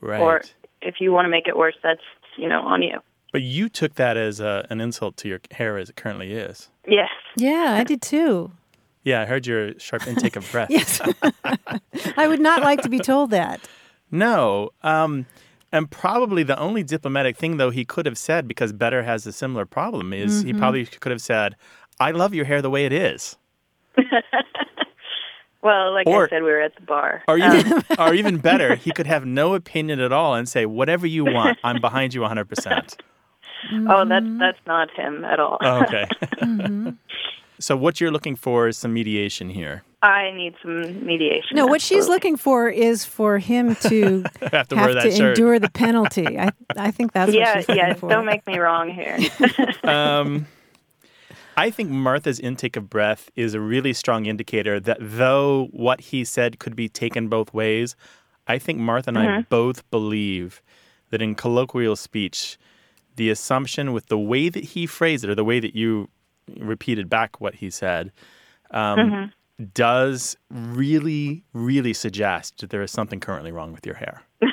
Right. 0.00 0.20
Or 0.20 0.42
if 0.82 0.96
you 1.00 1.12
want 1.12 1.26
to 1.26 1.30
make 1.30 1.48
it 1.48 1.56
worse, 1.56 1.76
that's 1.82 2.02
you 2.36 2.48
know 2.48 2.60
on 2.62 2.82
you." 2.82 3.00
but 3.34 3.42
you 3.42 3.68
took 3.68 3.96
that 3.96 4.16
as 4.16 4.38
a, 4.38 4.64
an 4.70 4.80
insult 4.80 5.16
to 5.16 5.28
your 5.28 5.40
hair 5.50 5.76
as 5.76 5.90
it 5.90 5.96
currently 5.96 6.34
is. 6.34 6.70
Yes. 6.86 7.08
Yeah, 7.36 7.74
I 7.78 7.84
did 7.84 8.02
too. 8.02 8.50
Yeah, 9.02 9.22
I 9.22 9.24
heard 9.26 9.46
your 9.46 9.78
sharp 9.78 10.06
intake 10.06 10.36
of 10.36 10.50
breath. 10.50 10.70
Yes. 10.70 11.00
I 12.16 12.26
would 12.26 12.40
not 12.40 12.62
like 12.62 12.82
to 12.82 12.88
be 12.88 12.98
told 12.98 13.30
that. 13.30 13.60
No. 14.10 14.70
Um, 14.82 15.26
and 15.72 15.90
probably 15.90 16.42
the 16.42 16.58
only 16.58 16.82
diplomatic 16.82 17.36
thing, 17.36 17.56
though, 17.58 17.70
he 17.70 17.84
could 17.84 18.06
have 18.06 18.16
said, 18.16 18.48
because 18.48 18.72
Better 18.72 19.02
has 19.02 19.26
a 19.26 19.32
similar 19.32 19.66
problem, 19.66 20.12
is 20.12 20.42
he 20.42 20.52
probably 20.54 20.86
could 20.86 21.10
have 21.12 21.20
said, 21.20 21.56
I 22.00 22.12
love 22.12 22.32
your 22.32 22.44
hair 22.44 22.62
the 22.62 22.70
way 22.70 22.86
it 22.86 22.92
is. 22.92 23.36
Well, 25.62 25.94
like 25.94 26.06
Or- 26.06 26.26
I 26.26 26.28
said, 26.28 26.42
we 26.42 26.50
were 26.50 26.60
at 26.60 26.74
the 26.74 26.82
bar. 26.82 27.22
Or 27.26 27.38
even, 27.38 27.82
or 27.98 28.12
even 28.12 28.36
better, 28.36 28.74
he 28.76 28.92
could 28.92 29.06
have 29.06 29.24
no 29.24 29.54
opinion 29.54 29.98
at 29.98 30.12
all 30.12 30.34
and 30.34 30.46
say, 30.46 30.66
whatever 30.66 31.06
you 31.06 31.24
want, 31.24 31.58
I'm 31.64 31.80
behind 31.80 32.12
you 32.12 32.20
100%. 32.20 33.00
Oh, 33.72 34.04
that's 34.04 34.24
mm-hmm. 34.24 34.38
that's 34.38 34.58
not 34.66 34.90
him 34.90 35.24
at 35.24 35.40
all. 35.40 35.58
Oh, 35.60 35.82
okay. 35.82 36.06
Mm-hmm. 36.44 36.90
so 37.58 37.76
what 37.76 38.00
you're 38.00 38.10
looking 38.10 38.36
for 38.36 38.68
is 38.68 38.76
some 38.76 38.92
mediation 38.92 39.48
here. 39.48 39.82
I 40.02 40.32
need 40.32 40.54
some 40.60 41.04
mediation. 41.06 41.56
No, 41.56 41.66
what 41.66 41.80
she's 41.80 42.08
looking 42.08 42.36
for 42.36 42.68
is 42.68 43.04
for 43.06 43.38
him 43.38 43.74
to 43.88 44.24
have 44.52 44.68
to 44.68 44.76
have 44.76 44.84
wear 44.86 44.94
that 44.94 45.04
to 45.04 45.10
shirt. 45.10 45.38
endure 45.38 45.58
the 45.58 45.70
penalty. 45.70 46.38
I, 46.38 46.50
I 46.76 46.90
think 46.90 47.12
that's 47.12 47.28
what 47.28 47.38
Yeah, 47.38 47.56
she's 47.56 47.68
looking 47.68 47.76
yeah. 47.76 47.94
for. 47.94 48.10
Don't 48.10 48.26
make 48.26 48.46
me 48.46 48.58
wrong 48.58 48.90
here. 48.90 49.18
Um, 49.84 50.46
I 51.56 51.70
think 51.70 51.90
Martha's 51.90 52.40
intake 52.40 52.76
of 52.76 52.90
breath 52.90 53.30
is 53.36 53.54
a 53.54 53.60
really 53.60 53.92
strong 53.92 54.26
indicator 54.26 54.80
that 54.80 54.98
though 55.00 55.68
what 55.70 56.00
he 56.00 56.24
said 56.24 56.58
could 56.58 56.74
be 56.74 56.88
taken 56.88 57.28
both 57.28 57.54
ways, 57.54 57.94
I 58.46 58.58
think 58.58 58.78
Martha 58.78 59.10
and 59.10 59.18
I 59.18 59.26
mm-hmm. 59.26 59.40
both 59.48 59.88
believe 59.90 60.62
that 61.10 61.22
in 61.22 61.34
colloquial 61.34 61.96
speech, 61.96 62.58
the 63.16 63.30
assumption 63.30 63.92
with 63.92 64.06
the 64.06 64.18
way 64.18 64.48
that 64.48 64.64
he 64.64 64.86
phrased 64.86 65.24
it 65.24 65.30
or 65.30 65.34
the 65.34 65.44
way 65.44 65.60
that 65.60 65.74
you 65.74 66.08
repeated 66.58 67.08
back 67.08 67.40
what 67.40 67.56
he 67.56 67.70
said 67.70 68.12
um, 68.70 69.32
does 69.72 70.36
really, 70.50 71.44
really 71.52 71.92
suggest 71.92 72.58
that 72.58 72.70
there 72.70 72.82
is 72.82 72.90
something 72.90 73.20
currently 73.20 73.52
wrong 73.52 73.72
with 73.72 73.86
your 73.86 73.94
hair. 73.94 74.22
yeah, 74.42 74.48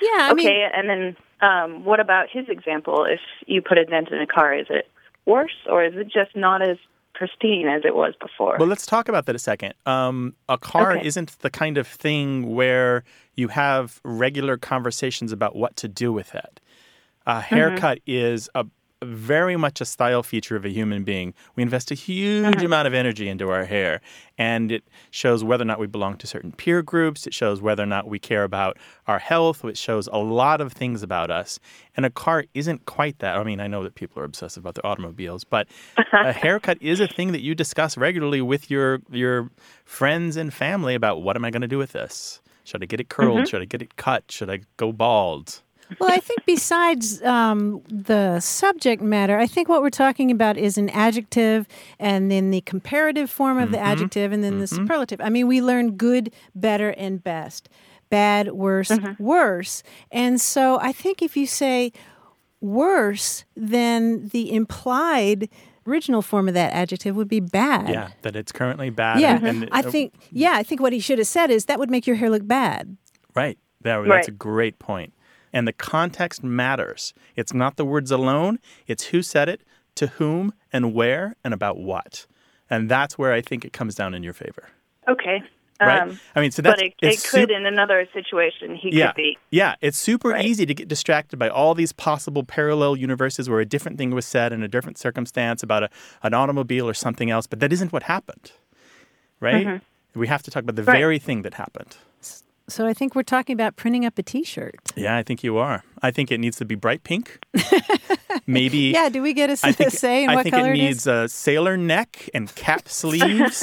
I 0.00 0.30
okay, 0.32 0.44
mean, 0.44 0.70
and 0.72 0.88
then 0.88 1.16
um, 1.40 1.84
what 1.84 2.00
about 2.00 2.28
his 2.30 2.48
example? 2.48 3.04
If 3.04 3.20
you 3.46 3.60
put 3.60 3.78
a 3.78 3.84
dent 3.84 4.10
in 4.10 4.20
a 4.20 4.26
car, 4.26 4.54
is 4.54 4.66
it 4.70 4.88
worse 5.26 5.56
or 5.68 5.84
is 5.84 5.94
it 5.96 6.04
just 6.04 6.36
not 6.36 6.62
as 6.62 6.76
pristine 7.14 7.68
as 7.68 7.82
it 7.84 7.94
was 7.94 8.14
before? 8.20 8.56
Well, 8.58 8.68
let's 8.68 8.86
talk 8.86 9.08
about 9.08 9.26
that 9.26 9.34
a 9.34 9.38
second. 9.38 9.74
Um, 9.86 10.34
a 10.48 10.58
car 10.58 10.96
Okay. 10.96 11.06
isn't 11.06 11.38
the 11.40 11.50
kind 11.50 11.78
of 11.78 11.86
thing 11.86 12.54
where 12.54 13.04
you 13.34 13.48
have 13.48 14.00
regular 14.04 14.56
conversations 14.56 15.32
about 15.32 15.56
what 15.56 15.76
to 15.76 15.88
do 15.88 16.12
with 16.12 16.34
it. 16.34 16.60
A 17.26 17.40
haircut 17.40 18.00
is 18.06 18.48
a 18.54 18.66
very 19.04 19.56
much 19.56 19.80
a 19.80 19.84
style 19.84 20.22
feature 20.22 20.56
of 20.56 20.64
a 20.64 20.70
human 20.70 21.04
being. 21.04 21.34
We 21.56 21.62
invest 21.62 21.90
a 21.90 21.94
huge 21.94 22.44
mm-hmm. 22.44 22.64
amount 22.64 22.86
of 22.86 22.94
energy 22.94 23.28
into 23.28 23.50
our 23.50 23.64
hair, 23.64 24.00
and 24.38 24.72
it 24.72 24.84
shows 25.10 25.44
whether 25.44 25.62
or 25.62 25.66
not 25.66 25.78
we 25.78 25.86
belong 25.86 26.16
to 26.18 26.26
certain 26.26 26.52
peer 26.52 26.82
groups. 26.82 27.26
It 27.26 27.34
shows 27.34 27.60
whether 27.60 27.82
or 27.82 27.86
not 27.86 28.08
we 28.08 28.18
care 28.18 28.44
about 28.44 28.78
our 29.06 29.18
health. 29.18 29.64
It 29.64 29.76
shows 29.76 30.08
a 30.08 30.18
lot 30.18 30.60
of 30.60 30.72
things 30.72 31.02
about 31.02 31.30
us. 31.30 31.60
And 31.96 32.06
a 32.06 32.10
car 32.10 32.44
isn't 32.54 32.86
quite 32.86 33.18
that. 33.20 33.36
I 33.36 33.44
mean, 33.44 33.60
I 33.60 33.66
know 33.66 33.82
that 33.84 33.94
people 33.94 34.20
are 34.20 34.24
obsessed 34.24 34.56
about 34.56 34.74
their 34.74 34.86
automobiles, 34.86 35.44
but 35.44 35.68
a 36.12 36.32
haircut 36.32 36.78
is 36.80 37.00
a 37.00 37.06
thing 37.06 37.32
that 37.32 37.42
you 37.42 37.54
discuss 37.54 37.96
regularly 37.96 38.40
with 38.40 38.70
your 38.70 39.00
your 39.10 39.50
friends 39.84 40.36
and 40.36 40.52
family 40.52 40.94
about 40.94 41.22
what 41.22 41.36
am 41.36 41.44
I 41.44 41.50
going 41.50 41.62
to 41.62 41.68
do 41.68 41.78
with 41.78 41.92
this? 41.92 42.40
Should 42.64 42.82
I 42.82 42.86
get 42.86 43.00
it 43.00 43.10
curled? 43.10 43.38
Mm-hmm. 43.38 43.46
Should 43.46 43.62
I 43.62 43.66
get 43.66 43.82
it 43.82 43.96
cut? 43.96 44.24
Should 44.30 44.48
I 44.48 44.60
go 44.78 44.90
bald? 44.90 45.60
Well, 45.98 46.10
I 46.10 46.18
think 46.18 46.44
besides 46.46 47.22
um, 47.22 47.82
the 47.88 48.40
subject 48.40 49.02
matter, 49.02 49.38
I 49.38 49.46
think 49.46 49.68
what 49.68 49.82
we're 49.82 49.90
talking 49.90 50.30
about 50.30 50.56
is 50.56 50.78
an 50.78 50.88
adjective 50.90 51.66
and 51.98 52.30
then 52.30 52.50
the 52.50 52.60
comparative 52.62 53.30
form 53.30 53.58
of 53.58 53.70
the 53.70 53.78
adjective 53.78 54.32
and 54.32 54.42
then 54.42 54.58
the 54.58 54.66
superlative. 54.66 55.20
I 55.20 55.28
mean, 55.30 55.46
we 55.46 55.60
learn 55.62 55.92
good, 55.96 56.32
better, 56.54 56.90
and 56.90 57.22
best, 57.22 57.68
bad, 58.10 58.52
worse, 58.52 58.90
worse. 59.18 59.82
And 60.10 60.40
so 60.40 60.78
I 60.80 60.92
think 60.92 61.22
if 61.22 61.36
you 61.36 61.46
say 61.46 61.92
worse, 62.60 63.44
then 63.56 64.28
the 64.28 64.52
implied 64.52 65.48
original 65.86 66.22
form 66.22 66.48
of 66.48 66.54
that 66.54 66.72
adjective 66.72 67.14
would 67.14 67.28
be 67.28 67.40
bad. 67.40 67.88
Yeah, 67.90 68.10
that 68.22 68.36
it's 68.36 68.52
currently 68.52 68.90
bad. 68.90 69.20
Yeah, 69.20 69.36
and- 69.36 69.64
and- 69.64 69.68
I 69.70 69.80
uh, 69.80 69.90
think. 69.90 70.14
Yeah, 70.30 70.52
I 70.54 70.62
think 70.62 70.80
what 70.80 70.92
he 70.92 71.00
should 71.00 71.18
have 71.18 71.26
said 71.26 71.50
is 71.50 71.66
that 71.66 71.78
would 71.78 71.90
make 71.90 72.06
your 72.06 72.16
hair 72.16 72.30
look 72.30 72.46
bad. 72.46 72.96
Right. 73.34 73.58
That, 73.82 73.98
that's 73.98 74.08
Right. 74.08 74.28
a 74.28 74.32
great 74.32 74.78
point. 74.78 75.12
And 75.54 75.66
the 75.66 75.72
context 75.72 76.42
matters. 76.44 77.14
It's 77.36 77.54
not 77.54 77.76
the 77.76 77.84
words 77.84 78.10
alone, 78.10 78.58
it's 78.86 79.04
who 79.06 79.22
said 79.22 79.48
it, 79.48 79.62
to 79.94 80.08
whom, 80.08 80.52
and 80.72 80.92
where, 80.92 81.36
and 81.44 81.54
about 81.54 81.78
what. 81.78 82.26
And 82.68 82.90
that's 82.90 83.16
where 83.16 83.32
I 83.32 83.40
think 83.40 83.64
it 83.64 83.72
comes 83.72 83.94
down 83.94 84.12
in 84.14 84.22
your 84.22 84.34
favor. 84.34 84.68
okay. 85.08 85.42
Right? 85.80 86.02
Um, 86.02 86.20
I 86.36 86.40
mean, 86.40 86.52
so 86.52 86.62
that's 86.62 86.80
but 86.80 86.86
it, 86.86 86.94
it 87.02 87.08
could, 87.24 87.48
sup- 87.48 87.50
in 87.50 87.66
another 87.66 88.06
situation, 88.12 88.76
he 88.76 88.90
yeah, 88.96 89.08
could 89.08 89.16
be. 89.16 89.38
yeah. 89.50 89.74
It's 89.80 89.98
super 89.98 90.28
Right. 90.30 90.44
easy 90.44 90.64
to 90.66 90.72
get 90.72 90.86
distracted 90.88 91.36
by 91.36 91.48
all 91.48 91.74
these 91.74 91.92
possible 91.92 92.44
parallel 92.44 92.96
universes 92.96 93.50
where 93.50 93.58
a 93.60 93.64
different 93.66 93.98
thing 93.98 94.10
was 94.12 94.24
said 94.24 94.52
in 94.52 94.62
a 94.62 94.68
different 94.68 94.98
circumstance 94.98 95.62
about 95.64 95.82
a, 95.82 95.90
an 96.22 96.32
automobile 96.32 96.88
or 96.88 96.94
something 96.94 97.28
else, 97.28 97.46
but 97.48 97.58
that 97.58 97.72
isn't 97.72 97.92
what 97.92 98.04
happened, 98.04 98.52
right? 99.40 99.80
We 100.14 100.28
have 100.28 100.42
to 100.44 100.50
talk 100.50 100.62
about 100.62 100.76
the 100.76 100.82
Mm-hmm. 100.82 100.90
Right. 100.92 100.98
very 100.98 101.18
thing 101.18 101.42
that 101.42 101.54
happened. 101.54 101.96
So 102.66 102.86
I 102.86 102.94
think 102.94 103.14
we're 103.14 103.22
talking 103.24 103.52
about 103.52 103.76
printing 103.76 104.06
up 104.06 104.18
a 104.18 104.22
T-shirt. 104.22 104.74
Yeah, 104.96 105.16
I 105.16 105.22
think 105.22 105.44
you 105.44 105.58
are. 105.58 105.84
I 106.02 106.10
think 106.10 106.32
it 106.32 106.38
needs 106.38 106.56
to 106.58 106.64
be 106.64 106.74
bright 106.74 107.04
pink. 107.04 107.38
Maybe. 108.46 108.78
Yeah, 108.94 109.08
do 109.10 109.20
we 109.22 109.32
get 109.34 109.50
a, 109.50 109.66
I 109.66 109.72
think, 109.72 109.90
say 109.92 110.24
in 110.24 110.30
I 110.30 110.34
what 110.36 110.42
think 110.44 110.54
color 110.54 110.70
it 110.70 110.76
it 110.76 110.82
needs 110.82 111.00
is? 111.00 111.06
a 111.06 111.28
sailor 111.28 111.76
neck 111.76 112.28
and 112.34 112.52
cap 112.54 112.88
sleeves, 112.88 113.62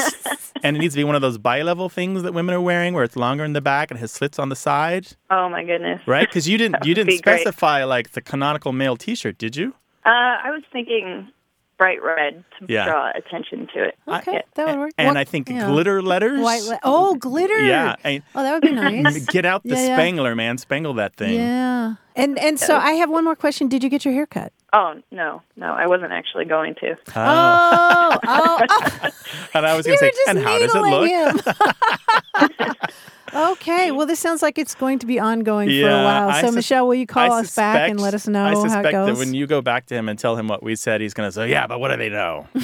and 0.63 0.75
it 0.77 0.79
needs 0.79 0.93
to 0.93 0.99
be 0.99 1.03
one 1.03 1.15
of 1.15 1.21
those 1.21 1.37
bi-level 1.37 1.89
things 1.89 2.23
that 2.23 2.33
women 2.33 2.53
are 2.55 2.61
wearing, 2.61 2.93
where 2.93 3.03
it's 3.03 3.15
longer 3.15 3.43
in 3.43 3.53
the 3.53 3.61
back 3.61 3.89
and 3.91 3.99
has 3.99 4.11
slits 4.11 4.37
on 4.39 4.49
the 4.49 4.55
side, 4.55 5.07
Oh 5.29 5.49
my 5.49 5.63
goodness. 5.63 6.01
right? 6.07 6.27
Because 6.27 6.47
you 6.47 6.57
didn't 6.57 6.77
you 6.85 6.93
didn't 6.93 7.07
be 7.09 7.19
great. 7.19 7.41
specify 7.41 7.83
like 7.83 8.11
the 8.11 8.21
canonical 8.21 8.71
male 8.71 8.95
T-shirt, 8.97 9.37
did 9.37 9.55
you? 9.55 9.73
Uh, 10.05 10.09
I 10.09 10.49
was 10.51 10.63
thinking 10.71 11.27
bright 11.82 12.04
red 12.04 12.44
to 12.60 12.65
Yeah. 12.70 12.86
draw 12.86 13.10
attention 13.15 13.67
to 13.74 13.84
it. 13.86 13.98
Okay, 14.08 14.34
Yeah. 14.34 14.41
that 14.54 14.67
would 14.67 14.78
work. 14.78 14.91
And 15.00 15.08
Well, 15.08 15.17
I 15.17 15.24
think 15.24 15.50
yeah. 15.50 15.65
glitter 15.65 16.00
letters. 16.04 16.39
White. 16.39 16.62
Le- 16.62 16.80
oh, 16.84 17.15
glitter. 17.15 17.58
Yeah, 17.60 17.96
I- 18.06 18.22
oh, 18.36 18.44
that 18.44 18.54
would 18.54 18.62
be 18.62 18.72
nice. 18.72 19.26
Get 19.38 19.46
out 19.46 19.63
the 19.63 19.70
Yeah, 19.70 19.88
yeah. 19.88 19.96
spangler, 19.96 20.36
man! 20.36 20.60
Spangle 20.60 20.94
that 20.94 21.15
thing. 21.15 21.34
Yeah. 21.39 21.96
And 22.15 22.38
and 22.38 22.60
so 22.60 22.78
I 22.78 22.91
have 23.02 23.10
one 23.10 23.24
more 23.24 23.36
question. 23.36 23.67
Did 23.67 23.82
you 23.84 23.89
get 23.89 24.06
your 24.06 24.13
hair 24.13 24.28
cut? 24.28 24.54
Oh 24.74 24.94
no, 25.12 25.41
no, 25.58 25.74
I 25.74 25.88
wasn't 25.88 26.12
actually 26.12 26.46
going 26.46 26.76
to. 26.76 26.91
Oh, 27.15 27.15
oh, 27.15 28.20
oh. 28.28 28.60
oh. 28.70 29.10
And 29.56 29.65
I 29.65 29.76
was 29.76 29.88
going 29.88 29.98
to 29.98 30.06
say, 30.06 30.12
and 30.28 30.38
how 30.39 30.60
does 30.60 30.76
it 30.76 30.80
look? 30.80 31.10
him. 33.34 33.52
Okay, 33.52 33.91
well, 33.91 34.06
this 34.06 34.20
sounds 34.20 34.41
like 34.41 34.58
it's 34.58 34.76
going 34.76 35.00
to 35.00 35.06
be 35.06 35.20
ongoing 35.20 35.70
for 35.70 35.89
a 35.89 36.04
while. 36.04 36.34
So, 36.34 36.48
sus- 36.48 36.56
Michelle, 36.56 36.88
will 36.88 36.96
you 36.96 37.08
call 37.08 37.32
I 37.32 37.39
us 37.41 37.56
back 37.56 37.89
and 37.89 38.00
let 38.00 38.13
us 38.13 38.28
know 38.28 38.44
I 38.46 38.50
how 38.50 38.62
suspect 38.63 38.88
it 38.88 38.91
goes? 38.91 39.08
that 39.17 39.26
when 39.26 39.34
you 39.34 39.48
go 39.48 39.62
back 39.62 39.86
to 39.88 39.96
him 39.96 40.10
and 40.10 40.17
tell 40.17 40.36
him 40.36 40.48
what 40.48 40.63
we 40.63 40.76
said, 40.76 41.02
he's 41.02 41.13
going 41.13 41.28
to 41.28 41.32
say, 41.32 41.50
"Yeah, 41.50 41.67
but 41.67 41.80
what 41.80 41.89
do 41.89 41.98
they 41.98 42.10
know?" 42.10 42.48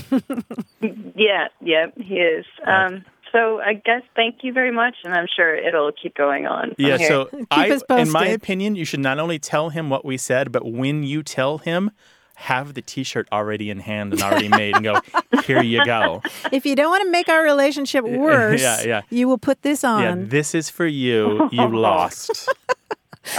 Yeah, 1.15 1.47
yeah, 1.61 1.87
he 1.97 2.15
is. 2.15 2.45
Um, 2.65 3.03
so 3.31 3.59
I 3.59 3.73
guess 3.73 4.03
thank 4.15 4.43
you 4.43 4.53
very 4.53 4.71
much, 4.71 4.95
and 5.03 5.13
I'm 5.13 5.25
sure 5.35 5.55
it'll 5.55 5.91
keep 5.91 6.15
going 6.15 6.45
on. 6.45 6.75
Yeah. 6.77 6.97
here. 6.97 7.07
So, 7.07 7.29
I, 7.49 7.71
us 7.71 7.81
in 7.89 8.11
my 8.11 8.27
opinion, 8.27 8.75
you 8.75 8.85
should 8.85 8.99
not 8.99 9.19
only 9.19 9.39
tell 9.39 9.69
him 9.69 9.89
what 9.89 10.05
we 10.05 10.17
said, 10.17 10.51
but 10.51 10.71
when 10.71 11.03
you 11.03 11.23
tell 11.23 11.57
him, 11.57 11.91
have 12.37 12.75
the 12.75 12.83
T-shirt 12.83 13.27
already 13.31 13.71
in 13.71 13.79
hand 13.79 14.13
and 14.13 14.21
already 14.21 14.47
made, 14.47 14.75
and 14.75 14.83
go, 14.83 15.01
"Here 15.45 15.61
you 15.63 15.83
go. 15.83 16.21
if 16.51 16.67
you 16.67 16.75
don't 16.75 16.91
want 16.91 17.03
to 17.03 17.09
make 17.09 17.27
our 17.29 17.41
relationship 17.41 18.05
worse, 18.07 18.61
yeah, 18.61 18.83
yeah. 18.83 19.01
you 19.09 19.27
will 19.27 19.39
put 19.39 19.63
this 19.63 19.83
on. 19.83 20.03
Yeah, 20.03 20.15
this 20.27 20.53
is 20.53 20.69
for 20.69 20.85
you. 20.85 21.49
You 21.51 21.67
lost. 21.75 22.47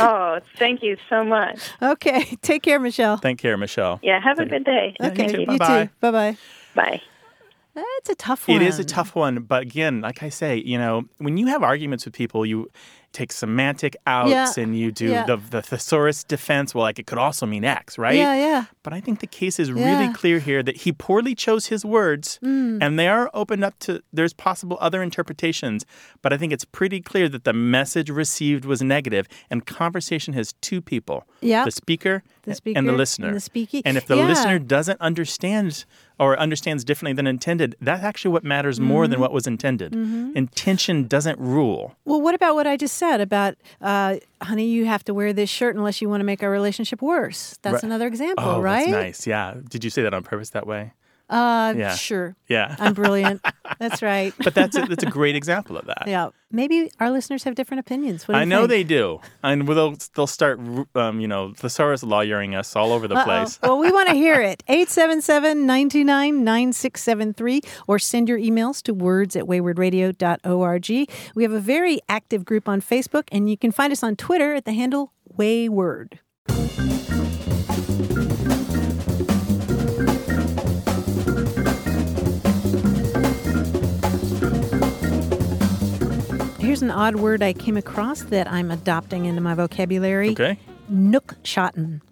oh, 0.01 0.41
thank 0.59 0.83
you 0.83 0.97
so 1.09 1.25
much. 1.25 1.61
Okay, 1.81 2.37
take 2.43 2.63
care, 2.65 2.81
Michelle. 2.81 3.17
Thank 3.19 3.41
care, 3.41 3.57
Michelle. 3.57 4.01
Yeah, 4.03 4.21
have 4.21 4.41
a 4.41 4.47
good 4.47 4.65
day. 4.65 4.97
you 4.99 5.07
okay, 5.11 5.29
too. 5.29 5.41
you 5.43 5.47
Bye-bye. 5.47 5.85
too. 5.85 5.91
Bye 6.01 6.37
bye. 6.75 7.01
That's 7.75 8.09
a 8.11 8.15
tough 8.17 8.49
one. 8.49 8.61
It 8.61 8.67
is 8.67 8.79
a 8.79 8.85
tough 8.85 9.15
one, 9.15 9.41
but 9.41 9.63
again, 9.63 10.01
like 10.01 10.23
I 10.23 10.31
say, 10.31 10.57
you 10.65 10.79
know, 10.79 11.05
when 11.19 11.37
you 11.37 11.47
have 11.47 11.63
arguments 11.63 12.05
with 12.05 12.15
people, 12.15 12.45
you 12.45 12.69
take 13.13 13.33
semantic 13.33 13.97
outs 14.07 14.31
Yeah, 14.31 14.63
and 14.63 14.77
you 14.77 14.93
do 14.93 15.07
yeah. 15.09 15.25
the, 15.25 15.37
the 15.37 15.63
thesaurus 15.63 16.25
defense. 16.25 16.75
Well, 16.75 16.83
like 16.83 16.99
it 16.99 17.07
could 17.07 17.17
also 17.19 17.47
mean 17.47 17.65
X, 17.65 17.97
right? 17.99 18.17
Yeah, 18.17 18.35
yeah. 18.35 18.65
But 18.83 18.93
I 18.93 19.01
think 19.01 19.21
the 19.21 19.27
case 19.27 19.59
is 19.59 19.69
Yeah. 19.71 19.77
Mm. 19.77 19.85
really 20.01 20.13
clear 20.13 20.39
here 20.41 20.63
that 20.63 20.79
he 20.79 20.93
poorly 20.93 21.35
chose 21.35 21.67
his 21.67 21.85
words, 21.85 22.39
and 22.43 22.99
they 22.99 23.09
are 23.09 23.31
opened 23.33 23.65
up 23.65 23.79
to 23.81 24.03
there's 24.13 24.33
possible 24.35 24.77
other 24.81 25.03
interpretations. 25.03 25.87
But 26.21 26.33
I 26.33 26.37
think 26.37 26.53
it's 26.53 26.65
pretty 26.67 27.01
clear 27.01 27.29
that 27.31 27.45
the 27.45 27.53
message 27.55 28.11
received 28.11 28.65
was 28.65 28.83
negative, 28.83 29.27
and 29.51 29.65
conversation 29.65 30.35
has 30.35 30.53
two 30.61 30.81
people: 30.83 31.25
Yeah. 31.41 31.65
the 31.65 31.71
speaker, 31.71 32.23
The 32.43 32.51
and 32.51 32.57
speaker 32.57 32.83
the 32.83 32.89
and 32.91 32.99
listener. 32.99 33.33
the 33.33 33.39
speaky- 33.41 33.83
And 33.85 33.97
if 33.97 34.07
the 34.07 34.17
listener 34.17 34.59
doesn't 34.59 35.01
understand 35.01 35.85
or 36.19 36.39
understands 36.39 36.85
differently 36.85 37.13
than 37.15 37.27
intended, 37.27 37.77
that's 37.81 38.03
actually 38.03 38.33
what 38.33 38.45
matters 38.45 38.81
more 38.81 39.05
Mm-hmm. 39.05 39.11
than 39.13 39.21
what 39.21 39.33
was 39.33 39.47
intended. 39.47 39.95
Intention 39.95 41.07
doesn't 41.07 41.39
rule. 41.39 41.95
Well, 42.05 42.21
what 42.21 42.35
about 42.35 42.55
what 42.55 42.67
I 42.67 42.77
just 42.77 42.97
said 42.97 43.21
about, 43.21 43.57
uh, 43.81 44.17
honey, 44.43 44.67
you 44.67 44.87
have 44.87 45.05
to 45.05 45.15
wear 45.15 45.33
this 45.33 45.49
shirt 45.51 45.77
unless 45.77 46.01
you 46.03 46.09
want 46.09 46.21
to 46.21 46.25
make 46.25 46.43
our 46.43 46.51
relationship 46.51 47.01
worse? 47.03 47.59
That's 47.63 47.75
Right. 47.75 47.83
another 47.85 48.07
example, 48.07 48.45
Oh, 48.45 48.61
right? 48.61 48.91
that's 48.91 48.91
nice. 49.21 49.27
Yeah. 49.27 49.55
Did 49.69 49.85
you 49.85 49.91
say 49.91 50.03
that 50.03 50.13
on 50.15 50.23
purpose 50.23 50.51
that 50.51 50.67
way? 50.67 50.93
Uh, 51.29 51.75
Yeah. 51.77 51.95
sure. 51.95 52.35
Yeah. 52.49 52.75
I'm 52.79 52.95
brilliant. 52.95 53.45
that's 53.79 54.01
right. 54.03 54.33
but 54.43 54.55
that's 54.55 54.77
a, 54.77 54.83
that's 54.83 55.03
a 55.05 55.11
great 55.11 55.37
example 55.43 55.77
of 55.77 55.87
that. 55.87 56.05
Yeah. 56.07 56.31
Maybe 56.51 56.91
our 56.99 57.11
listeners 57.11 57.45
have 57.45 57.55
different 57.55 57.81
opinions. 57.81 58.27
What 58.27 58.35
do 58.35 58.41
I 58.41 58.45
know 58.47 58.61
think? 58.61 58.71
they 58.71 58.85
do, 58.85 59.21
and 59.43 59.69
they'll 59.69 59.97
they'll 60.15 60.27
start, 60.27 60.59
um, 60.95 61.21
you 61.21 61.29
know, 61.29 61.53
thesaurus 61.53 62.03
lawyering 62.03 62.55
us 62.55 62.75
all 62.75 62.91
over 62.93 63.07
the 63.07 63.17
Uh-oh. 63.17 63.25
place. 63.25 63.59
well, 63.63 63.79
we 63.79 63.93
want 63.93 64.09
to 64.09 64.15
hear 64.15 64.41
it. 64.53 64.63
877-929-9673 64.67 67.67
or 67.87 67.99
send 67.99 68.29
your 68.29 68.39
emails 68.39 68.83
to 68.85 68.95
words 68.95 69.37
at 69.37 69.45
waywordradio.org. 69.45 70.89
We 71.35 71.43
have 71.43 71.53
a 71.53 71.61
very 71.61 72.01
active 72.09 72.45
group 72.47 72.67
on 72.69 72.81
Facebook, 72.81 73.25
and 73.31 73.51
you 73.51 73.59
can 73.59 73.71
find 73.73 73.93
us 73.93 74.03
on 74.03 74.17
Twitter 74.17 74.55
at 74.55 74.65
the 74.65 74.73
handle 74.73 75.13
Wayword. 75.37 76.21
Here's 86.69 86.83
an 86.83 86.91
odd 86.91 87.17
word 87.17 87.43
I 87.43 87.55
came 87.55 87.79
across 87.79 88.21
that 88.25 88.47
I'm 88.47 88.71
adopting 88.71 89.25
into 89.25 89.41
my 89.41 89.55
vocabulary. 89.55 90.29
Okay. 90.33 90.59
Nook-shotten. 90.91 92.03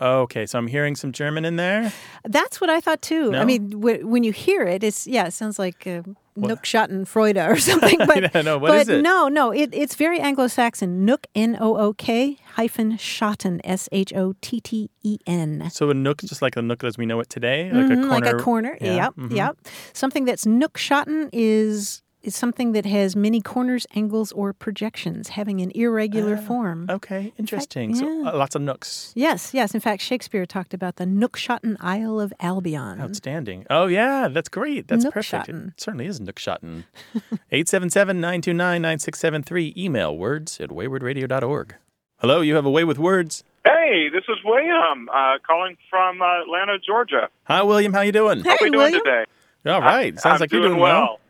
Okay, 0.00 0.44
so 0.44 0.58
I'm 0.58 0.66
hearing 0.66 0.96
some 0.96 1.12
German 1.12 1.44
in 1.44 1.54
there. 1.54 1.92
That's 2.24 2.60
what 2.60 2.68
I 2.68 2.80
thought 2.80 3.00
too. 3.00 3.32
I 3.36 3.44
mean, 3.44 3.70
w- 3.70 4.04
when 4.04 4.24
you 4.24 4.32
hear 4.32 4.64
it, 4.64 4.82
it's 4.82 5.06
yeah, 5.06 5.28
it 5.28 5.34
sounds 5.34 5.60
like 5.60 5.86
uh, 5.86 6.02
Nook-shotten 6.34 7.04
Freude 7.04 7.36
or 7.48 7.56
something. 7.60 8.00
But 8.08 8.34
know. 8.44 8.58
What 8.58 8.70
but 8.70 8.80
is 8.80 8.88
it? 8.88 9.02
no, 9.02 9.28
no, 9.28 9.52
it, 9.52 9.70
it's 9.72 9.94
very 9.94 10.18
Anglo-Saxon. 10.18 11.04
Nook, 11.04 11.28
N 11.36 11.56
O 11.60 11.76
O 11.76 11.92
K 11.92 12.38
hyphen 12.54 12.96
shotten, 12.96 13.60
S 13.62 13.88
H 13.92 14.12
O 14.14 14.34
T 14.40 14.60
T 14.60 14.90
E 15.04 15.18
N. 15.28 15.70
So 15.70 15.90
a 15.90 15.94
nook 15.94 16.22
just 16.22 16.42
like 16.42 16.56
a 16.56 16.62
nook 16.62 16.82
as 16.82 16.98
we 16.98 17.06
know 17.06 17.20
it 17.20 17.30
today, 17.30 17.70
like 17.72 17.86
a 17.86 17.90
Mhm, 17.90 18.08
corner. 18.08 18.26
Like 18.26 18.34
a 18.34 18.42
corner. 18.42 18.78
Yeah, 18.80 18.94
Yep, 18.96 19.14
mhm. 19.14 19.30
yep. 19.36 19.58
Something 19.92 20.24
that's 20.24 20.44
Nook-shotten 20.44 21.30
is 21.32 22.02
is 22.26 22.34
something 22.34 22.72
that 22.72 22.84
has 22.84 23.14
many 23.14 23.40
corners, 23.40 23.86
angles, 23.94 24.32
or 24.32 24.52
projections, 24.52 25.28
having 25.30 25.60
an 25.60 25.70
irregular 25.74 26.36
form. 26.36 26.86
Okay, 26.90 27.32
interesting. 27.38 27.94
So 27.94 28.22
yeah. 28.22 28.30
uh, 28.30 28.36
lots 28.36 28.54
of 28.54 28.62
nooks. 28.62 29.12
Yes, 29.14 29.54
yes. 29.54 29.74
In 29.74 29.80
fact, 29.80 30.02
Shakespeare 30.02 30.44
talked 30.44 30.74
about 30.74 30.96
the 30.96 31.06
Nook-shotten 31.06 31.76
Isle 31.80 32.20
of 32.20 32.32
Albion. 32.40 33.00
Outstanding. 33.00 33.64
Oh, 33.70 33.86
yeah, 33.86 34.28
that's 34.28 34.48
great. 34.48 34.88
That's 34.88 35.04
perfect. 35.04 35.48
Nook-shotten. 35.48 35.68
It 35.76 35.80
certainly 35.80 36.06
is 36.06 36.20
Nook-shotten. 36.20 36.84
877 37.52 38.20
929 38.20 38.82
9673. 38.82 39.74
Email 39.76 40.16
words 40.16 40.60
at 40.60 40.70
waywordradio.org. 40.70 41.76
Hello, 42.18 42.40
you 42.40 42.54
have 42.54 42.66
a 42.66 42.70
way 42.70 42.82
with 42.82 42.98
words. 42.98 43.44
Hey, 43.64 44.08
this 44.12 44.24
is 44.28 44.36
William 44.44 45.08
uh, 45.08 45.38
calling 45.46 45.76
from 45.90 46.22
uh, 46.22 46.42
Atlanta, 46.42 46.78
Georgia. 46.78 47.28
Hi, 47.44 47.62
William. 47.62 47.92
How 47.92 48.00
you 48.00 48.12
doing? 48.12 48.42
Hey, 48.42 48.50
How 48.50 48.54
are 48.54 48.58
we 48.62 48.70
doing 48.70 48.78
William. 48.92 49.02
today? 49.04 49.24
All 49.66 49.80
right. 49.80 50.18
Sounds 50.18 50.34
I'm 50.34 50.40
like 50.40 50.52
you're 50.52 50.62
doing 50.62 50.78
well. 50.78 51.20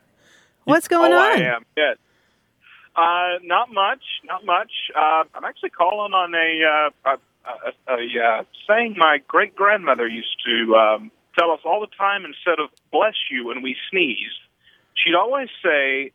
What's 0.66 0.88
going 0.88 1.12
oh, 1.12 1.16
on? 1.16 1.42
I 1.42 1.54
am. 1.54 1.64
Good. 1.76 1.96
Uh, 2.96 3.38
not 3.44 3.72
much. 3.72 4.02
Not 4.24 4.44
much. 4.44 4.72
Uh, 4.94 5.22
I'm 5.34 5.44
actually 5.44 5.70
calling 5.70 6.12
on 6.12 6.34
a, 6.34 6.90
uh, 7.06 7.12
a, 7.12 7.92
a, 7.92 7.94
a 7.94 8.40
uh, 8.40 8.44
saying 8.68 8.96
my 8.98 9.18
great 9.28 9.54
grandmother 9.54 10.08
used 10.08 10.36
to 10.44 10.74
um, 10.74 11.12
tell 11.38 11.52
us 11.52 11.60
all 11.64 11.80
the 11.80 11.94
time. 11.96 12.24
Instead 12.24 12.58
of 12.58 12.70
"bless 12.90 13.14
you" 13.30 13.46
when 13.46 13.62
we 13.62 13.76
sneeze, 13.90 14.34
she'd 14.94 15.14
always 15.14 15.48
say, 15.62 16.10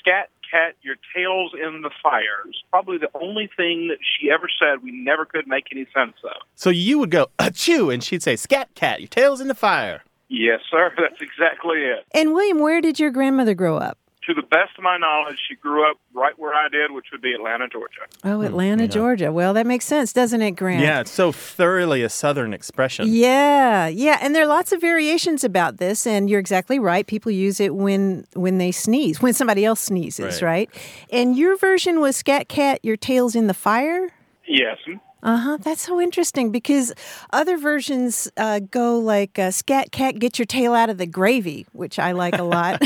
"Scat 0.00 0.30
cat, 0.50 0.74
your 0.82 0.96
tail's 1.14 1.52
in 1.54 1.82
the 1.82 1.90
fire." 2.02 2.42
It's 2.48 2.62
probably 2.70 2.98
the 2.98 3.10
only 3.14 3.48
thing 3.56 3.88
that 3.88 3.98
she 4.02 4.30
ever 4.30 4.48
said 4.58 4.82
we 4.82 4.90
never 4.90 5.24
could 5.26 5.46
make 5.46 5.66
any 5.70 5.86
sense 5.94 6.16
of. 6.24 6.42
So 6.56 6.70
you 6.70 6.98
would 6.98 7.10
go, 7.10 7.28
achoo, 7.38 7.92
and 7.92 8.02
she'd 8.02 8.22
say, 8.22 8.36
scat 8.36 8.74
cat, 8.74 9.00
your 9.00 9.08
tail's 9.08 9.40
in 9.40 9.48
the 9.48 9.54
fire. 9.54 10.02
Yes, 10.28 10.60
sir. 10.70 10.92
That's 10.98 11.20
exactly 11.20 11.78
it. 11.78 12.04
And 12.14 12.32
William, 12.34 12.58
where 12.58 12.80
did 12.80 12.98
your 12.98 13.10
grandmother 13.10 13.54
grow 13.54 13.76
up? 13.76 13.98
To 14.24 14.34
the 14.34 14.42
best 14.42 14.72
of 14.76 14.82
my 14.82 14.96
knowledge, 14.98 15.38
she 15.48 15.54
grew 15.54 15.88
up 15.88 15.98
right 16.12 16.36
where 16.36 16.52
I 16.52 16.66
did, 16.68 16.90
which 16.90 17.06
would 17.12 17.22
be 17.22 17.32
Atlanta, 17.32 17.68
Georgia. 17.68 18.00
Oh, 18.24 18.38
hmm, 18.38 18.44
Atlanta, 18.44 18.82
yeah. 18.82 18.88
Georgia. 18.88 19.30
Well, 19.30 19.54
that 19.54 19.68
makes 19.68 19.84
sense, 19.84 20.12
doesn't 20.12 20.42
it, 20.42 20.50
Grant? 20.56 20.80
Yeah, 20.82 20.98
it's 20.98 21.12
so 21.12 21.30
thoroughly 21.30 22.02
a 22.02 22.08
Southern 22.08 22.52
expression. 22.52 23.06
Yeah, 23.08 23.86
yeah, 23.86 24.18
and 24.20 24.34
there 24.34 24.42
are 24.42 24.48
lots 24.48 24.72
of 24.72 24.80
variations 24.80 25.44
about 25.44 25.76
this, 25.76 26.08
and 26.08 26.28
you're 26.28 26.40
exactly 26.40 26.80
right. 26.80 27.06
People 27.06 27.30
use 27.30 27.60
it 27.60 27.76
when 27.76 28.26
when 28.34 28.58
they 28.58 28.72
sneeze, 28.72 29.22
when 29.22 29.32
somebody 29.32 29.64
else 29.64 29.78
sneezes, 29.78 30.42
Right. 30.42 30.68
right? 30.74 31.06
And 31.12 31.36
your 31.38 31.56
version 31.56 32.00
was 32.00 32.16
"scat 32.16 32.48
cat, 32.48 32.80
your 32.82 32.96
tail's 32.96 33.36
in 33.36 33.46
the 33.46 33.54
fire." 33.54 34.08
Yes. 34.48 34.78
Uh 35.26 35.36
huh. 35.38 35.58
That's 35.60 35.82
so 35.82 36.00
interesting 36.00 36.52
because 36.52 36.92
other 37.32 37.58
versions 37.58 38.30
uh, 38.36 38.60
go 38.60 38.96
like 39.00 39.40
uh, 39.40 39.50
"scat 39.50 39.90
cat, 39.90 40.20
get 40.20 40.38
your 40.38 40.46
tail 40.46 40.72
out 40.72 40.88
of 40.88 40.98
the 40.98 41.06
gravy," 41.06 41.66
which 41.72 41.98
I 41.98 42.12
like 42.12 42.38
a 42.38 42.44
lot. 42.44 42.80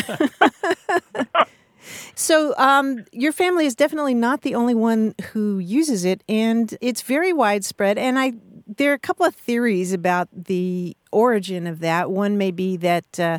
so, 2.15 2.57
um, 2.57 3.05
your 3.13 3.33
family 3.33 3.67
is 3.67 3.75
definitely 3.75 4.15
not 4.15 4.41
the 4.41 4.55
only 4.55 4.75
one 4.75 5.15
who 5.35 5.59
uses 5.59 6.07
it, 6.07 6.25
and 6.31 6.75
it's 6.81 7.03
very 7.03 7.35
widespread. 7.35 7.99
And 7.99 8.19
I, 8.19 8.33
there 8.67 8.91
are 8.91 8.95
a 8.95 8.99
couple 8.99 9.27
of 9.27 9.35
theories 9.35 9.93
about 9.93 10.29
the 10.33 10.97
origin 11.13 11.67
of 11.67 11.81
that. 11.81 12.11
One 12.11 12.39
may 12.39 12.53
be 12.53 12.79
that. 12.79 13.21
Uh, 13.21 13.39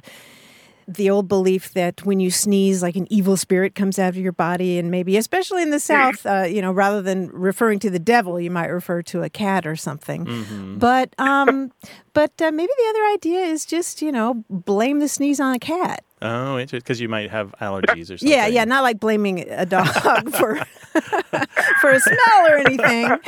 the 0.96 1.10
old 1.10 1.28
belief 1.28 1.74
that 1.74 2.06
when 2.06 2.20
you 2.20 2.32
sneeze, 2.32 2.82
like 2.82 2.96
an 2.96 3.08
evil 3.12 3.38
spirit 3.38 3.76
comes 3.76 3.98
out 4.00 4.10
of 4.10 4.18
your 4.18 4.32
body, 4.32 4.78
and 4.78 4.90
maybe, 4.92 5.18
especially 5.18 5.62
in 5.62 5.70
the 5.70 5.80
South, 5.80 6.26
uh, 6.26 6.44
you 6.44 6.62
know, 6.62 6.72
rather 6.72 7.02
than 7.02 7.30
referring 7.32 7.80
to 7.80 7.90
the 7.90 8.00
devil, 8.00 8.40
you 8.40 8.52
might 8.52 8.68
refer 8.68 9.02
to 9.04 9.24
a 9.24 9.30
cat 9.30 9.66
or 9.66 9.76
something. 9.76 10.26
But, 10.80 11.14
um, 11.18 11.72
but 12.14 12.40
uh, 12.42 12.52
maybe 12.52 12.72
the 12.78 12.90
other 12.90 13.06
idea 13.14 13.40
is 13.42 13.66
just, 13.66 14.02
you 14.02 14.12
know, 14.12 14.44
blame 14.50 15.00
the 15.00 15.08
sneeze 15.08 15.40
on 15.40 15.54
a 15.54 15.60
cat. 15.60 16.04
Oh, 16.22 16.58
interesting. 16.58 16.80
Because 16.80 17.02
you 17.02 17.10
might 17.10 17.32
have 17.32 17.54
allergies 17.62 18.04
or 18.12 18.18
something. 18.18 18.28
Yeah, 18.30 18.48
yeah, 18.48 18.64
not 18.66 18.84
like 18.84 19.00
blaming 19.00 19.40
a 19.50 19.66
dog 19.66 19.88
for 20.36 20.56
for 21.82 21.90
a 21.90 22.00
smell 22.00 22.48
or 22.50 22.58
anything. 22.58 23.08
Well, 23.10 23.20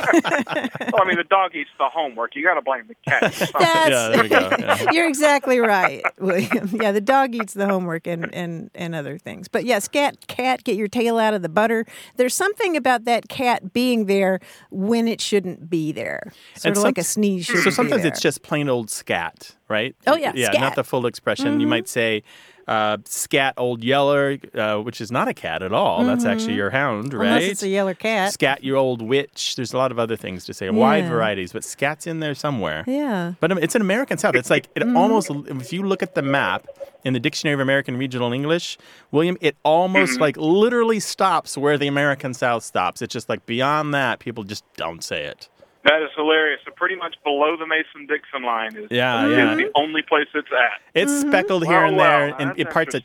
I 1.02 1.04
mean, 1.06 1.16
the 1.16 1.26
dog 1.28 1.54
eats 1.54 1.70
the 1.78 1.88
homework. 1.88 2.36
You 2.36 2.44
got 2.44 2.54
to 2.54 2.62
blame 2.62 2.84
the 2.86 2.94
cat. 3.10 3.20
That's, 3.32 3.50
Yeah, 3.60 4.08
there 4.10 4.22
we 4.22 4.28
go. 4.28 4.48
Yeah. 4.58 4.90
You're 4.92 5.08
exactly 5.08 5.58
right, 5.60 6.02
William. 6.18 6.68
Yeah, 6.72 6.92
the 6.92 7.00
dog 7.00 7.34
eats 7.34 7.54
the 7.54 7.66
homework 7.66 8.06
and, 8.06 8.32
and, 8.34 8.70
and 8.74 8.94
other 8.94 9.18
things. 9.18 9.48
But 9.48 9.64
yes, 9.64 9.88
cat, 9.88 10.26
cat, 10.26 10.62
get 10.64 10.76
your 10.76 10.88
tail 10.88 11.18
out 11.18 11.34
of 11.34 11.42
the 11.42 11.48
butter. 11.48 11.86
There's 12.16 12.34
something 12.34 12.76
about 12.76 13.04
that 13.06 13.28
cat 13.28 13.72
being 13.72 14.06
there 14.06 14.40
when 14.70 15.08
it 15.08 15.20
shouldn't 15.20 15.68
be 15.70 15.90
there. 15.92 16.32
Sort 16.54 16.64
And 16.66 16.76
of 16.76 16.82
like 16.82 16.98
a 16.98 17.02
sneeze. 17.04 17.46
So 17.46 17.54
shouldn't 17.54 17.64
be 17.66 17.70
sometimes 17.72 18.02
there. 18.02 18.12
it's 18.12 18.20
just 18.20 18.42
plain 18.42 18.68
old 18.68 18.90
scat. 18.90 19.56
Right? 19.68 19.94
Oh, 20.06 20.16
yeah, 20.16 20.32
yeah, 20.34 20.46
scat. 20.50 20.60
not 20.60 20.74
the 20.76 20.84
full 20.84 21.06
expression. 21.06 21.60
You 21.60 21.66
might 21.66 21.88
say. 21.88 22.22
Uh, 22.66 22.96
scat 23.04 23.52
old 23.58 23.84
yeller, 23.84 24.38
uh, 24.54 24.78
which 24.78 24.98
is 25.02 25.12
not 25.12 25.28
a 25.28 25.34
cat 25.34 25.62
at 25.62 25.74
all. 25.74 26.02
That's 26.02 26.24
actually 26.24 26.54
your 26.54 26.70
hound, 26.70 27.12
right? 27.12 27.26
Unless 27.26 27.42
it's 27.50 27.62
a 27.62 27.68
yeller 27.68 27.92
cat. 27.92 28.32
Scat 28.32 28.64
your 28.64 28.78
old 28.78 29.02
witch. 29.02 29.54
There's 29.54 29.74
a 29.74 29.76
lot 29.76 29.92
of 29.92 29.98
other 29.98 30.16
things 30.16 30.46
to 30.46 30.54
say, 30.54 30.70
wide 30.70 31.04
varieties, 31.06 31.52
but 31.52 31.62
scat's 31.62 32.06
in 32.06 32.20
there 32.20 32.34
somewhere. 32.34 32.82
yeah. 32.86 33.34
But 33.38 33.52
um, 33.52 33.58
it's 33.58 33.74
an 33.74 33.82
American 33.82 34.16
South. 34.16 34.34
It's 34.34 34.48
like 34.48 34.68
it 34.74 34.82
Mm-hmm. 34.82 34.96
almost. 34.96 35.28
If 35.30 35.74
you 35.74 35.82
look 35.82 36.02
at 36.02 36.14
the 36.14 36.22
map 36.22 36.66
in 37.04 37.12
the 37.12 37.20
Dictionary 37.20 37.52
of 37.52 37.60
American 37.60 37.98
Regional 37.98 38.32
English, 38.32 38.78
William, 39.10 39.36
it 39.42 39.58
almost 39.62 40.18
like 40.18 40.38
literally 40.38 41.00
stops 41.00 41.58
where 41.58 41.76
the 41.76 41.86
American 41.86 42.32
South 42.32 42.62
stops. 42.64 43.02
It's 43.02 43.12
just 43.12 43.28
like 43.28 43.44
beyond 43.44 43.92
that, 43.92 44.20
people 44.20 44.42
just 44.42 44.64
don't 44.78 45.04
say 45.04 45.24
it. 45.26 45.50
That 45.84 46.02
is 46.02 46.08
hilarious. 46.16 46.60
So 46.64 46.72
pretty 46.74 46.96
much 46.96 47.14
below 47.24 47.56
the 47.58 47.66
Mason-Dixon 47.66 48.42
line 48.42 48.74
is, 48.76 48.88
Yeah, 48.90 49.26
is 49.26 49.36
yeah. 49.36 49.54
the 49.54 49.70
only 49.74 50.02
place 50.02 50.28
it's 50.34 50.48
at. 50.50 50.80
It's 51.00 51.12
Mm-hmm. 51.12 51.28
speckled 51.28 51.66
here 51.66 51.80
Wow, 51.82 51.86
and 51.88 51.96
wow, 51.96 52.18
there 52.38 52.50
in, 52.52 52.60
in 52.60 52.66
parts 52.68 52.94
of. 52.94 53.02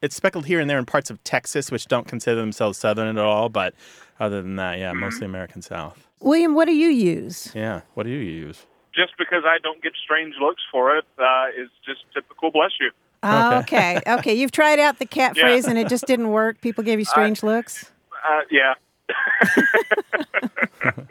It's 0.00 0.16
speckled 0.16 0.46
here 0.46 0.58
and 0.58 0.68
there 0.68 0.78
in 0.78 0.84
parts 0.86 1.10
of 1.10 1.22
Texas, 1.24 1.70
which 1.70 1.86
don't 1.86 2.08
consider 2.08 2.40
themselves 2.40 2.76
Southern 2.78 3.06
at 3.16 3.22
all. 3.22 3.48
But 3.48 3.74
other 4.18 4.42
than 4.42 4.56
that, 4.56 4.78
yeah, 4.78 4.92
mostly 4.92 5.26
American 5.26 5.62
South. 5.62 6.08
William, 6.20 6.54
what 6.54 6.64
do 6.64 6.72
you 6.74 6.88
use? 6.88 7.52
Yeah. 7.54 7.82
What 7.94 8.04
do 8.04 8.10
you 8.10 8.18
use? 8.18 8.66
Just 8.94 9.12
because 9.18 9.44
I 9.46 9.58
don't 9.62 9.80
get 9.82 9.92
strange 10.02 10.34
looks 10.40 10.62
for 10.72 10.96
it 10.96 11.04
uh, 11.18 11.46
is 11.56 11.68
just 11.86 12.00
typical. 12.14 12.50
Bless 12.50 12.72
you. 12.80 12.90
Okay. 13.24 14.00
okay. 14.06 14.34
You've 14.34 14.50
tried 14.52 14.78
out 14.80 14.98
the 14.98 15.06
cat 15.06 15.34
Yeah. 15.36 15.44
phrase 15.44 15.66
and 15.66 15.78
it 15.78 15.88
just 15.88 16.06
didn't 16.06 16.30
work. 16.30 16.60
People 16.60 16.82
gave 16.84 16.98
you 16.98 17.04
strange 17.16 17.42
looks. 17.42 17.92
Uh, 18.28 18.40
yeah. 18.50 18.74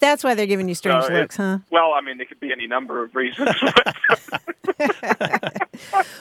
That's 0.00 0.24
why 0.24 0.34
they're 0.34 0.46
giving 0.46 0.68
you 0.68 0.74
strange 0.74 1.04
Uh, 1.04 1.08
looks, 1.12 1.36
huh? 1.36 1.58
Well, 1.70 1.92
I 1.94 2.00
mean, 2.00 2.20
it 2.20 2.28
could 2.28 2.40
be 2.40 2.50
any 2.52 2.66
number 2.66 3.02
of 3.04 3.14
reasons. 3.14 3.50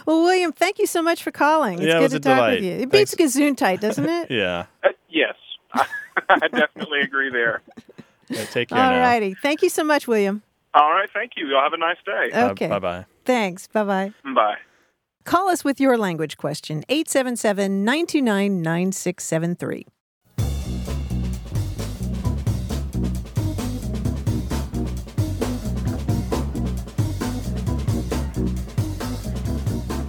Well, 0.06 0.22
William, 0.24 0.52
thank 0.52 0.78
you 0.80 0.86
so 0.86 1.02
much 1.02 1.24
for 1.24 1.32
calling. 1.32 1.80
It's 1.80 1.88
Yeah, 1.88 1.96
it 1.98 2.02
good 2.02 2.02
was 2.04 2.12
to 2.12 2.18
a 2.18 2.20
talk 2.20 2.36
delight. 2.36 2.56
with 2.56 2.64
you. 2.66 2.72
It 2.74 2.92
beats 2.92 3.16
Gesundheit, 3.16 3.80
doesn't 3.80 4.06
it? 4.08 4.30
Yeah. 4.36 4.66
Uh, 4.84 4.90
yes, 5.10 5.34
I 5.74 6.48
definitely 6.50 7.00
agree 7.02 7.32
there. 7.32 7.62
yeah 8.30 8.44
take 8.46 8.70
care 8.70 8.78
All 8.78 9.00
righty. 9.00 9.34
Thank 9.42 9.62
you 9.64 9.70
so 9.70 9.84
much, 9.84 10.08
William. 10.08 10.44
All 10.74 10.92
right, 10.92 11.10
thank 11.14 11.32
you. 11.38 11.48
Y'all 11.48 11.62
have 11.64 11.74
a 11.74 11.78
nice 11.78 11.98
day. 12.06 12.30
Okay. 12.52 12.68
Bye 12.68 12.80
bye. 12.80 13.06
Thanks. 13.24 13.68
Bye 13.68 13.84
bye. 13.86 14.14
Bye. 14.36 14.58
Call 15.24 15.48
us 15.50 15.64
with 15.64 15.80
your 15.80 15.98
language 15.98 16.38
question, 16.38 16.84
877 16.90 17.84
929 17.84 18.62
9673. 18.62 19.88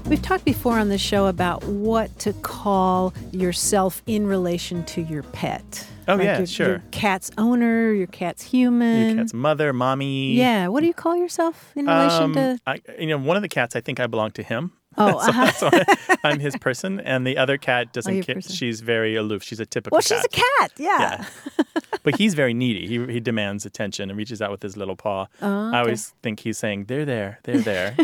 We've 0.09 0.23
talked 0.23 0.45
before 0.45 0.79
on 0.79 0.89
the 0.89 0.99
show 0.99 1.27
about 1.27 1.65
what 1.65 2.17
to 2.21 2.33
call 2.35 3.13
yourself 3.33 4.03
in 4.07 4.25
relation 4.27 4.85
to 4.85 5.03
your 5.03 5.25
pet. 5.25 5.85
Oh, 6.07 6.15
Like 6.15 6.25
yeah, 6.25 6.39
your, 6.39 6.47
sure. 6.47 6.69
Your 6.69 6.83
cat's 6.93 7.33
owner, 7.37 7.93
your 7.93 8.07
cat's 8.07 8.45
human. 8.45 9.09
Your 9.09 9.17
cat's 9.17 9.35
mother, 9.35 9.73
mommy. 9.73 10.35
Yeah. 10.35 10.69
What 10.69 10.81
do 10.83 10.87
you 10.87 10.95
call 10.95 11.17
yourself 11.17 11.73
in 11.75 11.87
relation 11.87 12.23
Um, 12.23 12.35
to? 12.35 12.59
I, 12.69 12.81
you 13.01 13.09
know, 13.09 13.19
one 13.19 13.37
of 13.37 13.43
the 13.43 13.49
cats, 13.49 13.75
I 13.75 13.81
think 13.81 13.99
I 13.99 14.07
belong 14.07 14.31
to 14.33 14.45
him. 14.45 14.71
Oh, 14.97 15.19
uh-huh. 15.19 15.51
so 15.53 15.71
I, 15.73 16.17
I'm 16.23 16.39
his 16.39 16.57
person, 16.57 17.01
and 17.01 17.27
the 17.27 17.37
other 17.37 17.59
cat 17.59 17.93
doesn't. 17.93 18.23
ca- 18.23 18.35
person. 18.35 18.55
she's 18.55 18.81
very 18.81 19.17
aloof. 19.17 19.43
She's 19.43 19.61
a 19.61 19.67
typical 19.67 19.97
well, 19.97 20.03
cat. 20.03 20.19
she's 20.19 20.25
a 20.25 20.29
cat. 20.61 20.73
Yeah. 20.79 21.25
Yeah. 21.59 21.63
but 22.05 22.17
he's 22.17 22.33
very 22.35 22.55
needy. 22.55 22.87
He 22.87 23.05
he 23.13 23.21
demands 23.21 23.67
attention 23.67 24.09
and 24.09 24.17
reaches 24.17 24.41
out 24.41 24.51
with 24.53 24.63
his 24.63 24.75
little 24.77 24.97
paw. 24.97 25.27
Oh, 25.43 25.71
I 25.73 25.81
always 25.81 26.15
think 26.23 26.41
he's 26.41 26.57
saying, 26.57 26.85
"They're 26.87 27.05
there, 27.05 27.41
they're 27.43 27.59
there." 27.59 27.97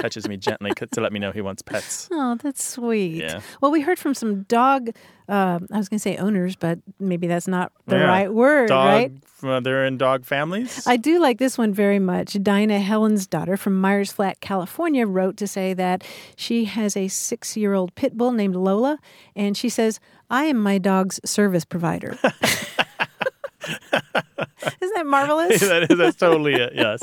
Touches 0.00 0.28
me 0.28 0.36
gently 0.36 0.72
to 0.74 1.00
let 1.00 1.12
me 1.12 1.18
know 1.18 1.30
he 1.32 1.40
wants 1.42 1.62
pets. 1.62 2.08
Oh, 2.22 2.36
that's 2.36 2.62
sweet. 2.64 3.22
Yeah. 3.22 3.40
Well, 3.60 3.70
we 3.70 3.80
heard 3.80 3.98
from 3.98 4.14
some 4.14 4.42
dog, 4.44 4.90
uh, 5.28 5.58
I 5.70 5.76
was 5.78 5.88
going 5.88 5.98
to 5.98 6.02
say 6.02 6.16
owners, 6.16 6.56
but 6.56 6.78
maybe 6.98 7.26
that's 7.26 7.46
not 7.48 7.72
the 7.86 7.96
Yeah. 7.96 8.04
right 8.04 8.32
word, 8.32 8.68
Dog, 8.68 8.86
right? 8.88 9.12
uh, 9.42 9.60
they're 9.60 9.84
in 9.84 9.98
dog 9.98 10.24
families. 10.24 10.86
I 10.86 10.96
do 10.96 11.20
like 11.20 11.38
this 11.38 11.58
one 11.58 11.72
very 11.74 11.98
much. 11.98 12.42
Dinah 12.42 12.78
Helen's 12.80 13.26
daughter 13.26 13.56
from 13.56 13.80
Myers 13.80 14.12
Flat, 14.12 14.40
California, 14.40 15.06
wrote 15.06 15.36
to 15.38 15.46
say 15.46 15.74
that 15.74 16.04
she 16.36 16.64
has 16.66 16.96
a 16.96 17.08
six 17.08 17.56
year 17.56 17.74
old 17.74 17.94
pit 17.94 18.16
bull 18.16 18.32
named 18.32 18.56
Lola, 18.56 18.98
and 19.36 19.56
she 19.56 19.68
says, 19.68 20.00
I 20.30 20.44
am 20.44 20.56
my 20.58 20.78
dog's 20.78 21.20
service 21.24 21.64
provider. 21.64 22.16
Isn't 24.80 24.94
that 24.94 25.06
marvelous? 25.06 25.60
that 25.68 25.90
is, 25.90 25.98
that's 25.98 26.16
totally 26.16 26.54
it. 26.54 26.72
Yes, 26.74 27.00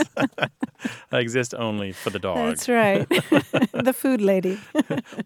I 1.11 1.19
exist 1.19 1.53
only 1.57 1.91
for 1.91 2.09
the 2.09 2.19
dog. 2.19 2.37
That's 2.37 2.69
right. 2.69 3.07
the 3.09 3.93
food 3.95 4.21
lady. 4.21 4.59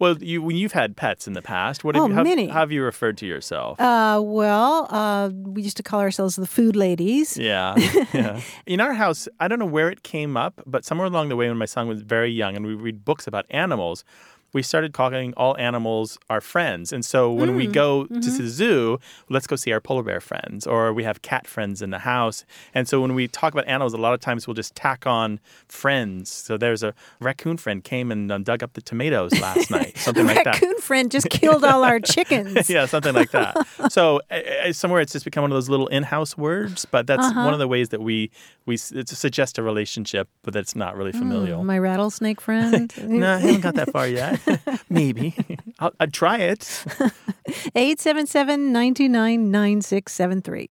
Well, 0.00 0.16
you 0.22 0.42
when 0.42 0.56
you've 0.56 0.72
had 0.72 0.96
pets 0.96 1.26
in 1.26 1.32
the 1.34 1.42
past, 1.42 1.84
what 1.84 1.96
Oh, 1.96 2.02
have, 2.02 2.10
you, 2.10 2.14
how, 2.16 2.22
many. 2.22 2.46
how 2.48 2.60
have 2.60 2.72
you 2.72 2.82
referred 2.82 3.18
to 3.18 3.26
yourself? 3.26 3.80
Uh, 3.80 4.20
well, 4.22 4.88
uh, 4.90 5.30
we 5.32 5.62
used 5.62 5.76
to 5.76 5.82
call 5.82 6.00
ourselves 6.00 6.36
the 6.36 6.46
food 6.46 6.76
ladies. 6.76 7.36
Yeah, 7.36 7.74
yeah. 8.12 8.40
In 8.66 8.80
our 8.80 8.94
house, 8.94 9.28
I 9.40 9.48
don't 9.48 9.58
know 9.58 9.66
where 9.66 9.90
it 9.90 10.02
came 10.02 10.36
up, 10.36 10.60
but 10.66 10.84
somewhere 10.84 11.06
along 11.06 11.28
the 11.28 11.36
way, 11.36 11.48
when 11.48 11.58
my 11.58 11.66
son 11.66 11.86
was 11.88 12.02
very 12.02 12.30
young 12.30 12.56
and 12.56 12.66
we 12.66 12.74
read 12.74 13.04
books 13.04 13.26
about 13.26 13.46
animals, 13.50 14.04
we 14.54 14.62
started 14.62 14.94
calling 14.94 15.34
all 15.36 15.54
animals 15.58 16.16
our 16.30 16.40
friends. 16.40 16.92
And 16.94 17.04
so 17.04 17.30
when 17.30 17.50
Mm, 17.50 17.56
we 17.56 17.66
go 17.66 18.06
to 18.06 18.14
mm-hmm. 18.14 18.42
the 18.42 18.48
zoo, 18.48 18.98
let's 19.28 19.46
go 19.46 19.56
see 19.56 19.72
our 19.72 19.80
polar 19.80 20.02
bear 20.02 20.20
friends, 20.20 20.66
or 20.66 20.92
we 20.94 21.04
have 21.04 21.20
cat 21.20 21.46
friends 21.46 21.82
in 21.82 21.90
the 21.90 21.98
house. 21.98 22.46
And 22.74 22.88
so 22.88 23.00
when 23.02 23.14
we 23.14 23.28
talk 23.28 23.52
about 23.52 23.66
animals, 23.68 23.92
a 23.92 23.98
lot 23.98 24.14
of 24.14 24.20
times 24.20 24.46
we'll 24.46 24.54
just 24.54 24.74
tack 24.74 25.06
on 25.06 25.38
friends. 25.68 26.30
So 26.30 26.56
there's 26.56 26.82
a 26.82 26.94
raccoon 27.20 27.56
friend 27.58 27.84
came 27.84 28.10
and 28.10 28.30
um, 28.32 28.42
dug 28.42 28.62
up 28.62 28.72
the 28.72 28.80
tomatoes 28.80 29.32
last 29.40 29.70
night, 29.70 29.98
something 30.06 30.24
like 30.26 30.44
that. 30.44 30.54
Raccoon 30.62 30.78
friend 30.78 31.10
just 31.10 31.28
killed 31.30 31.64
all 31.64 31.84
our 31.84 32.00
chickens. 32.00 32.70
yeah, 32.74 32.86
something 32.86 33.12
like 33.14 33.32
that. 33.32 33.56
so 33.90 34.20
uh, 34.30 34.40
uh, 34.68 34.72
somewhere 34.72 35.00
it's 35.00 35.12
just 35.12 35.24
become 35.24 35.42
one 35.42 35.50
of 35.52 35.56
those 35.56 35.68
little 35.68 35.88
in-house 35.88 36.38
words, 36.38 36.84
but 36.84 37.06
that's 37.06 37.24
Uh-huh. 37.26 37.44
one 37.44 37.52
of 37.54 37.58
the 37.58 37.68
ways 37.68 37.88
that 37.90 38.00
we 38.00 38.30
we 38.66 38.74
s- 38.74 38.92
it 38.92 39.08
suggests 39.08 39.58
a 39.58 39.62
relationship, 39.62 40.28
but 40.42 40.54
that's 40.54 40.74
not 40.76 40.96
really 40.96 41.12
familial. 41.12 41.64
My 41.64 41.78
rattlesnake 41.78 42.40
friend. 42.40 42.92
no, 43.02 43.34
I 43.34 43.38
haven't 43.38 43.60
got 43.60 43.74
that 43.74 43.90
far 43.90 44.06
yet. 44.06 44.40
Maybe 44.88 45.34
I'll, 45.78 45.92
I'd 46.00 46.12
try 46.12 46.38
it. 46.38 46.84
877 47.74 48.72
929 48.72 49.50
9673. 49.50 50.70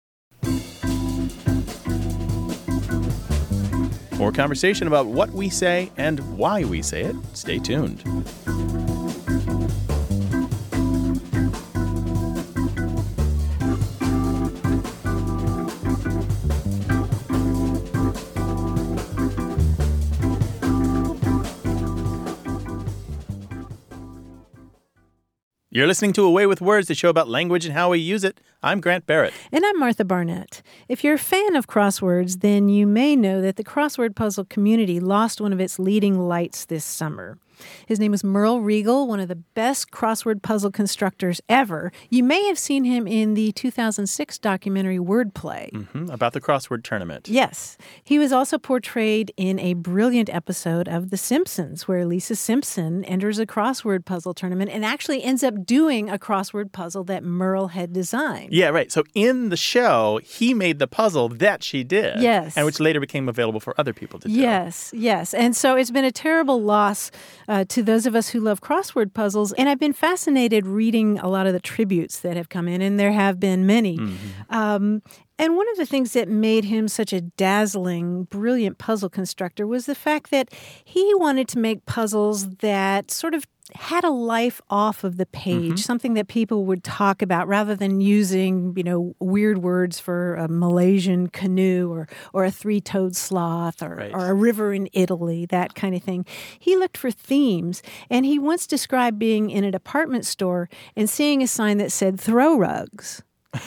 More 4.18 4.32
conversation 4.32 4.86
about 4.86 5.06
what 5.06 5.30
we 5.30 5.50
say 5.50 5.92
and 5.98 6.20
why 6.38 6.64
we 6.64 6.80
say 6.80 7.02
it. 7.02 7.16
Stay 7.34 7.58
tuned. 7.58 8.02
You're 25.76 25.86
listening 25.86 26.14
to 26.14 26.24
A 26.24 26.30
Way 26.30 26.46
with 26.46 26.62
Words, 26.62 26.88
the 26.88 26.94
show 26.94 27.10
about 27.10 27.28
language 27.28 27.66
and 27.66 27.74
how 27.74 27.90
we 27.90 27.98
use 27.98 28.24
it. 28.24 28.40
I'm 28.62 28.80
Grant 28.80 29.04
Barrett. 29.04 29.34
And 29.52 29.62
I'm 29.62 29.78
Martha 29.78 30.06
Barrett. 30.06 30.62
If 30.88 31.04
you're 31.04 31.16
a 31.16 31.18
fan 31.18 31.54
of 31.54 31.66
crosswords, 31.66 32.40
then 32.40 32.70
you 32.70 32.86
may 32.86 33.14
know 33.14 33.42
that 33.42 33.56
the 33.56 33.62
crossword 33.62 34.16
puzzle 34.16 34.46
community 34.46 35.00
lost 35.00 35.38
one 35.38 35.52
of 35.52 35.60
its 35.60 35.78
leading 35.78 36.18
lights 36.18 36.64
this 36.64 36.82
summer. 36.82 37.36
His 37.86 37.98
name 38.00 38.10
was 38.12 38.22
Merle 38.24 38.60
Reagle, 38.60 39.06
one 39.06 39.20
of 39.20 39.28
the 39.28 39.36
best 39.36 39.90
crossword 39.90 40.42
puzzle 40.42 40.70
constructors 40.70 41.40
ever. 41.48 41.92
You 42.10 42.22
may 42.22 42.46
have 42.46 42.58
seen 42.58 42.84
him 42.84 43.06
in 43.06 43.34
the 43.34 43.52
2006 43.52 44.38
documentary 44.38 44.98
Wordplay. 44.98 45.70
hmm 45.92 46.06
about 46.10 46.32
the 46.32 46.40
crossword 46.40 46.82
tournament. 46.84 47.28
Yes. 47.28 47.76
He 48.04 48.18
was 48.18 48.32
also 48.32 48.58
portrayed 48.58 49.32
in 49.36 49.58
a 49.58 49.74
brilliant 49.74 50.30
episode 50.32 50.88
of 50.88 51.10
The 51.10 51.16
Simpsons, 51.16 51.88
where 51.88 52.06
Lisa 52.06 52.36
Simpson 52.36 53.04
enters 53.04 53.38
a 53.38 53.46
crossword 53.46 54.04
puzzle 54.04 54.32
tournament 54.34 54.70
and 54.70 54.84
actually 54.84 55.22
ends 55.22 55.42
up 55.42 55.64
doing 55.66 56.08
a 56.08 56.18
crossword 56.18 56.72
puzzle 56.72 57.04
that 57.04 57.22
Merle 57.24 57.68
had 57.68 57.92
designed. 57.92 58.52
Yeah, 58.52 58.68
right. 58.68 58.90
So 58.92 59.02
in 59.14 59.48
the 59.48 59.56
show, 59.56 60.20
he 60.24 60.54
made 60.54 60.78
the 60.78 60.86
puzzle 60.86 61.28
that 61.28 61.62
she 61.62 61.84
did. 61.84 62.20
Yes. 62.20 62.56
And 62.56 62.64
which 62.64 62.80
later 62.80 63.00
became 63.00 63.28
available 63.28 63.60
for 63.60 63.74
other 63.78 63.92
people 63.92 64.18
to 64.20 64.28
do. 64.28 64.34
Yes, 64.34 64.92
yes. 64.94 65.34
And 65.34 65.56
so 65.56 65.76
it's 65.76 65.90
been 65.90 66.04
a 66.04 66.12
terrible 66.12 66.62
loss 66.62 67.10
uh, 67.48 67.64
to 67.68 67.82
those 67.82 68.06
of 68.06 68.14
us 68.14 68.28
who 68.30 68.40
love 68.40 68.60
crossword 68.60 69.14
puzzles. 69.14 69.52
And 69.54 69.68
I've 69.68 69.78
been 69.78 69.92
fascinated 69.92 70.66
reading 70.66 71.18
a 71.18 71.28
lot 71.28 71.46
of 71.46 71.52
the 71.52 71.60
tributes 71.60 72.20
that 72.20 72.36
have 72.36 72.48
come 72.48 72.68
in, 72.68 72.82
and 72.82 72.98
there 72.98 73.12
have 73.12 73.38
been 73.40 73.66
many. 73.66 73.98
Um, 74.50 75.02
and 75.38 75.56
one 75.56 75.68
of 75.70 75.76
the 75.76 75.86
things 75.86 76.12
that 76.14 76.28
made 76.28 76.64
him 76.64 76.88
such 76.88 77.12
a 77.12 77.20
dazzling, 77.20 78.24
brilliant 78.24 78.78
puzzle 78.78 79.10
constructor 79.10 79.66
was 79.66 79.86
the 79.86 79.94
fact 79.94 80.30
that 80.30 80.48
he 80.84 81.14
wanted 81.16 81.46
to 81.48 81.58
make 81.58 81.84
puzzles 81.84 82.48
that 82.56 83.10
sort 83.10 83.34
of 83.34 83.46
had 83.74 84.04
a 84.04 84.10
life 84.10 84.60
off 84.70 85.02
of 85.04 85.16
the 85.16 85.26
page, 85.26 85.56
Mm-hmm. 85.56 85.76
something 85.76 86.14
that 86.14 86.28
people 86.28 86.64
would 86.66 86.84
talk 86.84 87.20
about 87.20 87.48
rather 87.48 87.74
than 87.74 88.00
using, 88.00 88.72
you 88.76 88.82
know, 88.84 89.14
weird 89.18 89.58
words 89.58 89.98
for 89.98 90.36
a 90.36 90.46
Malaysian 90.48 91.26
canoe 91.28 91.90
or, 91.92 92.08
or 92.32 92.44
a 92.44 92.50
three 92.50 92.80
toed 92.80 93.16
sloth 93.16 93.82
or, 93.82 93.96
Right. 93.96 94.12
or 94.14 94.28
a 94.30 94.34
river 94.34 94.72
in 94.72 94.88
Italy, 94.92 95.46
that 95.46 95.74
kind 95.74 95.94
of 95.96 96.02
thing. 96.02 96.24
He 96.58 96.76
looked 96.76 96.96
for 96.96 97.10
themes 97.10 97.82
and 98.08 98.24
he 98.24 98.38
once 98.38 98.66
described 98.66 99.18
being 99.18 99.50
in 99.50 99.64
a 99.64 99.72
department 99.72 100.26
store 100.26 100.68
and 100.94 101.10
seeing 101.10 101.42
a 101.42 101.46
sign 101.48 101.78
that 101.78 101.90
said 101.90 102.20
throw 102.20 102.56
rugs. 102.56 103.22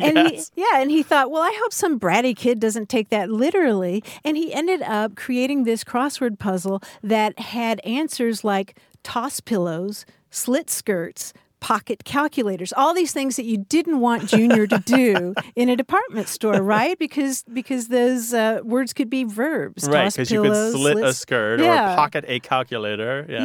And 0.00 0.16
Yes. 0.16 0.52
he, 0.54 0.62
yeah, 0.62 0.80
and 0.80 0.90
he 0.92 1.02
thought, 1.02 1.30
well, 1.32 1.42
I 1.42 1.56
hope 1.60 1.72
some 1.72 1.98
bratty 1.98 2.36
kid 2.36 2.60
doesn't 2.60 2.88
take 2.88 3.08
that 3.08 3.28
literally. 3.30 4.04
And 4.24 4.36
he 4.36 4.54
ended 4.54 4.80
up 4.82 5.16
creating 5.16 5.64
this 5.64 5.82
crossword 5.82 6.38
puzzle 6.38 6.80
that 7.02 7.36
had 7.38 7.80
answers 7.80 8.44
like 8.44 8.78
toss 9.02 9.40
pillows, 9.40 10.04
slit 10.30 10.70
skirts, 10.70 11.32
pocket 11.60 12.04
calculators, 12.04 12.72
all 12.72 12.94
these 12.94 13.12
things 13.12 13.36
that 13.36 13.44
you 13.44 13.58
didn't 13.58 14.00
want 14.00 14.28
Junior 14.28 14.66
to 14.66 14.78
do 14.78 15.34
in 15.56 15.68
a 15.68 15.76
department 15.76 16.28
store, 16.28 16.62
right? 16.62 16.98
Because 16.98 17.42
because 17.52 17.88
those 17.88 18.32
uh, 18.34 18.60
words 18.64 18.92
could 18.92 19.10
be 19.10 19.24
verbs. 19.24 19.88
Right, 19.88 20.12
because 20.12 20.30
you 20.30 20.42
could 20.42 20.72
slit 20.72 20.98
a 20.98 21.12
skirt 21.12 21.60
Yeah. 21.60 21.92
or 21.92 21.96
pocket 21.96 22.24
a 22.28 22.40
calculator. 22.40 23.26
Yeah. 23.28 23.44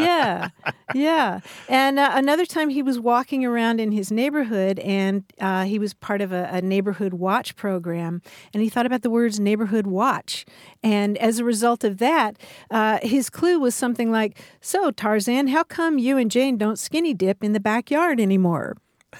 yeah, 0.63 0.71
yeah. 0.93 1.39
And 1.69 1.99
uh, 1.99 2.11
another 2.13 2.45
time 2.45 2.69
he 2.69 2.83
was 2.83 2.99
walking 2.99 3.43
around 3.45 3.79
in 3.79 3.91
his 3.91 4.11
neighborhood 4.11 4.79
and 4.79 5.23
uh, 5.39 5.63
he 5.63 5.79
was 5.79 5.93
part 5.93 6.21
of 6.21 6.31
a, 6.31 6.49
a 6.51 6.61
neighborhood 6.61 7.13
watch 7.13 7.55
program. 7.55 8.21
And 8.53 8.61
he 8.61 8.69
thought 8.69 8.85
about 8.85 9.01
the 9.01 9.09
words 9.09 9.39
neighborhood 9.39 9.87
watch. 9.87 10.45
And 10.83 11.17
as 11.17 11.39
a 11.39 11.43
result 11.43 11.83
of 11.83 11.97
that, 11.99 12.37
uh, 12.69 12.99
his 13.01 13.29
clue 13.29 13.59
was 13.59 13.73
something 13.73 14.11
like 14.11 14.37
So, 14.61 14.91
Tarzan, 14.91 15.47
how 15.47 15.63
come 15.63 15.97
you 15.97 16.17
and 16.17 16.29
Jane 16.29 16.57
don't 16.57 16.77
skinny 16.77 17.13
dip 17.13 17.43
in 17.43 17.53
the 17.53 17.59
backyard 17.59 18.02
anymore? 18.11 18.77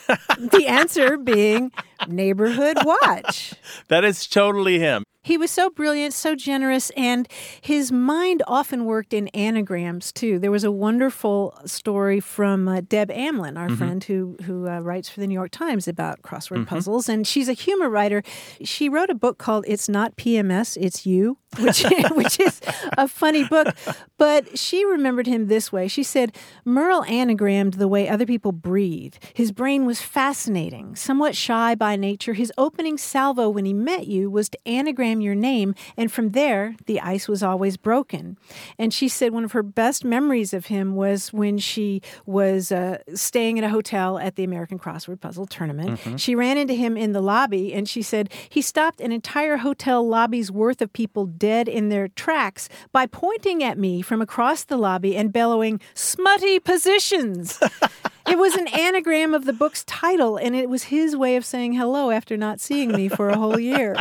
the 0.07 0.65
answer 0.67 1.17
being 1.17 1.71
neighborhood 2.07 2.77
watch. 2.83 3.53
That 3.87 4.03
is 4.03 4.27
totally 4.27 4.79
him. 4.79 5.03
He 5.25 5.37
was 5.37 5.51
so 5.51 5.69
brilliant, 5.69 6.13
so 6.13 6.35
generous, 6.35 6.89
and 6.97 7.29
his 7.61 7.93
mind 7.93 8.43
often 8.45 8.83
worked 8.83 9.13
in 9.13 9.29
anagrams 9.29 10.11
too. 10.11 10.37
There 10.37 10.51
was 10.51 10.65
a 10.65 10.71
wonderful 10.71 11.57
story 11.65 12.19
from 12.19 12.67
uh, 12.67 12.81
Deb 12.81 13.09
Amlen, 13.09 13.57
our 13.57 13.69
friend 13.69 14.03
who 14.03 14.35
who 14.43 14.67
uh, 14.67 14.81
writes 14.81 15.07
for 15.07 15.21
the 15.21 15.27
New 15.27 15.33
York 15.33 15.51
Times 15.51 15.87
about 15.87 16.23
crossword 16.23 16.67
puzzles, 16.67 17.07
and 17.07 17.25
she's 17.25 17.47
a 17.47 17.53
humor 17.53 17.89
writer. 17.89 18.21
She 18.65 18.89
wrote 18.89 19.09
a 19.09 19.15
book 19.15 19.37
called 19.37 19.63
"It's 19.65 19.87
Not 19.87 20.17
PMS, 20.17 20.77
It's 20.79 21.05
You," 21.05 21.37
which 21.57 21.85
which 22.11 22.37
is 22.41 22.59
a 22.97 23.07
funny 23.07 23.45
book. 23.45 23.73
But 24.17 24.57
she 24.57 24.83
remembered 24.83 25.27
him 25.27 25.47
this 25.47 25.71
way. 25.71 25.87
She 25.87 26.03
said, 26.03 26.35
"Merle 26.65 27.03
anagrammed 27.03 27.77
the 27.77 27.87
way 27.87 28.09
other 28.09 28.25
people 28.25 28.51
breathe. 28.51 29.15
His 29.33 29.53
brain 29.53 29.85
was 29.85 30.01
fascinating, 30.01 30.97
somewhat 30.97 31.33
shy 31.33 31.75
by 31.75 31.92
nature. 32.01 32.33
His 32.33 32.51
opening 32.57 32.97
salvo 32.97 33.49
when 33.49 33.65
he 33.65 33.73
met 33.73 34.07
you 34.07 34.29
was 34.29 34.49
to 34.49 34.57
anagram 34.65 35.21
your 35.21 35.35
name, 35.35 35.75
and 35.97 36.11
from 36.11 36.31
there, 36.31 36.75
the 36.85 36.99
ice 36.99 37.27
was 37.27 37.43
always 37.43 37.77
broken. 37.77 38.37
And 38.77 38.93
she 38.93 39.07
said 39.07 39.33
one 39.33 39.43
of 39.43 39.51
her 39.53 39.63
best 39.63 40.03
memories 40.05 40.53
of 40.53 40.67
him 40.67 40.95
was 40.95 41.31
when 41.33 41.57
she 41.57 42.01
was 42.25 42.71
uh, 42.71 42.99
staying 43.13 43.57
at 43.57 43.63
a 43.63 43.69
hotel 43.69 44.17
at 44.19 44.35
the 44.35 44.43
American 44.43 44.79
Crossword 44.79 45.21
Puzzle 45.21 45.45
Tournament. 45.45 45.99
She 46.19 46.35
ran 46.35 46.57
into 46.57 46.73
him 46.73 46.97
in 46.97 47.13
the 47.13 47.21
lobby, 47.21 47.73
and 47.73 47.87
she 47.87 48.01
said 48.01 48.31
he 48.49 48.61
stopped 48.61 49.01
an 49.01 49.11
entire 49.11 49.57
hotel 49.57 50.07
lobby's 50.07 50.51
worth 50.51 50.81
of 50.81 50.91
people 50.93 51.25
dead 51.25 51.67
in 51.67 51.89
their 51.89 52.07
tracks 52.07 52.69
by 52.91 53.05
pointing 53.05 53.63
at 53.63 53.77
me 53.77 54.01
from 54.01 54.21
across 54.21 54.63
the 54.63 54.77
lobby 54.77 55.15
and 55.15 55.33
bellowing, 55.33 55.79
Smutty 55.93 56.59
positions! 56.59 57.59
It 58.27 58.37
was 58.37 58.55
an 58.55 58.67
anagram 58.67 59.33
of 59.33 59.45
the 59.45 59.53
book's 59.53 59.83
title, 59.83 60.37
and 60.37 60.55
it 60.55 60.69
was 60.69 60.83
his 60.83 61.15
way 61.15 61.35
of 61.35 61.45
saying 61.45 61.73
hello 61.73 62.09
after 62.11 62.37
not 62.37 62.59
seeing 62.59 62.91
me 62.91 63.09
for 63.09 63.29
a 63.29 63.37
whole 63.37 63.59
year. 63.59 63.95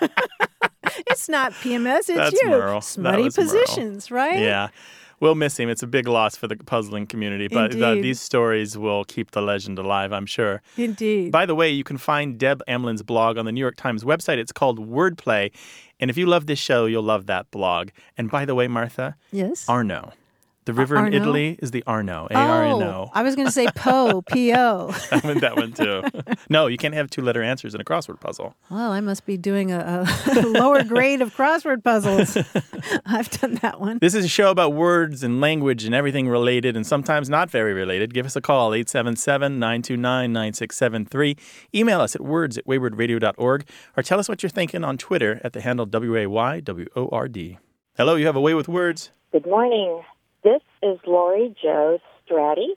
it's 1.06 1.28
not 1.28 1.52
PMS, 1.52 1.98
it's 1.98 2.14
That's 2.14 2.42
you. 2.42 2.50
Merle. 2.50 2.80
Smutty 2.80 3.22
was 3.24 3.36
Merle. 3.36 3.46
positions, 3.46 4.10
right? 4.10 4.38
Yeah. 4.38 4.68
We'll 5.20 5.36
miss 5.36 5.56
him. 5.56 5.68
It's 5.68 5.84
a 5.84 5.86
big 5.86 6.08
loss 6.08 6.34
for 6.34 6.48
the 6.48 6.56
puzzling 6.56 7.06
community, 7.06 7.46
but 7.46 7.80
uh, 7.80 7.94
these 7.94 8.20
stories 8.20 8.76
will 8.76 9.04
keep 9.04 9.30
the 9.30 9.40
legend 9.40 9.78
alive, 9.78 10.12
I'm 10.12 10.26
sure. 10.26 10.62
Indeed. 10.76 11.30
By 11.30 11.46
the 11.46 11.54
way, 11.54 11.70
you 11.70 11.84
can 11.84 11.96
find 11.96 12.36
Deb 12.36 12.60
Amlen's 12.66 13.04
blog 13.04 13.38
on 13.38 13.44
the 13.44 13.52
New 13.52 13.60
York 13.60 13.76
Times 13.76 14.02
website. 14.02 14.38
It's 14.38 14.50
called 14.50 14.84
Wordplay. 14.84 15.52
And 16.00 16.10
if 16.10 16.16
you 16.16 16.26
love 16.26 16.46
this 16.46 16.58
show, 16.58 16.86
you'll 16.86 17.04
love 17.04 17.26
that 17.26 17.48
blog. 17.52 17.90
And 18.18 18.32
by 18.32 18.44
the 18.44 18.56
way, 18.56 18.66
Martha, 18.66 19.14
yes. 19.30 19.68
Arno. 19.68 20.12
The 20.64 20.72
river 20.72 20.96
in 21.06 21.12
Italy 21.12 21.58
is 21.60 21.72
the 21.72 21.82
Arno, 21.88 22.28
A 22.30 22.34
R 22.34 22.64
N 22.64 22.82
O. 22.82 23.06
Oh, 23.06 23.10
I 23.12 23.22
was 23.22 23.34
going 23.34 23.46
to 23.46 23.52
say 23.52 23.66
Po, 23.74 24.22
P 24.22 24.54
O. 24.54 24.94
I 25.10 25.20
went 25.24 25.40
that 25.40 25.56
one 25.56 25.72
too. 25.72 26.02
no, 26.48 26.68
you 26.68 26.76
can't 26.76 26.94
have 26.94 27.10
two 27.10 27.20
letter 27.20 27.42
answers 27.42 27.74
in 27.74 27.80
a 27.80 27.84
crossword 27.84 28.20
puzzle. 28.20 28.54
Well, 28.70 28.92
I 28.92 29.00
must 29.00 29.26
be 29.26 29.36
doing 29.36 29.72
a, 29.72 30.06
a 30.26 30.40
lower 30.46 30.84
grade 30.84 31.20
of 31.20 31.34
crossword 31.34 31.82
puzzles. 31.82 32.36
I've 33.06 33.28
done 33.30 33.56
that 33.56 33.80
one. 33.80 33.98
This 33.98 34.14
is 34.14 34.24
a 34.24 34.28
show 34.28 34.50
about 34.52 34.72
words 34.72 35.24
and 35.24 35.40
language 35.40 35.84
and 35.84 35.94
everything 35.96 36.28
related 36.28 36.76
and 36.76 36.86
sometimes 36.86 37.28
not 37.28 37.50
very 37.50 37.72
related. 37.72 38.14
Give 38.14 38.24
us 38.24 38.36
a 38.36 38.40
call, 38.40 38.72
877 38.72 39.58
929 39.58 40.32
9673. 40.32 41.36
Email 41.74 42.00
us 42.00 42.14
at 42.14 42.20
words 42.20 42.56
at 42.56 42.66
waywordradio.org 42.66 43.68
or 43.96 44.02
tell 44.04 44.20
us 44.20 44.28
what 44.28 44.44
you're 44.44 44.50
thinking 44.50 44.84
on 44.84 44.96
Twitter 44.96 45.40
at 45.42 45.54
the 45.54 45.60
handle 45.60 45.86
W 45.86 46.16
A 46.16 46.26
Y 46.28 46.60
W 46.60 46.86
O 46.94 47.08
R 47.08 47.26
D. 47.26 47.58
Hello, 47.96 48.14
you 48.14 48.26
have 48.26 48.36
a 48.36 48.40
way 48.40 48.54
with 48.54 48.68
words. 48.68 49.10
Good 49.32 49.46
morning. 49.46 50.02
Is 50.82 50.98
Lori 51.06 51.54
Joe 51.62 52.00
Stratty, 52.26 52.74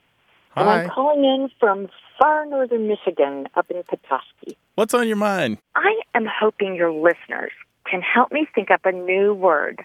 and 0.55 0.69
I'm 0.69 0.89
calling 0.89 1.25
in 1.25 1.49
from 1.59 1.89
far 2.19 2.45
northern 2.45 2.87
Michigan 2.87 3.47
up 3.55 3.69
in 3.71 3.81
Petoskey. 3.83 4.57
What's 4.75 4.93
on 4.93 5.07
your 5.07 5.17
mind? 5.17 5.57
I 5.75 6.01
am 6.13 6.25
hoping 6.25 6.75
your 6.75 6.91
listeners 6.91 7.51
can 7.89 8.01
help 8.01 8.31
me 8.31 8.47
think 8.53 8.71
up 8.71 8.81
a 8.85 8.91
new 8.91 9.33
word 9.33 9.83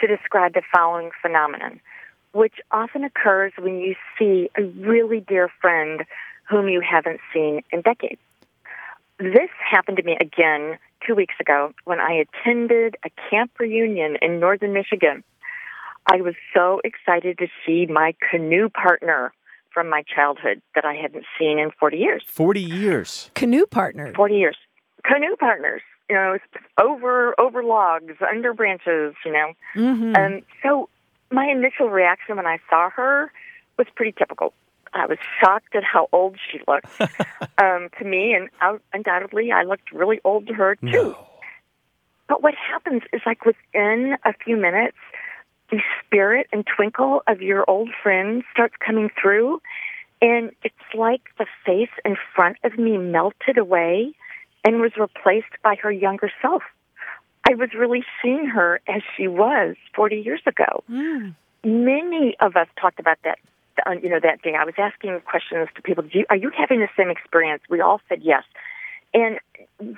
to 0.00 0.06
describe 0.06 0.54
the 0.54 0.62
following 0.74 1.10
phenomenon, 1.22 1.80
which 2.32 2.54
often 2.70 3.04
occurs 3.04 3.52
when 3.58 3.78
you 3.78 3.94
see 4.18 4.50
a 4.58 4.62
really 4.62 5.20
dear 5.20 5.48
friend 5.60 6.04
whom 6.48 6.68
you 6.68 6.80
haven't 6.80 7.20
seen 7.32 7.62
in 7.72 7.80
decades. 7.80 8.20
This 9.18 9.50
happened 9.70 9.96
to 9.98 10.02
me 10.02 10.16
again 10.20 10.78
two 11.06 11.14
weeks 11.14 11.34
ago 11.40 11.72
when 11.84 12.00
I 12.00 12.24
attended 12.24 12.96
a 13.04 13.10
camp 13.30 13.52
reunion 13.58 14.16
in 14.20 14.40
northern 14.40 14.72
Michigan. 14.72 15.22
I 16.10 16.20
was 16.20 16.34
so 16.54 16.80
excited 16.84 17.38
to 17.38 17.46
see 17.66 17.86
my 17.86 18.14
canoe 18.30 18.68
partner 18.68 19.32
from 19.72 19.88
my 19.88 20.02
childhood 20.02 20.62
that 20.74 20.84
I 20.84 20.94
hadn't 20.94 21.24
seen 21.38 21.58
in 21.58 21.70
40 21.78 21.96
years. 21.96 22.22
40 22.26 22.60
years. 22.60 23.30
Canoe 23.34 23.66
partner. 23.66 24.12
40 24.14 24.34
years. 24.34 24.56
Canoe 25.04 25.36
partners, 25.36 25.82
you 26.08 26.16
know, 26.16 26.38
over 26.80 27.38
over 27.38 27.62
logs, 27.62 28.14
under 28.30 28.54
branches, 28.54 29.14
you 29.24 29.32
know. 29.32 29.52
hmm 29.74 30.14
Um, 30.16 30.42
so 30.62 30.88
my 31.30 31.46
initial 31.46 31.90
reaction 31.90 32.36
when 32.36 32.46
I 32.46 32.58
saw 32.70 32.90
her 32.90 33.32
was 33.76 33.86
pretty 33.94 34.12
typical. 34.16 34.54
I 34.92 35.06
was 35.06 35.18
shocked 35.40 35.74
at 35.74 35.82
how 35.82 36.08
old 36.12 36.36
she 36.50 36.60
looked 36.68 36.86
um, 37.58 37.88
to 37.98 38.04
me, 38.04 38.32
and 38.32 38.48
out, 38.60 38.80
undoubtedly, 38.92 39.50
I 39.50 39.64
looked 39.64 39.90
really 39.92 40.20
old 40.24 40.46
to 40.46 40.54
her 40.54 40.76
too. 40.76 41.16
But 42.28 42.42
what 42.42 42.54
happens 42.54 43.02
is, 43.12 43.20
like 43.26 43.44
within 43.44 44.16
a 44.24 44.32
few 44.32 44.56
minutes, 44.56 44.96
the 45.70 45.80
spirit 46.04 46.46
and 46.52 46.64
twinkle 46.66 47.22
of 47.26 47.40
your 47.42 47.64
old 47.68 47.90
friend 48.02 48.42
starts 48.52 48.74
coming 48.84 49.10
through, 49.20 49.60
and 50.22 50.52
it's 50.62 50.74
like 50.94 51.22
the 51.38 51.46
face 51.66 51.90
in 52.04 52.16
front 52.34 52.56
of 52.64 52.78
me 52.78 52.96
melted 52.98 53.58
away 53.58 54.12
and 54.64 54.80
was 54.80 54.92
replaced 54.96 55.54
by 55.62 55.74
her 55.76 55.90
younger 55.90 56.30
self. 56.40 56.62
I 57.48 57.54
was 57.54 57.70
really 57.76 58.04
seeing 58.22 58.46
her 58.46 58.80
as 58.88 59.02
she 59.16 59.28
was 59.28 59.76
40 59.94 60.16
years 60.16 60.40
ago. 60.46 60.82
Mm. 60.90 61.34
Many 61.64 62.36
of 62.40 62.56
us 62.56 62.68
talked 62.80 62.98
about 63.00 63.18
that. 63.24 63.38
uh, 63.86 63.90
You 64.02 64.08
know 64.08 64.20
that 64.22 64.40
day. 64.42 64.54
I 64.54 64.64
was 64.64 64.74
asking 64.78 65.20
questions 65.26 65.68
to 65.76 65.82
people. 65.82 66.04
Do 66.04 66.20
you, 66.20 66.26
are 66.30 66.36
you 66.36 66.50
having 66.56 66.80
the 66.80 66.88
same 66.96 67.10
experience? 67.10 67.62
We 67.68 67.80
all 67.80 68.00
said 68.08 68.20
yes. 68.22 68.44
And 69.12 69.38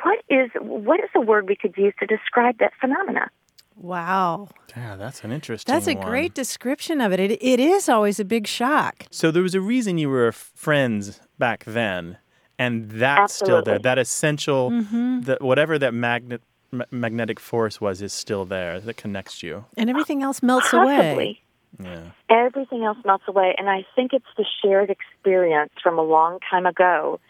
what 0.03 0.19
is 0.29 0.51
what 0.61 1.01
is 1.01 1.11
a 1.15 1.21
word 1.21 1.49
we 1.49 1.57
could 1.57 1.77
use 1.77 1.95
to 2.01 2.07
describe 2.07 2.59
that 2.59 2.73
phenomena? 2.81 3.31
Wow. 3.77 4.49
Yeah, 4.77 4.97
that's 4.97 5.23
an 5.25 5.33
interesting 5.33 5.73
That's 5.73 5.87
a 5.87 5.95
one. 5.95 6.07
great 6.07 6.35
description 6.35 7.01
of 7.01 7.13
it. 7.13 7.21
it. 7.21 7.33
It 7.43 7.61
is 7.61 7.89
always 7.89 8.19
a 8.19 8.25
big 8.25 8.47
shock. 8.47 9.05
So 9.11 9.31
there 9.31 9.43
was 9.43 9.55
a 9.55 9.61
reason 9.61 9.99
you 9.99 10.09
were 10.09 10.33
friends 10.33 11.21
back 11.39 11.65
then, 11.65 12.19
and 12.59 12.91
that's 12.91 13.35
still 13.35 13.63
there. 13.63 13.79
That 13.79 13.99
essential, 13.99 14.71
Mm-hmm. 14.71 15.21
that 15.23 15.43
whatever 15.43 15.79
that 15.79 15.93
magnet 15.95 16.43
ma- 16.73 16.85
magnetic 16.91 17.39
force 17.39 17.81
was, 17.81 18.01
is 18.03 18.13
still 18.13 18.45
there. 18.47 18.81
That 18.81 18.97
connects 18.97 19.43
you. 19.43 19.67
And 19.77 19.91
everything 19.91 20.23
else 20.23 20.43
melts 20.43 20.73
away. 20.73 21.41
Yeah. 21.83 22.01
Everything 22.31 22.85
else 22.85 22.97
melts 23.05 23.25
away, 23.29 23.55
and 23.59 23.69
I 23.69 23.85
think 23.95 24.13
it's 24.15 24.25
the 24.39 24.47
shared 24.63 24.89
experience 24.89 25.73
from 25.83 25.99
a 25.99 26.03
long 26.03 26.39
time 26.51 26.65
ago, 26.65 27.21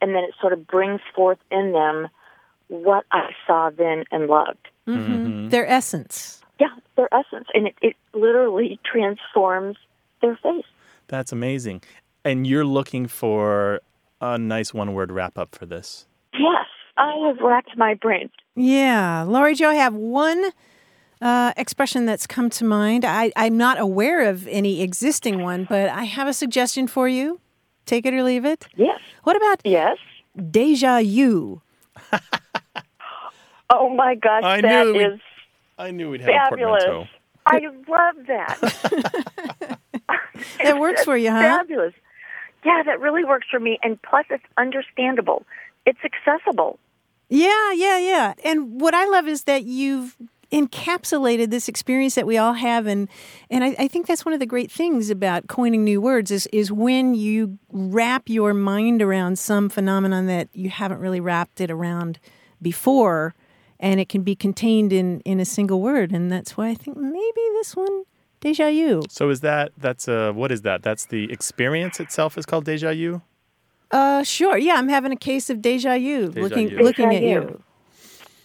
and 0.00 0.14
then 0.14 0.24
it 0.24 0.34
sort 0.40 0.52
of 0.52 0.66
brings 0.66 1.00
forth 1.14 1.38
in 1.52 1.72
them 1.72 2.08
what 2.68 3.04
I 3.12 3.30
saw 3.46 3.70
then 3.70 4.04
and 4.10 4.26
loved. 4.26 4.68
hmm 4.86 5.48
Their 5.48 5.66
essence. 5.68 6.40
Yeah, 6.60 6.68
their 6.96 7.08
essence, 7.12 7.48
and 7.54 7.66
it, 7.66 7.74
it 7.82 7.96
literally 8.14 8.78
transforms 8.84 9.76
their 10.22 10.36
face. 10.42 10.64
That's 11.08 11.32
amazing. 11.32 11.82
And 12.24 12.46
you're 12.46 12.64
looking 12.64 13.06
for 13.08 13.80
a 14.20 14.38
nice 14.38 14.72
one 14.72 14.94
word 14.94 15.10
wrap 15.12 15.36
up 15.36 15.54
for 15.54 15.66
this. 15.66 16.06
Yes, 16.32 16.66
I 16.96 17.12
have 17.26 17.38
racked 17.40 17.76
my 17.76 17.94
brain. 17.94 18.30
Yeah. 18.56 19.22
Laurie 19.22 19.54
Jo, 19.56 19.68
I 19.70 19.74
have 19.74 19.94
one 19.94 20.52
uh, 21.20 21.52
expression 21.56 22.06
that's 22.06 22.26
come 22.26 22.48
to 22.50 22.64
mind. 22.64 23.04
I, 23.04 23.32
I'm 23.36 23.56
not 23.58 23.78
aware 23.80 24.28
of 24.28 24.46
any 24.48 24.80
existing 24.80 25.42
one, 25.42 25.66
but 25.68 25.88
I 25.90 26.04
have 26.04 26.28
a 26.28 26.32
suggestion 26.32 26.86
for 26.86 27.08
you. 27.08 27.40
Take 27.84 28.06
it 28.06 28.14
or 28.14 28.22
leave 28.22 28.44
it. 28.44 28.66
Yes, 28.76 29.00
What 29.24 29.36
about 29.36 29.60
yes. 29.64 29.98
deja 30.50 31.02
vu? 31.02 31.60
Oh 33.70 33.88
my 33.88 34.14
gosh, 34.14 34.44
I 34.44 34.60
that 34.60 34.86
knew 34.86 34.92
we- 34.94 35.04
is 35.04 35.20
I 35.78 35.90
knew 35.90 36.10
we'd 36.10 36.20
have 36.20 36.28
a 36.30 36.32
fabulous. 36.50 36.84
portmanteau. 36.84 37.08
I 37.46 37.60
love 37.88 38.26
that. 38.26 39.78
That 40.62 40.78
works 40.78 41.04
for 41.04 41.16
you, 41.16 41.30
huh? 41.30 41.40
Fabulous. 41.40 41.94
Yeah, 42.64 42.82
that 42.86 43.00
really 43.00 43.24
works 43.24 43.46
for 43.50 43.60
me. 43.60 43.78
And 43.82 44.00
plus, 44.02 44.24
it's 44.30 44.44
understandable. 44.56 45.44
It's 45.86 45.98
accessible. 46.04 46.78
Yeah, 47.28 47.72
yeah, 47.72 47.98
yeah. 47.98 48.34
And 48.44 48.80
what 48.80 48.94
I 48.94 49.04
love 49.06 49.26
is 49.28 49.44
that 49.44 49.64
you've 49.64 50.16
encapsulated 50.52 51.50
this 51.50 51.68
experience 51.68 52.14
that 52.14 52.26
we 52.26 52.38
all 52.38 52.52
have 52.52 52.86
and 52.86 53.08
and 53.50 53.64
I, 53.64 53.74
I 53.78 53.88
think 53.88 54.06
that's 54.06 54.24
one 54.24 54.32
of 54.34 54.38
the 54.40 54.46
great 54.46 54.70
things 54.70 55.10
about 55.10 55.48
coining 55.48 55.82
new 55.82 56.00
words 56.00 56.30
is 56.30 56.46
is 56.52 56.70
when 56.70 57.14
you 57.14 57.58
wrap 57.72 58.28
your 58.28 58.54
mind 58.54 59.02
around 59.02 59.36
some 59.38 59.68
phenomenon 59.68 60.26
that 60.26 60.48
you 60.52 60.68
haven't 60.70 61.00
really 61.00 61.18
wrapped 61.18 61.60
it 61.60 61.70
around 61.72 62.20
before 62.62 63.34
and 63.80 64.00
it 64.00 64.08
can 64.08 64.22
be 64.22 64.34
contained 64.34 64.92
in 64.92 65.20
in 65.20 65.40
a 65.40 65.44
single 65.44 65.80
word 65.80 66.12
and 66.12 66.30
that's 66.30 66.56
why 66.56 66.68
I 66.68 66.74
think 66.74 66.96
maybe 66.96 67.42
this 67.54 67.74
one 67.76 68.04
deja 68.40 68.70
vu. 68.70 69.02
So 69.08 69.30
is 69.30 69.40
that 69.40 69.72
that's 69.78 70.08
uh 70.08 70.32
what 70.32 70.50
is 70.52 70.62
that? 70.62 70.82
That's 70.82 71.06
the 71.06 71.30
experience 71.32 72.00
itself 72.00 72.36
is 72.38 72.46
called 72.46 72.64
deja 72.64 72.92
vu? 72.92 73.22
Uh 73.90 74.22
sure. 74.22 74.56
Yeah, 74.58 74.74
I'm 74.74 74.88
having 74.88 75.12
a 75.12 75.16
case 75.16 75.50
of 75.50 75.60
deja 75.62 75.98
vu 75.98 76.28
Deja 76.28 76.40
looking 76.40 76.68
vu. 76.70 76.78
looking 76.78 77.10
Deja 77.10 77.16
at 77.16 77.22
vu. 77.22 77.48
you. 77.48 77.62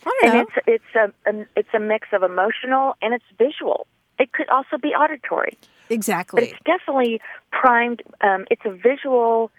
I 0.05 0.19
And 0.23 0.33
know. 0.33 0.41
it's 0.41 0.51
it's 0.67 0.95
a, 0.95 1.29
a 1.29 1.45
it's 1.55 1.73
a 1.73 1.79
mix 1.79 2.07
of 2.13 2.23
emotional 2.23 2.95
and 3.01 3.13
it's 3.13 3.25
visual. 3.37 3.85
It 4.17 4.31
could 4.33 4.49
also 4.49 4.77
be 4.77 4.89
auditory, 4.89 5.57
but 5.87 5.93
Exactly. 5.95 6.43
it's 6.49 6.59
definitely 6.65 7.21
primed. 7.51 8.01
Um, 8.21 8.45
it's 8.51 8.63
a 8.65 8.71
visual 8.71 9.49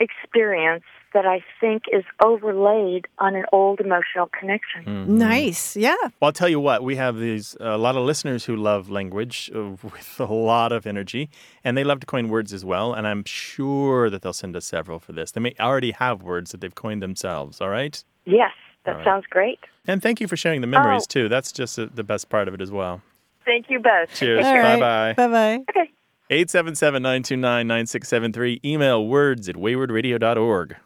experience 0.00 0.84
that 1.14 1.24
I 1.26 1.42
think 1.60 1.84
is 1.92 2.04
overlaid 2.22 3.06
on 3.18 3.34
an 3.34 3.44
old 3.52 3.80
emotional 3.80 4.26
connection. 4.38 4.84
Mm-hmm. 4.84 5.18
Nice. 5.18 5.76
Yeah. 5.76 5.96
Well, 6.02 6.10
I'll 6.28 6.32
tell 6.32 6.48
you 6.48 6.60
what, 6.60 6.82
we 6.84 6.96
have 6.96 7.18
these 7.18 7.56
a 7.60 7.78
lot 7.78 7.96
of 7.96 8.04
listeners 8.04 8.44
who 8.44 8.56
love 8.56 8.90
language 8.90 9.50
uh, 9.54 9.70
with 9.82 10.16
a 10.20 10.24
lot 10.32 10.70
of 10.72 10.86
energy, 10.86 11.30
and 11.64 11.76
they 11.76 11.84
love 11.84 12.00
to 12.00 12.06
coin 12.06 12.28
words 12.28 12.52
as 12.52 12.64
well. 12.64 12.92
And 12.92 13.06
I'm 13.06 13.24
sure 13.24 14.10
that 14.10 14.22
they'll 14.22 14.32
send 14.32 14.54
us 14.56 14.66
several 14.66 14.98
for 14.98 15.12
this. 15.12 15.30
They 15.32 15.40
may 15.40 15.54
already 15.58 15.92
have 15.92 16.22
words 16.22 16.52
that 16.52 16.60
they've 16.60 16.74
coined 16.74 17.02
themselves. 17.02 17.60
All 17.60 17.70
right. 17.70 18.02
Yes, 18.26 18.52
that 18.84 18.90
All 18.92 18.96
right. 18.98 19.04
sounds 19.04 19.24
great. 19.30 19.60
And 19.86 20.02
thank 20.02 20.20
you 20.20 20.28
for 20.28 20.36
sharing 20.36 20.60
the 20.60 20.66
memories 20.66 21.04
Oh. 21.04 21.06
too. 21.08 21.28
That's 21.30 21.50
just 21.52 21.78
uh 21.78 21.86
the 21.94 22.04
best 22.04 22.28
part 22.28 22.48
of 22.48 22.54
it 22.54 22.60
as 22.60 22.70
well. 22.70 23.00
Thank 23.46 23.70
you 23.70 23.78
both. 23.80 24.14
Cheers. 24.14 24.44
All 24.44 24.54
Bye 24.54 24.78
bye. 24.78 25.14
Bye 25.16 25.28
bye. 25.28 25.54
Okay. 25.70 25.90
877 26.30 27.02
929 27.02 27.66
9673. 27.66 28.60
Email 28.62 29.06
words 29.06 29.48
at 29.48 29.54
waywordradio.org. 29.56 30.76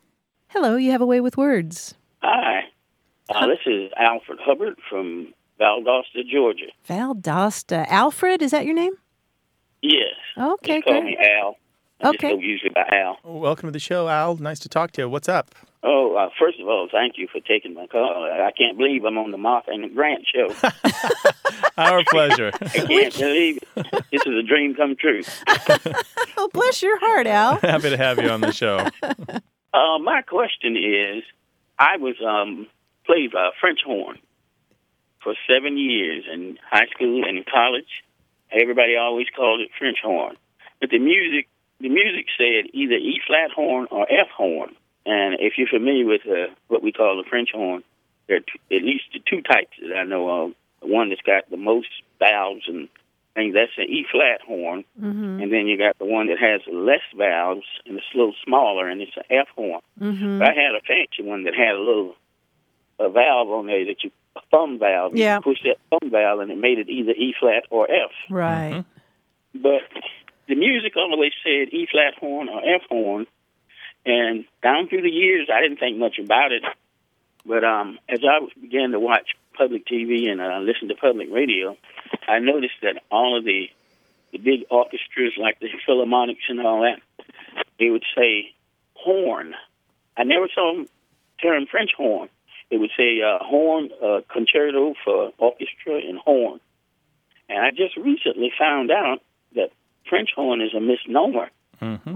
Hello, 0.53 0.77
you 0.77 0.91
have 0.93 1.01
a 1.01 1.07
way 1.07 1.21
with 1.21 1.37
words. 1.37 1.95
Hi. 2.23 2.65
Uh, 3.29 3.47
this 3.47 3.59
is 3.67 3.91
Alfred 3.97 4.39
Hubbard 4.43 4.77
from 4.89 5.33
Valdosta, 5.59 6.27
Georgia. 6.31 6.67
Valdosta. 6.89 7.87
Alfred, 7.89 8.43
is 8.43 8.51
that 8.51 8.65
your 8.67 8.75
name? 8.75 8.93
Yes. 9.81 10.15
Okay, 10.37 10.77
Just 10.77 10.85
call 10.85 11.01
great. 11.01 11.19
me 11.19 11.27
Al. 11.41 11.57
I 12.03 12.09
Okay. 12.09 12.31
just 12.31 12.35
go 12.35 12.39
usually 12.41 12.71
by 12.71 12.85
Al. 12.93 13.19
Welcome 13.25 13.69
to 13.69 13.73
the 13.73 13.79
show, 13.79 14.09
Al. 14.09 14.37
Nice 14.37 14.59
to 14.61 14.69
talk 14.69 14.91
to 14.93 15.03
you. 15.03 15.09
What's 15.09 15.29
up? 15.29 15.55
Oh, 15.85 16.15
uh, 16.17 16.29
first 16.39 16.61
of 16.61 16.69
all, 16.69 16.89
thank 16.91 17.15
you 17.17 17.27
for 17.33 17.41
taking 17.41 17.75
my 17.75 17.87
call. 17.87 18.25
I 18.31 18.51
can't 18.57 18.77
believe 18.77 19.05
I'm 19.05 19.19
on 19.19 19.31
the 19.31 19.39
Martha 19.39 19.71
and 19.71 19.93
Grant 19.95 20.25
show. 20.33 20.55
Our 21.77 22.05
pleasure. 22.11 22.51
I 22.61 22.69
can't 22.69 23.15
believe 23.19 23.59
it. 23.77 24.05
This 24.13 24.23
is 24.27 24.35
a 24.39 24.43
dream 24.43 24.75
come 24.75 24.97
true. 24.97 25.23
Oh, 26.35 26.49
bless 26.53 26.83
your 26.83 26.99
heart, 26.99 27.27
Al. 27.27 27.57
Happy 27.59 27.91
to 27.91 27.97
have 27.97 28.19
you 28.19 28.29
on 28.31 28.41
the 28.41 28.53
show. 28.53 28.89
Uh, 29.73 29.99
my 29.99 30.23
question 30.23 30.77
is, 30.77 31.23
I 31.79 31.97
was 31.97 32.17
um, 32.21 32.67
played 33.07 33.35
uh, 33.35 33.51
French 33.61 33.81
horn 33.85 34.19
for 35.23 35.35
seven 35.49 35.79
years 35.79 36.25
in 36.33 36.59
high 36.71 36.87
school 36.95 37.25
and 37.27 37.39
in 37.39 37.45
college. 37.45 38.05
Everybody 38.51 38.97
always 38.97 39.29
called 39.35 39.61
it 39.61 39.71
French 39.79 39.99
horn, 40.03 40.37
but 40.81 40.91
the 40.91 40.99
music, 40.99 41.49
the 41.81 41.89
music 41.89 42.27
said 42.37 42.71
either 42.75 42.95
E 42.95 43.21
flat 43.27 43.51
horn 43.51 43.87
or 43.91 44.03
F 44.03 44.29
horn. 44.37 44.75
And 45.07 45.37
if 45.41 45.55
you're 45.57 45.69
familiar 45.69 46.07
with 46.07 46.21
uh, 46.27 46.53
what 46.69 46.83
we 46.83 46.93
call 46.93 47.17
the 47.17 47.29
French 47.29 47.49
horn, 47.53 47.83
there 48.29 48.37
are 48.37 48.41
t- 48.41 48.77
at 48.77 48.83
least 48.85 49.05
two 49.29 49.41
types 49.41 49.73
that 49.81 49.97
I 49.97 50.05
know 50.05 50.29
of. 50.29 50.53
One 50.81 51.09
that's 51.09 51.23
got 51.23 51.51
the 51.51 51.57
most 51.57 51.89
valves 52.19 52.65
and 52.69 52.89
things, 53.35 53.55
that's 53.55 53.73
an 53.79 53.85
E 53.85 54.07
flat 54.11 54.41
horn. 54.47 54.85
Mm-hmm. 55.01 55.43
And 55.43 55.53
then 55.53 55.67
you 55.67 55.79
got 55.79 55.99
the 55.99 56.05
one 56.05 56.29
that 56.29 56.39
has 56.39 56.61
less 56.73 57.03
valves 57.17 57.67
and 57.87 57.97
it's 57.97 58.07
a 58.15 58.17
little 58.17 58.35
smaller, 58.45 58.89
and 58.89 59.01
it's 59.01 59.17
an 59.17 59.25
F 59.31 59.49
horn. 59.55 59.81
Mm-hmm. 60.01 60.39
But 60.39 60.49
I 60.49 60.55
had 60.55 60.75
a 60.75 60.81
fancy 60.81 61.23
one 61.23 61.45
that 61.45 61.55
had 61.55 61.75
a 61.75 61.81
little 61.81 62.15
a 62.99 63.09
valve 63.09 63.49
on 63.51 63.67
there 63.67 63.85
that 63.87 64.05
you 64.05 64.11
a 64.37 64.41
thumb 64.51 64.79
valve. 64.79 65.15
Yeah. 65.15 65.37
You 65.37 65.43
push 65.43 65.59
that 65.65 65.79
thumb 65.91 66.11
valve, 66.11 66.41
and 66.41 66.51
it 66.51 66.59
made 66.59 66.79
it 66.79 66.89
either 66.89 67.13
E 67.13 67.35
flat 67.39 67.65
or 67.71 67.91
F. 67.91 68.11
Right. 68.31 68.85
But 69.55 69.83
the 70.49 70.55
music 70.55 70.95
always 70.97 71.33
said 71.43 71.69
E 71.73 71.87
flat 71.91 72.15
horn 72.19 72.49
or 72.49 72.61
F 72.61 72.83
horn, 72.89 73.27
and 74.07 74.45
down 74.63 74.89
through 74.89 75.03
the 75.03 75.11
years, 75.11 75.49
I 75.53 75.61
didn't 75.61 75.79
think 75.79 75.99
much 75.99 76.19
about 76.19 76.53
it. 76.53 76.63
But 77.45 77.65
um, 77.65 77.99
as 78.09 78.21
I 78.23 78.47
began 78.61 78.93
to 78.93 79.01
watch 79.01 79.31
public 79.53 79.87
TV 79.87 80.31
and 80.31 80.41
uh, 80.41 80.59
listen 80.59 80.89
to 80.89 80.95
public 80.95 81.29
radio, 81.31 81.77
I 82.29 82.39
noticed 82.39 82.75
that 82.83 83.03
all 83.11 83.39
of 83.39 83.45
the 83.45 83.69
the 84.33 84.39
big 84.39 84.65
orchestras, 84.71 85.35
like 85.37 85.61
the 85.61 85.69
Philharmonics 85.87 86.49
and 86.49 86.61
all 86.61 86.81
that, 86.83 87.01
they 87.79 87.91
would 87.91 88.05
say 88.17 88.55
horn. 88.95 89.55
I 90.17 90.25
never 90.25 90.49
saw 90.55 90.75
them 90.75 90.89
term 91.43 91.67
French 91.71 91.91
horn. 91.97 92.29
It 92.71 92.79
would 92.79 92.91
say 92.97 93.21
uh, 93.21 93.45
horn 93.45 93.91
uh, 94.03 94.21
concerto 94.33 94.95
for 95.05 95.33
orchestra 95.37 95.97
and 95.97 96.19
horn. 96.19 96.61
And 97.49 97.59
I 97.59 97.71
just 97.71 97.97
recently 97.97 98.51
found 98.59 98.91
out 98.91 99.19
that 99.55 99.71
French 100.09 100.31
horn 100.35 100.63
is 100.63 100.73
a 100.75 100.81
misnomer. 100.81 101.51
hmm 101.79 102.15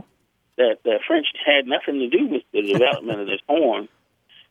That 0.57 0.79
the 0.85 0.99
French 1.07 1.27
had 1.45 1.67
nothing 1.67 1.99
to 2.01 2.09
do 2.09 2.27
with 2.29 2.43
the 2.53 2.63
development 2.73 3.21
of 3.21 3.27
this 3.27 3.41
horn. 3.47 3.89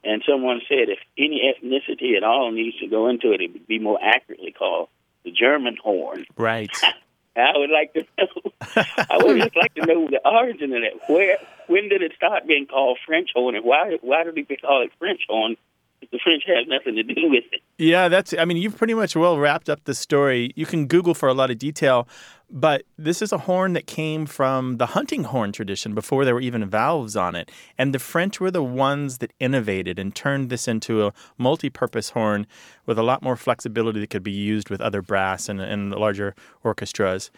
And 0.06 0.24
someone 0.30 0.62
said 0.70 0.90
if 0.90 1.00
any 1.18 1.42
ethnicity 1.52 2.16
at 2.16 2.24
all 2.24 2.52
needs 2.52 2.78
to 2.80 2.88
go 2.88 3.10
into 3.10 3.32
it, 3.32 3.42
it 3.42 3.54
would 3.54 3.68
be 3.68 3.80
more 3.80 4.00
accurately 4.02 4.52
called 4.52 4.90
the 5.24 5.32
German 5.32 5.78
horn. 5.82 6.26
Right. 6.38 6.72
I 7.36 7.52
would 7.56 7.70
like 7.70 7.94
to 7.94 8.06
know. 8.18 8.52
I 9.10 9.18
would 9.18 9.42
just 9.42 9.58
like 9.58 9.74
to 9.76 9.86
know 9.86 10.08
the 10.10 10.22
origin 10.26 10.72
of 10.74 10.82
that. 10.84 11.10
Where, 11.12 11.38
when 11.68 11.90
did 11.90 12.02
it 12.02 12.14
start 12.16 12.48
being 12.48 12.66
called 12.66 12.98
French 13.06 13.32
horn, 13.36 13.56
and 13.56 13.66
why, 13.66 13.98
why 14.02 14.24
did 14.24 14.36
we 14.36 14.46
call 14.46 14.84
it 14.84 14.92
French 15.00 15.22
horn? 15.28 15.58
The 16.12 16.20
French 16.24 16.44
has 16.48 16.68
nothing 16.68 16.96
to 16.96 17.04
do 17.04 17.30
with 17.30 17.44
it. 17.52 17.62
Yeah, 17.78 18.08
that's. 18.08 18.34
I 18.38 18.46
mean, 18.46 18.58
you've 18.58 18.78
pretty 18.78 18.94
much 18.94 19.16
well 19.16 19.38
wrapped 19.38 19.70
up 19.70 19.84
the 19.86 19.96
story. 19.96 20.52
You 20.56 20.66
can 20.66 20.88
Google 20.88 21.14
for 21.14 21.28
a 21.28 21.34
lot 21.34 21.50
of 21.50 21.58
detail, 21.58 22.08
but 22.50 22.84
this 22.98 23.22
is 23.22 23.32
a 23.32 23.40
horn 23.40 23.74
that 23.74 23.88
came 23.88 24.26
from 24.26 24.78
the 24.78 24.88
hunting 24.88 25.26
horn 25.26 25.52
tradition 25.52 25.94
before 25.94 26.26
there 26.26 26.36
were 26.36 26.42
even 26.42 26.70
valves 26.70 27.16
on 27.16 27.36
it. 27.36 27.52
And 27.78 27.94
the 27.94 28.00
French 28.00 28.40
were 28.40 28.52
the 28.52 28.64
ones 28.64 29.18
that 29.20 29.34
innovated 29.40 30.00
and 30.00 30.16
turned 30.16 30.50
this 30.50 30.68
into 30.68 31.06
a 31.06 31.14
multi-purpose 31.38 32.12
horn 32.12 32.48
with 32.86 32.98
a 33.00 33.04
lot 33.04 33.22
more 33.24 33.36
flexibility 33.36 34.00
that 34.00 34.10
could 34.10 34.24
be 34.24 34.32
used 34.32 34.70
with 34.70 34.82
other 34.82 35.02
brass 35.02 35.50
and, 35.50 35.60
and 35.60 35.92
larger 35.92 36.36
orchestras. 36.64 37.32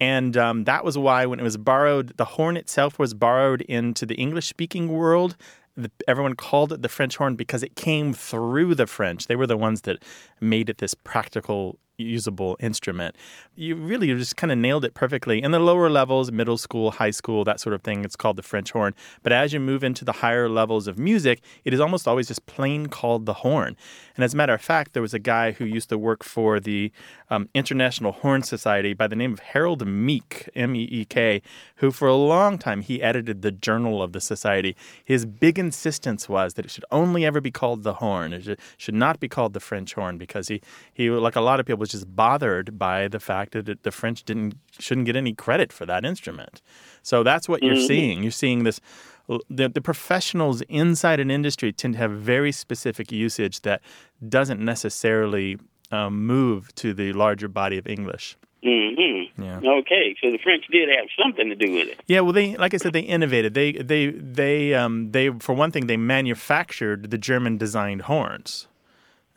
And 0.00 0.36
um, 0.36 0.64
that 0.64 0.84
was 0.84 0.96
why, 0.96 1.26
when 1.26 1.40
it 1.40 1.44
was 1.44 1.58
borrowed, 1.58 2.16
the 2.16 2.24
horn 2.24 2.56
itself 2.56 2.98
was 2.98 3.12
borrowed 3.12 3.60
into 3.62 4.06
the 4.06 4.14
English 4.14 4.46
speaking 4.46 4.88
world. 4.88 5.36
The, 5.76 5.90
everyone 6.08 6.34
called 6.34 6.72
it 6.72 6.82
the 6.82 6.88
French 6.88 7.16
horn 7.16 7.36
because 7.36 7.62
it 7.62 7.76
came 7.76 8.14
through 8.14 8.74
the 8.74 8.86
French. 8.86 9.26
They 9.26 9.36
were 9.36 9.46
the 9.46 9.58
ones 9.58 9.82
that 9.82 10.02
made 10.40 10.70
it 10.70 10.78
this 10.78 10.94
practical, 10.94 11.78
usable 12.02 12.56
instrument. 12.60 13.16
You 13.54 13.76
really 13.76 14.08
just 14.08 14.36
kind 14.36 14.50
of 14.50 14.58
nailed 14.58 14.84
it 14.84 14.94
perfectly. 14.94 15.42
In 15.42 15.50
the 15.50 15.58
lower 15.58 15.88
levels, 15.90 16.32
middle 16.32 16.58
school, 16.58 16.92
high 16.92 17.10
school, 17.10 17.44
that 17.44 17.60
sort 17.60 17.74
of 17.74 17.82
thing, 17.82 18.04
it's 18.04 18.16
called 18.16 18.36
the 18.36 18.42
French 18.42 18.72
horn. 18.72 18.94
But 19.22 19.32
as 19.32 19.52
you 19.52 19.60
move 19.60 19.84
into 19.84 20.04
the 20.04 20.12
higher 20.12 20.48
levels 20.48 20.86
of 20.86 20.98
music, 20.98 21.40
it 21.64 21.74
is 21.74 21.80
almost 21.80 22.08
always 22.08 22.28
just 22.28 22.46
plain 22.46 22.86
called 22.86 23.26
the 23.26 23.34
horn. 23.34 23.76
And 24.16 24.24
as 24.24 24.34
a 24.34 24.36
matter 24.36 24.54
of 24.54 24.60
fact, 24.60 24.92
there 24.92 25.02
was 25.02 25.14
a 25.14 25.18
guy 25.18 25.52
who 25.52 25.64
used 25.64 25.88
to 25.90 25.98
work 25.98 26.24
for 26.24 26.60
the 26.60 26.92
um, 27.30 27.48
International 27.54 28.12
Horn 28.12 28.42
Society 28.42 28.92
by 28.94 29.06
the 29.06 29.16
name 29.16 29.32
of 29.32 29.40
Harold 29.40 29.86
Meek, 29.86 30.48
M 30.54 30.74
E 30.74 30.88
E 30.90 31.04
K, 31.04 31.42
who 31.76 31.90
for 31.90 32.08
a 32.08 32.16
long 32.16 32.58
time 32.58 32.82
he 32.82 33.02
edited 33.02 33.42
the 33.42 33.52
journal 33.52 34.02
of 34.02 34.12
the 34.12 34.20
society. 34.20 34.76
His 35.04 35.26
big 35.26 35.58
insistence 35.58 36.28
was 36.28 36.54
that 36.54 36.64
it 36.64 36.70
should 36.70 36.84
only 36.90 37.24
ever 37.24 37.40
be 37.40 37.50
called 37.50 37.82
the 37.82 37.94
horn. 37.94 38.32
It 38.32 38.58
should, 38.76 38.94
not 38.94 39.20
be 39.20 39.28
called 39.28 39.52
the 39.52 39.60
French 39.60 39.94
horn 39.94 40.18
because 40.18 40.48
he, 40.48 40.60
he, 40.92 41.08
like 41.10 41.36
a 41.36 41.40
lot 41.40 41.60
of 41.60 41.66
people, 41.66 41.78
was 41.92 42.00
just 42.00 42.16
bothered 42.16 42.78
by 42.78 43.08
the 43.08 43.20
fact 43.20 43.52
that 43.52 43.82
the 43.82 43.90
French 43.90 44.24
didn't 44.24 44.54
shouldn't 44.78 45.06
get 45.06 45.16
any 45.16 45.34
credit 45.34 45.72
for 45.72 45.86
that 45.86 46.04
instrument. 46.04 46.62
So 47.02 47.22
that's 47.22 47.48
what 47.48 47.62
you're 47.62 47.76
seeing. 47.76 48.22
You're 48.22 48.32
seeing 48.32 48.64
this. 48.64 48.80
The, 49.48 49.68
the 49.68 49.80
professionals 49.80 50.60
inside 50.62 51.20
an 51.20 51.30
industry 51.30 51.72
tend 51.72 51.94
to 51.94 51.98
have 51.98 52.10
very 52.10 52.50
specific 52.50 53.12
usage 53.12 53.60
that 53.60 53.80
doesn't 54.28 54.60
necessarily 54.60 55.56
um, 55.92 56.26
move 56.26 56.74
to 56.76 56.92
the 56.92 57.12
larger 57.12 57.46
body 57.46 57.78
of 57.78 57.86
English. 57.86 58.36
Mm-hmm. 58.64 59.42
Yeah. 59.42 59.60
Okay, 59.64 60.16
so 60.22 60.30
the 60.32 60.38
French 60.38 60.64
did 60.70 60.88
have 60.88 61.06
something 61.22 61.48
to 61.48 61.54
do 61.54 61.72
with 61.72 61.88
it. 61.88 62.00
Yeah, 62.08 62.20
well, 62.20 62.32
they 62.32 62.56
like 62.56 62.74
I 62.74 62.76
said, 62.76 62.92
they 62.92 63.00
innovated. 63.00 63.54
They 63.54 63.72
they 63.72 64.10
they 64.10 64.74
um 64.74 65.12
they 65.12 65.30
for 65.38 65.54
one 65.54 65.70
thing 65.70 65.86
they 65.86 65.96
manufactured 65.96 67.10
the 67.10 67.18
German 67.18 67.56
designed 67.56 68.02
horns, 68.02 68.66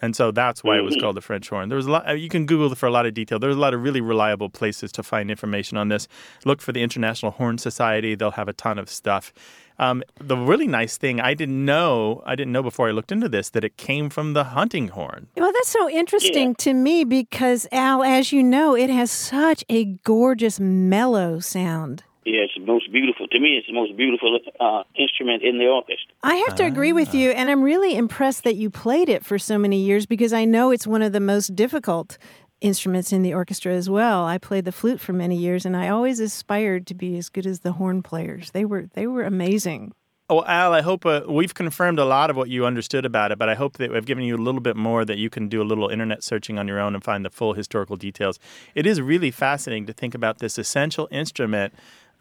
and 0.02 0.16
so 0.16 0.32
that's 0.32 0.64
why 0.64 0.78
it 0.78 0.82
was 0.82 0.98
called 0.98 1.16
the 1.16 1.22
French 1.22 1.50
horn. 1.50 1.70
There 1.70 1.76
was 1.78 1.86
a 1.88 1.92
lot. 1.92 2.08
uh, 2.10 2.14
You 2.14 2.30
can 2.30 2.46
Google 2.46 2.74
for 2.76 2.88
a 2.88 2.92
lot 2.92 3.06
of 3.06 3.14
detail. 3.14 3.40
There's 3.40 3.56
a 3.56 3.60
lot 3.60 3.74
of 3.74 3.82
really 3.84 4.02
reliable 4.02 4.50
places 4.50 4.92
to 4.94 5.04
find 5.04 5.32
information 5.32 5.78
on 5.78 5.88
this. 5.90 6.08
Look 6.46 6.62
for 6.62 6.72
the 6.74 6.82
International 6.82 7.32
Horn 7.32 7.58
Society. 7.58 8.16
They'll 8.16 8.32
have 8.32 8.48
a 8.50 8.54
ton 8.54 8.78
of 8.80 8.90
stuff. 8.90 9.34
Um, 9.80 10.04
the 10.20 10.38
really 10.38 10.68
nice 10.68 10.98
thing 10.98 11.20
I 11.20 11.34
didn't 11.34 11.66
know 11.66 12.22
I 12.28 12.36
didn't 12.36 12.52
know 12.54 12.62
before 12.62 12.88
I 12.90 12.92
looked 12.92 13.12
into 13.12 13.28
this 13.28 13.50
that 13.52 13.64
it 13.64 13.76
came 13.78 14.10
from 14.10 14.34
the 14.34 14.44
hunting 14.44 14.90
horn. 14.90 15.28
Well, 15.36 15.52
that's 15.52 15.70
so 15.70 15.90
interesting 15.90 16.54
to 16.56 16.74
me 16.76 17.04
because, 17.06 17.68
Al, 17.72 18.04
as 18.04 18.32
you 18.32 18.44
know, 18.44 18.76
it 18.76 18.90
has 18.92 19.10
such 19.10 19.64
a 19.70 19.86
gorgeous 20.04 20.60
mellow 20.60 21.40
sound. 21.40 22.04
Yeah, 22.26 22.42
it's 22.44 22.54
the 22.56 22.66
most 22.66 22.92
beautiful. 22.92 23.28
To 23.28 23.40
me, 23.40 23.58
it's 23.58 23.68
the 23.68 23.74
most 23.74 23.98
beautiful 23.98 24.40
uh, 24.60 24.84
instrument 24.96 25.44
in 25.44 25.58
the 25.58 25.68
orchestra. 25.68 26.14
I 26.24 26.36
have 26.36 26.56
to 26.56 26.66
agree 26.66 26.94
with 26.94 27.14
you, 27.14 27.32
and 27.32 27.50
I'm 27.50 27.62
really 27.62 27.96
impressed 27.96 28.44
that 28.46 28.56
you 28.56 28.70
played 28.70 29.10
it 29.10 29.26
for 29.26 29.38
so 29.38 29.58
many 29.58 29.78
years 29.78 30.06
because 30.06 30.32
I 30.32 30.46
know 30.46 30.72
it's 30.72 30.88
one 30.88 31.02
of 31.02 31.12
the 31.12 31.20
most 31.20 31.56
difficult 31.56 32.18
instruments 32.62 33.12
in 33.12 33.24
the 33.24 33.34
orchestra 33.34 33.74
as 33.74 33.90
well. 33.90 34.24
I 34.26 34.38
played 34.38 34.66
the 34.66 34.72
flute 34.72 35.02
for 35.02 35.12
many 35.12 35.36
years, 35.36 35.66
and 35.66 35.76
I 35.76 35.90
always 35.90 36.20
aspired 36.20 36.88
to 36.88 36.94
be 36.94 37.18
as 37.18 37.30
good 37.30 37.46
as 37.46 37.60
the 37.60 37.74
horn 37.74 38.02
players. 38.02 38.52
They 38.52 38.66
were 38.66 38.86
they 38.94 39.06
were 39.06 39.24
amazing. 39.24 39.92
Well, 40.30 40.46
Al, 40.48 40.74
I 40.74 40.82
hope 40.82 41.06
uh, 41.06 41.22
we've 41.28 41.54
confirmed 41.54 42.00
a 42.00 42.06
lot 42.06 42.30
of 42.30 42.38
what 42.38 42.50
you 42.50 42.66
understood 42.66 43.06
about 43.06 43.34
it, 43.34 43.38
but 43.38 43.50
I 43.50 43.56
hope 43.56 43.78
that 43.78 43.92
we've 43.92 44.06
given 44.06 44.24
you 44.24 44.38
a 44.38 44.40
little 44.42 44.62
bit 44.62 44.78
more 44.78 45.04
that 45.04 45.18
you 45.18 45.30
can 45.30 45.50
do 45.50 45.62
a 45.62 45.64
little 45.64 45.90
internet 45.90 46.24
searching 46.24 46.58
on 46.58 46.68
your 46.68 46.80
own 46.80 46.96
and 46.96 47.04
find 47.04 47.26
the 47.26 47.30
full 47.30 47.54
historical 47.54 47.98
details. 47.98 48.40
It 48.74 48.88
is 48.88 49.02
really 49.02 49.32
fascinating 49.32 49.86
to 49.88 49.94
think 49.94 50.16
about 50.16 50.40
this 50.40 50.58
essential 50.58 51.10
instrument 51.12 51.74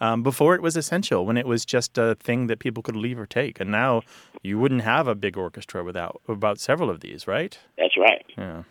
um, 0.02 0.24
before 0.24 0.56
it 0.56 0.62
was 0.62 0.76
essential, 0.76 1.24
when 1.24 1.36
it 1.36 1.46
was 1.46 1.64
just 1.64 1.96
a 1.96 2.16
thing 2.16 2.48
that 2.48 2.58
people 2.58 2.82
could 2.82 2.96
leave 2.96 3.18
or 3.18 3.26
take, 3.26 3.60
and 3.60 3.70
now 3.70 4.02
you 4.42 4.58
wouldn't 4.58 4.82
have 4.82 5.06
a 5.06 5.14
big 5.14 5.38
orchestra 5.38 5.84
without 5.84 6.20
about 6.26 6.58
several 6.58 6.90
of 6.90 7.00
these, 7.00 7.28
right? 7.28 7.56
That's 7.78 7.96
right. 7.96 8.24
Yeah. 8.36 8.64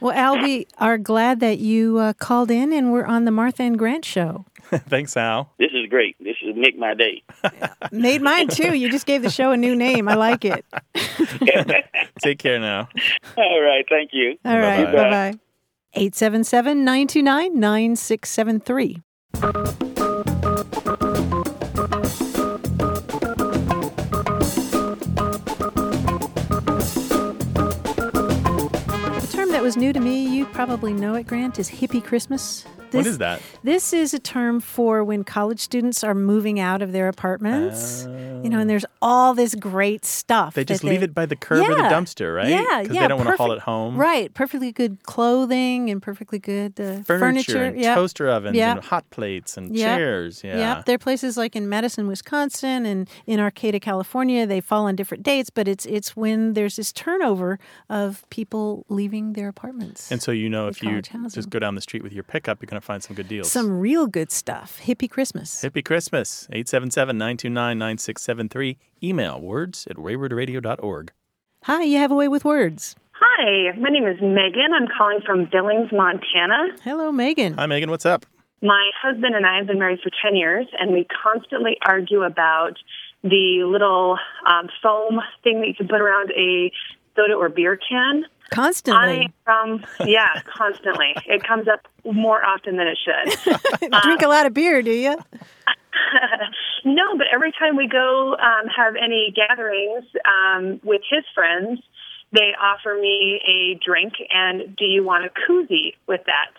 Well, 0.00 0.16
Al, 0.16 0.42
we 0.42 0.66
are 0.78 0.96
glad 0.96 1.40
that 1.40 1.58
you 1.58 1.98
uh, 1.98 2.14
called 2.14 2.50
in, 2.50 2.72
and 2.72 2.90
we're 2.90 3.04
on 3.04 3.26
the 3.26 3.30
Martha 3.30 3.62
and 3.62 3.78
Grant 3.78 4.06
show. 4.06 4.46
Thanks, 4.70 5.18
Al. 5.18 5.52
This 5.58 5.72
is 5.74 5.86
great. 5.90 6.16
This 6.18 6.36
is 6.42 6.56
make 6.56 6.78
my 6.78 6.94
day. 6.94 7.22
Made 7.92 8.22
mine 8.22 8.48
too. 8.48 8.74
You 8.74 8.90
just 8.90 9.04
gave 9.04 9.20
the 9.20 9.28
show 9.28 9.50
a 9.50 9.58
new 9.58 9.76
name. 9.76 10.08
I 10.08 10.14
like 10.14 10.46
it. 10.46 10.64
Take 12.22 12.38
care 12.38 12.58
now. 12.58 12.88
All 13.36 13.60
right, 13.60 13.84
thank 13.90 14.10
you. 14.14 14.38
All 14.46 14.58
right. 14.58 14.86
Bye-bye. 14.86 15.02
Bye 15.02 15.32
bye. 15.32 15.38
877 15.92 16.84
929 16.84 17.60
9673. 17.60 19.89
Was 29.70 29.76
new 29.76 29.92
to 29.92 30.00
me, 30.00 30.26
you 30.26 30.46
probably 30.46 30.92
know 30.92 31.14
it, 31.14 31.28
Grant, 31.28 31.60
is 31.60 31.70
hippie 31.70 32.02
Christmas. 32.02 32.64
What 32.92 33.04
This- 33.04 33.12
is 33.12 33.18
that? 33.18 33.40
This 33.62 33.92
is 33.92 34.14
a 34.14 34.18
term 34.18 34.60
for 34.60 35.04
when 35.04 35.24
college 35.24 35.60
students 35.60 36.02
are 36.02 36.14
moving 36.14 36.58
out 36.58 36.82
of 36.82 36.92
their 36.92 37.08
apartments. 37.08 38.06
You 38.42 38.48
know, 38.48 38.58
and 38.58 38.70
there's 38.70 38.86
all 39.02 39.34
this 39.34 39.54
great 39.54 40.04
stuff. 40.06 40.54
They 40.54 40.64
just 40.64 40.82
leave 40.82 41.02
it 41.02 41.14
by 41.14 41.26
the 41.26 41.36
curb 41.36 41.60
or 41.68 41.74
the 41.74 41.82
dumpster, 41.82 42.34
right? 42.34 42.48
Yeah, 42.48 42.64
Because 42.82 42.94
yeah. 42.94 43.02
they 43.02 43.08
don't 43.08 43.18
want 43.18 43.30
to 43.30 43.36
haul 43.36 43.52
it 43.52 43.60
home. 43.60 43.96
Right. 43.98 44.32
Perfectly 44.32 44.72
good 44.72 45.02
clothing 45.04 45.90
and 45.90 46.00
perfectly 46.00 46.38
good 46.38 46.80
uh, 46.80 47.02
Furniture, 47.02 47.18
furniture. 47.18 47.62
and 47.64 47.78
yeah. 47.80 47.94
toaster 47.94 48.28
ovens 48.28 48.56
Yeah. 48.56 48.72
and 48.72 48.80
hot 48.84 49.08
plates 49.10 49.56
and 49.58 49.76
Yeah. 49.76 49.96
chairs. 49.96 50.42
Yeah. 50.42 50.56
Yep. 50.76 50.86
There 50.86 50.94
are 50.94 50.98
places 50.98 51.36
like 51.36 51.54
in 51.54 51.68
Madison, 51.68 52.06
Wisconsin, 52.08 52.86
and 52.86 53.08
in 53.26 53.40
Arcata, 53.40 53.78
California. 53.78 54.46
They 54.46 54.60
fall 54.60 54.86
on 54.86 54.96
different 54.96 55.22
dates, 55.22 55.50
but 55.50 55.68
it's 55.68 55.84
it's 55.86 56.16
when 56.16 56.54
there's 56.54 56.76
this 56.76 56.92
turnover 56.92 57.58
of 57.90 58.24
people 58.30 58.86
leaving 58.88 59.34
their 59.34 59.48
apartments. 59.48 60.10
And 60.10 60.22
so 60.22 60.32
you 60.32 60.48
know, 60.48 60.66
if 60.68 60.82
you 60.82 60.88
housing. 60.90 61.28
just 61.28 61.50
go 61.50 61.58
down 61.58 61.74
the 61.74 61.80
street 61.82 62.02
with 62.02 62.12
your 62.14 62.24
pickup, 62.24 62.62
you're 62.62 62.66
going 62.68 62.79
to 62.79 62.79
find 62.80 63.02
some 63.02 63.16
good 63.16 63.28
deals. 63.28 63.50
Some 63.50 63.80
real 63.80 64.06
good 64.06 64.30
stuff. 64.30 64.80
Hippie 64.82 65.10
Christmas. 65.10 65.62
Hippie 65.62 65.84
Christmas, 65.84 66.46
877-929-9673. 66.52 68.76
Email 69.02 69.40
words 69.40 69.86
at 69.88 69.96
waywordradio.org. 69.96 71.12
Hi, 71.64 71.82
you 71.82 71.98
have 71.98 72.10
a 72.10 72.14
way 72.14 72.28
with 72.28 72.44
words. 72.44 72.96
Hi, 73.12 73.72
my 73.78 73.90
name 73.90 74.06
is 74.06 74.20
Megan. 74.22 74.72
I'm 74.74 74.88
calling 74.96 75.20
from 75.24 75.48
Billings, 75.50 75.90
Montana. 75.92 76.68
Hello, 76.82 77.12
Megan. 77.12 77.54
Hi, 77.54 77.66
Megan. 77.66 77.90
What's 77.90 78.06
up? 78.06 78.24
My 78.62 78.90
husband 79.02 79.34
and 79.34 79.46
I 79.46 79.56
have 79.58 79.66
been 79.66 79.78
married 79.78 80.00
for 80.02 80.10
10 80.22 80.36
years, 80.36 80.66
and 80.78 80.92
we 80.92 81.06
constantly 81.22 81.76
argue 81.86 82.22
about 82.22 82.74
the 83.22 83.64
little 83.66 84.18
um, 84.46 84.68
foam 84.82 85.20
thing 85.44 85.60
that 85.60 85.68
you 85.68 85.74
can 85.74 85.88
put 85.88 86.00
around 86.00 86.30
a 86.30 86.72
soda 87.16 87.34
or 87.34 87.48
beer 87.48 87.76
can. 87.76 88.24
Constantly. 88.50 89.32
I 89.46 89.62
um 89.62 89.84
yeah, 90.04 90.40
constantly. 90.56 91.14
It 91.26 91.42
comes 91.44 91.68
up 91.68 91.86
more 92.04 92.44
often 92.44 92.76
than 92.76 92.86
it 92.88 92.98
should. 93.04 93.90
Drink 94.02 94.22
a 94.22 94.28
lot 94.28 94.46
of 94.46 94.54
beer, 94.54 94.82
do 94.82 94.92
you? 94.92 95.16
no, 96.84 97.16
but 97.16 97.26
every 97.32 97.52
time 97.52 97.76
we 97.76 97.88
go 97.88 98.34
um, 98.34 98.68
have 98.74 98.94
any 98.96 99.32
gatherings 99.34 100.04
um, 100.24 100.80
with 100.82 101.02
his 101.08 101.24
friends, 101.34 101.80
they 102.32 102.52
offer 102.60 102.96
me 103.00 103.40
a 103.46 103.78
drink 103.84 104.14
and 104.30 104.76
do 104.76 104.84
you 104.84 105.04
want 105.04 105.24
a 105.24 105.30
koozie 105.30 105.94
with 106.06 106.20
that? 106.26 106.50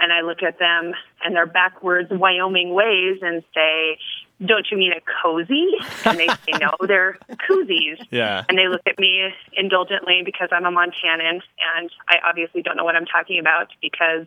And 0.00 0.12
I 0.12 0.20
look 0.20 0.42
at 0.42 0.58
them 0.58 0.92
and 1.24 1.34
their 1.34 1.46
backwards 1.46 2.08
Wyoming 2.10 2.72
ways 2.72 3.18
and 3.20 3.42
say, 3.54 3.98
don't 4.44 4.66
you 4.70 4.76
mean 4.78 4.92
a 4.92 5.00
cozy? 5.22 5.66
And 6.04 6.18
they 6.18 6.28
say, 6.28 6.58
no, 6.60 6.70
they're 6.86 7.18
koozies. 7.50 7.98
Yeah. 8.10 8.44
And 8.48 8.56
they 8.56 8.68
look 8.68 8.82
at 8.86 8.98
me 8.98 9.30
indulgently 9.56 10.22
because 10.24 10.48
I'm 10.52 10.64
a 10.64 10.70
Montanan 10.70 11.40
and 11.76 11.90
I 12.08 12.16
obviously 12.28 12.62
don't 12.62 12.76
know 12.76 12.84
what 12.84 12.94
I'm 12.96 13.06
talking 13.06 13.38
about 13.40 13.68
because 13.82 14.26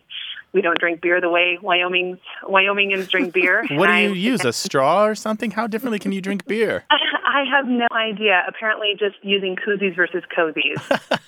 we 0.52 0.60
don't 0.60 0.78
drink 0.78 1.00
beer 1.00 1.20
the 1.20 1.30
way 1.30 1.58
Wyoming's 1.62 2.18
Wyomingans 2.46 3.08
drink 3.08 3.32
beer. 3.34 3.64
What 3.70 3.86
do 3.86 3.92
you 3.94 4.10
I- 4.10 4.12
use? 4.12 4.44
A 4.44 4.52
straw 4.52 5.04
or 5.06 5.14
something? 5.14 5.50
How 5.52 5.66
differently 5.66 5.98
can 5.98 6.12
you 6.12 6.20
drink 6.20 6.44
beer? 6.48 6.84
I 6.90 7.44
have 7.50 7.66
no 7.66 7.86
idea. 7.92 8.42
Apparently, 8.46 8.94
just 8.98 9.16
using 9.22 9.56
koozies 9.56 9.96
versus 9.96 10.22
cozies. 10.36 10.76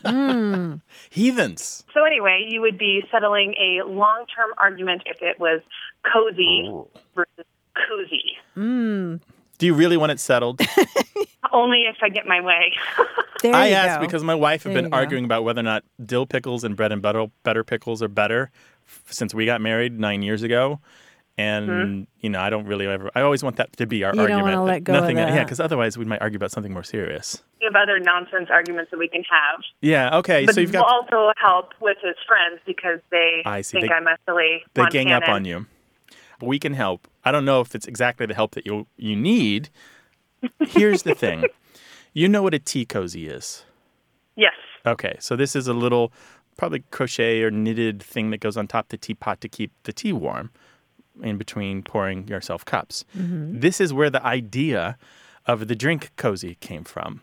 Mm. 0.04 0.80
Heathens. 1.10 1.84
so 1.94 2.04
anyway, 2.04 2.46
you 2.48 2.60
would 2.60 2.76
be 2.76 3.02
settling 3.10 3.54
a 3.54 3.86
long-term 3.88 4.50
argument 4.58 5.02
if 5.06 5.22
it 5.22 5.40
was 5.40 5.62
cozy 6.12 6.70
versus 7.14 7.46
koozie. 7.76 8.36
Mm. 8.56 9.20
Do 9.58 9.66
you 9.66 9.74
really 9.74 9.96
want 9.96 10.12
it 10.12 10.20
settled? 10.20 10.60
Only 11.52 11.82
if 11.82 11.96
I 12.02 12.08
get 12.08 12.26
my 12.26 12.40
way. 12.40 12.72
There 13.42 13.54
I 13.54 13.66
you 13.68 13.74
asked 13.74 14.00
go. 14.00 14.06
because 14.06 14.24
my 14.24 14.34
wife 14.34 14.62
had 14.62 14.70
There 14.70 14.76
been 14.78 14.84
you 14.86 14.90
go. 14.90 14.96
arguing 14.96 15.26
about 15.26 15.44
whether 15.44 15.60
or 15.60 15.64
not 15.64 15.84
dill 16.02 16.24
pickles 16.24 16.64
and 16.64 16.74
bread 16.76 16.92
and 16.92 17.02
butter 17.02 17.26
butter 17.42 17.62
pickles 17.62 18.02
are 18.02 18.08
better 18.08 18.50
f- 18.88 19.02
since 19.10 19.34
we 19.34 19.44
got 19.44 19.60
married 19.60 20.00
nine 20.00 20.22
years 20.22 20.42
ago. 20.42 20.80
And 21.36 22.06
you 22.20 22.30
know, 22.30 22.40
I 22.40 22.48
don't 22.48 22.64
really 22.64 22.86
ever. 22.86 23.10
I 23.14 23.20
always 23.20 23.42
want 23.42 23.56
that 23.56 23.76
to 23.76 23.86
be 23.86 24.02
our 24.02 24.12
Mm-hmm. 24.12 24.20
You 24.20 24.26
don't 24.28 24.36
argument. 24.38 24.58
wanna 24.60 24.72
let 24.72 24.84
go 24.84 24.94
of 24.94 25.00
Nothing, 25.02 25.16
yeah, 25.18 25.42
because 25.44 25.60
otherwise 25.60 25.98
we 25.98 26.06
might 26.06 26.22
argue 26.22 26.36
about 26.36 26.52
something 26.52 26.72
more 26.72 26.84
serious. 26.84 27.42
we 27.60 27.66
have 27.66 27.74
other 27.74 27.98
nonsense 27.98 28.48
arguments 28.50 28.90
that 28.92 28.98
we 28.98 29.08
can 29.08 29.24
have. 29.28 29.60
Yeah. 29.82 30.16
Okay. 30.18 30.46
but 30.46 30.54
so 30.54 30.62
you've 30.62 30.70
will 30.72 30.80
got 30.80 30.86
also 31.10 31.32
help 31.36 31.72
with 31.82 31.98
his 32.02 32.14
friends 32.26 32.60
because 32.64 33.00
they 33.10 33.42
I 33.44 33.60
see. 33.60 33.78
think 33.80 33.90
They- 33.90 33.94
I'm 33.94 34.06
a 34.06 34.16
silly 34.26 34.62
they 34.72 34.86
gang 34.86 35.12
up 35.12 35.28
on 35.28 35.44
you. 35.44 35.66
We 36.40 36.58
can 36.58 36.74
help. 36.74 37.08
I 37.24 37.32
don't 37.32 37.44
know 37.44 37.60
if 37.60 37.74
it's 37.74 37.86
exactly 37.86 38.26
the 38.26 38.34
help 38.34 38.52
that 38.52 38.66
you 38.66 38.86
you 38.96 39.16
need. 39.16 39.70
Here's 40.60 41.02
the 41.02 41.14
thing. 41.14 41.44
You 42.16 42.28
know 42.28 42.44
what 42.44 42.54
a 42.54 42.60
tea 42.60 42.84
cozy 42.84 43.26
is. 43.26 43.64
Yes. 44.36 44.52
Okay, 44.86 45.16
so 45.18 45.34
this 45.34 45.56
is 45.56 45.66
a 45.66 45.74
little 45.74 46.12
probably 46.56 46.84
crochet 46.92 47.42
or 47.42 47.50
knitted 47.50 48.00
thing 48.00 48.30
that 48.30 48.38
goes 48.38 48.56
on 48.56 48.68
top 48.68 48.88
the 48.88 48.96
teapot 48.96 49.40
to 49.40 49.48
keep 49.48 49.72
the 49.82 49.92
tea 49.92 50.12
warm 50.12 50.50
in 51.22 51.36
between 51.38 51.82
pouring 51.82 52.28
yourself 52.28 52.64
cups. 52.64 53.04
Mm-hmm. 53.18 53.58
This 53.58 53.80
is 53.80 53.92
where 53.92 54.10
the 54.10 54.24
idea 54.24 54.96
of 55.46 55.66
the 55.66 55.74
drink 55.74 56.12
cozy 56.16 56.56
came 56.60 56.84
from. 56.84 57.22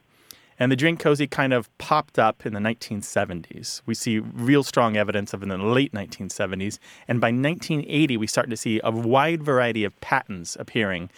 And 0.62 0.72
the 0.72 0.76
drink 0.76 1.00
cozy 1.00 1.26
kind 1.26 1.54
of 1.54 1.76
popped 1.80 2.20
up 2.20 2.46
in 2.46 2.54
the 2.54 2.60
1970s. 2.60 3.82
We 3.88 3.96
see 3.96 4.20
real 4.20 4.62
strong 4.62 4.96
evidence 4.96 5.34
of 5.34 5.42
it 5.42 5.46
in 5.46 5.50
the 5.50 5.66
late 5.66 5.92
1970s. 5.92 6.78
And 7.08 7.20
by 7.20 7.30
1980, 7.30 8.16
we 8.16 8.28
start 8.28 8.48
to 8.52 8.56
see 8.56 8.80
a 8.84 8.92
wide 8.92 9.42
variety 9.42 9.84
of 9.84 10.00
patents 10.02 10.56
appearing 10.60 11.10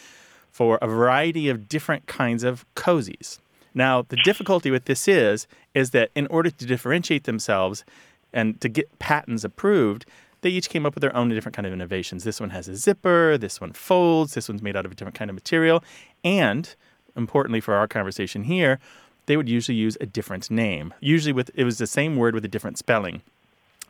for 0.50 0.80
a 0.82 0.88
variety 0.88 1.50
of 1.50 1.68
different 1.68 2.08
kinds 2.08 2.46
of 2.46 2.66
cozies. 2.76 3.40
Now, 3.74 4.04
the 4.04 4.16
difficulty 4.24 4.72
with 4.72 4.86
this 4.86 5.10
is 5.10 5.46
is 5.74 5.90
that 5.90 6.10
in 6.16 6.26
order 6.28 6.50
to 6.50 6.66
differentiate 6.66 7.26
themselves, 7.26 7.84
and 8.32 8.62
to 8.62 8.70
get 8.70 8.98
patents 9.00 9.44
approved, 9.44 10.06
they 10.40 10.52
each 10.52 10.70
came 10.70 10.86
up 10.86 10.96
with 10.96 11.02
their 11.02 11.14
own 11.14 11.28
different 11.28 11.54
kind 11.54 11.68
of 11.68 11.74
innovations. 11.74 12.24
This 12.24 12.40
one 12.40 12.52
has 12.52 12.70
a 12.70 12.78
zipper, 12.78 13.38
this 13.38 13.60
one 13.60 13.74
folds, 13.74 14.36
this 14.36 14.48
one's 14.48 14.62
made 14.62 14.78
out 14.78 14.86
of 14.86 14.94
a 14.94 14.96
different 14.96 15.18
kind 15.18 15.30
of 15.30 15.36
material, 15.36 15.84
and 16.24 16.74
importantly 17.16 17.60
for 17.60 17.74
our 17.74 17.88
conversation 17.88 18.46
here, 18.46 18.80
they 19.26 19.38
would 19.38 19.50
usually 19.50 19.78
use 19.78 19.98
a 20.02 20.06
different 20.06 20.52
name. 20.52 20.94
Usually 21.00 21.34
with 21.34 21.52
it 21.56 21.64
was 21.64 21.78
the 21.78 21.88
same 21.88 22.16
word 22.16 22.34
with 22.34 22.46
a 22.46 22.50
different 22.50 22.78
spelling. 22.78 23.22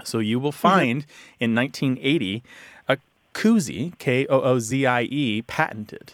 So 0.03 0.19
you 0.19 0.39
will 0.39 0.51
mm-hmm. 0.51 0.59
find 0.59 1.05
in 1.39 1.55
1980 1.55 2.43
a 2.87 2.97
koozie, 3.33 3.97
K 3.97 4.25
O 4.27 4.41
O 4.41 4.59
Z 4.59 4.85
I 4.85 5.03
E, 5.03 5.41
patented. 5.43 6.13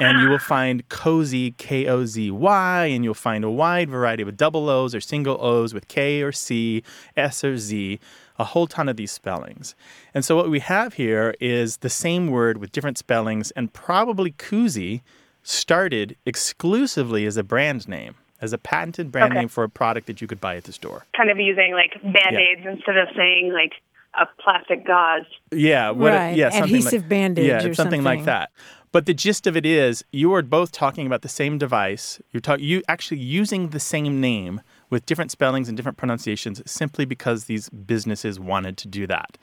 And 0.00 0.20
you 0.20 0.30
will 0.30 0.38
find 0.38 0.88
cozy, 0.88 1.52
K 1.52 1.86
O 1.86 2.04
Z 2.06 2.30
Y, 2.30 2.84
and 2.86 3.04
you'll 3.04 3.14
find 3.14 3.44
a 3.44 3.50
wide 3.50 3.90
variety 3.90 4.22
of 4.22 4.36
double 4.36 4.68
O's 4.68 4.94
or 4.94 5.00
single 5.00 5.36
O's 5.40 5.74
with 5.74 5.86
K 5.86 6.22
or 6.22 6.32
C, 6.32 6.82
S 7.16 7.44
or 7.44 7.56
Z, 7.56 8.00
a 8.38 8.44
whole 8.44 8.66
ton 8.66 8.88
of 8.88 8.96
these 8.96 9.12
spellings. 9.12 9.74
And 10.14 10.24
so 10.24 10.34
what 10.34 10.50
we 10.50 10.60
have 10.60 10.94
here 10.94 11.34
is 11.40 11.78
the 11.78 11.90
same 11.90 12.28
word 12.28 12.58
with 12.58 12.72
different 12.72 12.98
spellings, 12.98 13.50
and 13.52 13.72
probably 13.72 14.32
koozie 14.32 15.02
started 15.42 16.16
exclusively 16.24 17.26
as 17.26 17.36
a 17.36 17.42
brand 17.42 17.88
name, 17.88 18.14
as 18.40 18.52
a 18.52 18.58
patented 18.58 19.10
brand 19.12 19.32
Okay. 19.32 19.40
name 19.40 19.48
for 19.48 19.64
a 19.64 19.68
product 19.68 20.06
that 20.06 20.20
you 20.20 20.26
could 20.26 20.40
buy 20.40 20.56
at 20.56 20.64
the 20.64 20.72
store. 20.72 21.04
Kind 21.16 21.30
of 21.30 21.38
using 21.38 21.72
like 21.72 22.00
band 22.02 22.36
aids 22.36 22.62
instead 22.64 22.96
of 22.96 23.08
saying 23.16 23.52
like 23.52 23.72
a 24.20 24.26
plastic 24.42 24.86
gauze. 24.86 25.24
Yeah, 25.50 25.90
what, 25.90 26.12
Right, 26.12 26.36
yeah, 26.36 26.50
something 26.50 26.76
adhesive 26.76 27.02
like, 27.02 27.08
bandage 27.08 27.46
yeah, 27.46 27.64
or 27.64 27.74
something 27.74 28.04
like 28.04 28.24
that. 28.24 28.50
But 28.92 29.06
the 29.06 29.14
gist 29.14 29.46
of 29.46 29.56
it 29.56 29.64
is, 29.64 30.04
you 30.12 30.34
are 30.34 30.42
both 30.42 30.70
talking 30.70 31.06
about 31.06 31.22
the 31.22 31.28
same 31.28 31.56
device. 31.56 32.20
You're 32.30 32.42
talk, 32.42 32.60
you 32.60 32.82
actually 32.88 33.20
using 33.20 33.70
the 33.70 33.80
same 33.80 34.20
name 34.20 34.60
with 34.90 35.06
different 35.06 35.30
spellings 35.30 35.66
and 35.68 35.76
different 35.78 35.96
pronunciations, 35.96 36.60
simply 36.70 37.06
because 37.06 37.44
these 37.46 37.70
businesses 37.70 38.38
wanted 38.38 38.76
to 38.76 38.88
do 38.88 39.06
that. 39.06 39.38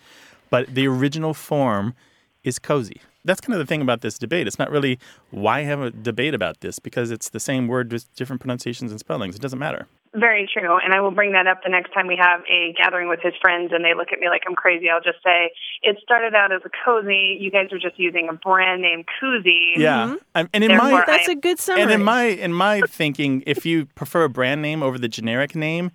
But 0.51 0.75
the 0.75 0.87
original 0.87 1.33
form 1.33 1.95
is 2.43 2.59
cozy. 2.59 3.01
That's 3.25 3.41
kind 3.41 3.53
of 3.53 3.59
the 3.59 3.65
thing 3.65 3.81
about 3.81 4.01
this 4.01 4.17
debate. 4.17 4.47
It's 4.47 4.59
not 4.59 4.71
really 4.71 4.99
why 5.31 5.61
have 5.61 5.81
a 5.81 5.91
debate 5.91 6.33
about 6.33 6.61
this 6.61 6.79
because 6.79 7.11
it's 7.11 7.29
the 7.29 7.39
same 7.39 7.67
word 7.67 7.91
with 7.91 8.13
different 8.15 8.41
pronunciations 8.41 8.91
and 8.91 8.99
spellings. 8.99 9.35
It 9.35 9.41
doesn't 9.41 9.59
matter. 9.59 9.87
Very 10.15 10.49
true. 10.51 10.79
And 10.83 10.91
I 10.91 11.01
will 11.01 11.11
bring 11.11 11.33
that 11.33 11.45
up 11.45 11.61
the 11.63 11.69
next 11.69 11.93
time 11.93 12.07
we 12.07 12.17
have 12.19 12.41
a 12.49 12.73
gathering 12.75 13.09
with 13.09 13.19
his 13.21 13.33
friends 13.39 13.71
and 13.71 13.85
they 13.85 13.93
look 13.93 14.07
at 14.11 14.19
me 14.19 14.27
like 14.27 14.41
I'm 14.47 14.55
crazy. 14.55 14.89
I'll 14.89 15.01
just 15.01 15.23
say, 15.23 15.51
it 15.83 15.97
started 16.01 16.33
out 16.33 16.51
as 16.51 16.61
a 16.65 16.69
cozy. 16.83 17.37
You 17.39 17.51
guys 17.51 17.67
are 17.71 17.77
just 17.77 17.99
using 17.99 18.27
a 18.27 18.33
brand 18.33 18.81
name 18.81 19.03
koozie. 19.21 19.73
Yeah, 19.77 20.05
mm-hmm. 20.05 20.15
and, 20.33 20.49
and 20.51 20.63
in 20.63 20.69
Therefore, 20.69 20.91
my 20.91 21.01
I- 21.01 21.05
That's 21.05 21.27
a 21.27 21.35
good 21.35 21.59
summary. 21.59 21.83
And 21.83 21.91
in 21.91 22.03
my 22.03 22.23
in 22.23 22.53
my 22.53 22.81
thinking, 22.87 23.43
if 23.45 23.67
you 23.67 23.85
prefer 23.85 24.23
a 24.23 24.29
brand 24.29 24.63
name 24.63 24.81
over 24.81 24.97
the 24.97 25.07
generic 25.07 25.55
name, 25.55 25.91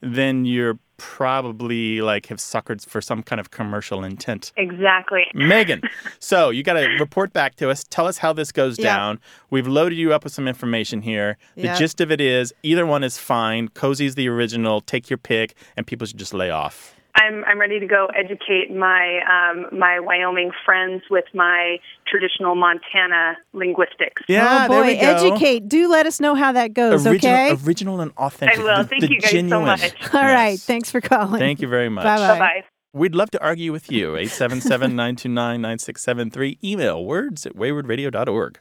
then 0.00 0.44
you're 0.44 0.78
probably 0.98 2.00
like 2.00 2.26
have 2.26 2.38
suckered 2.38 2.84
for 2.86 3.00
some 3.02 3.22
kind 3.22 3.38
of 3.38 3.50
commercial 3.50 4.02
intent. 4.02 4.52
Exactly. 4.56 5.24
Megan, 5.34 5.82
so 6.18 6.48
you 6.50 6.62
got 6.62 6.74
to 6.74 6.86
report 6.98 7.32
back 7.34 7.54
to 7.56 7.68
us. 7.70 7.84
Tell 7.84 8.06
us 8.06 8.18
how 8.18 8.32
this 8.32 8.50
goes 8.52 8.78
Yeah. 8.78 8.96
down. 8.96 9.20
We've 9.50 9.66
loaded 9.68 9.96
you 9.96 10.14
up 10.14 10.24
with 10.24 10.32
some 10.32 10.48
information 10.48 11.02
here. 11.02 11.36
The 11.54 11.64
Yeah. 11.64 11.76
gist 11.76 12.00
of 12.00 12.10
it 12.10 12.20
is 12.20 12.54
either 12.62 12.86
one 12.86 13.04
is 13.04 13.18
fine. 13.18 13.68
Cozy's 13.68 14.14
the 14.14 14.28
original. 14.28 14.80
Take 14.80 15.10
your 15.10 15.18
pick, 15.18 15.54
and 15.76 15.86
people 15.86 16.06
should 16.06 16.18
just 16.18 16.32
lay 16.34 16.50
off. 16.50 16.95
I'm 17.18 17.44
I'm 17.44 17.58
ready 17.58 17.80
to 17.80 17.86
go 17.86 18.06
educate 18.14 18.70
my 18.74 19.20
um, 19.26 19.78
my 19.78 20.00
Wyoming 20.00 20.50
friends 20.64 21.02
with 21.10 21.24
my 21.34 21.78
traditional 22.06 22.54
Montana 22.54 23.36
linguistics. 23.54 24.22
Yeah, 24.28 24.64
oh 24.64 24.68
boy, 24.68 24.74
there 24.74 24.84
we 24.84 25.00
go. 25.00 25.28
educate. 25.28 25.68
Do 25.68 25.88
let 25.88 26.06
us 26.06 26.20
know 26.20 26.34
how 26.34 26.52
that 26.52 26.74
goes, 26.74 27.06
Original, 27.06 27.34
okay? 27.34 27.56
original 27.66 28.00
and 28.00 28.12
authentic. 28.18 28.58
I 28.58 28.62
will. 28.62 28.82
The- 28.82 28.88
Thank 28.88 29.00
the 29.02 29.10
you 29.12 29.20
guys 29.20 29.48
so 29.48 29.60
much. 29.60 29.94
All 30.14 30.22
right. 30.22 30.50
Yes. 30.50 30.64
Thanks 30.64 30.90
for 30.90 31.00
calling. 31.00 31.38
Thank 31.40 31.60
you 31.60 31.68
very 31.68 31.88
much. 31.88 32.04
Bye-bye. 32.04 32.34
Bye 32.34 32.38
bye. 32.38 32.64
We'd 32.92 33.14
love 33.14 33.30
to 33.32 33.42
argue 33.42 33.72
with 33.72 33.90
you. 33.90 34.16
877 34.16 34.90
929 34.96 35.60
9673. 35.60 36.58
Email 36.64 37.04
words 37.04 37.44
at 37.46 37.54
waywordradio.org. 37.54 38.58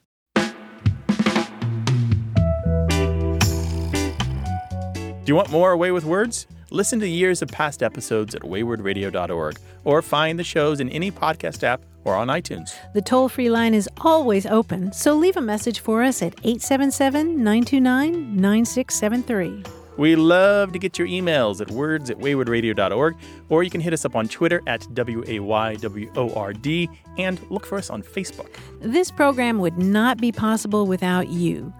Do 5.24 5.32
you 5.32 5.36
want 5.36 5.50
more 5.50 5.72
A 5.72 5.78
Way 5.78 5.92
with 5.92 6.06
Words? 6.06 6.46
Listen 6.76 7.00
to 7.00 7.08
years 7.08 7.42
of 7.42 7.48
past 7.48 7.82
episodes 7.82 8.36
at 8.36 8.42
waywordradio.org 8.42 9.58
or 9.86 10.02
find 10.02 10.38
the 10.38 10.44
shows 10.44 10.82
in 10.82 10.90
any 10.90 11.10
podcast 11.10 11.64
app 11.64 11.82
or 12.04 12.16
on 12.16 12.28
iTunes. 12.28 12.76
The 12.94 13.02
toll 13.02 13.30
free 13.30 13.50
line 13.50 13.74
is 13.74 13.88
always 14.02 14.46
open, 14.46 14.92
so 14.92 15.16
leave 15.16 15.38
a 15.38 15.42
message 15.42 15.80
for 15.80 16.04
us 16.04 16.22
at 16.22 16.34
877 16.44 17.38
929 17.38 18.36
9673. 18.36 19.64
We 19.96 20.18
love 20.18 20.74
to 20.74 20.80
get 20.80 21.00
your 21.00 21.08
emails 21.08 21.62
at 21.62 21.72
words 21.72 22.10
at 22.10 22.18
waywordradio.org, 22.18 23.16
or 23.48 23.64
you 23.64 23.70
can 23.70 23.80
hit 23.80 23.94
us 23.94 24.04
up 24.04 24.14
on 24.18 24.28
Twitter 24.28 24.62
at 24.68 24.86
W 24.94 25.24
A 25.28 25.40
Y 25.40 25.76
W 25.76 26.12
O 26.18 26.34
R 26.34 26.52
D 26.52 26.90
and 27.18 27.40
look 27.50 27.66
for 27.66 27.78
us 27.78 27.90
on 27.90 28.04
Facebook. 28.04 28.54
This 28.82 29.12
program 29.12 29.60
would 29.60 29.78
not 29.78 30.18
be 30.18 30.34
possible 30.34 30.86
without 30.86 31.30
you. 31.30 31.74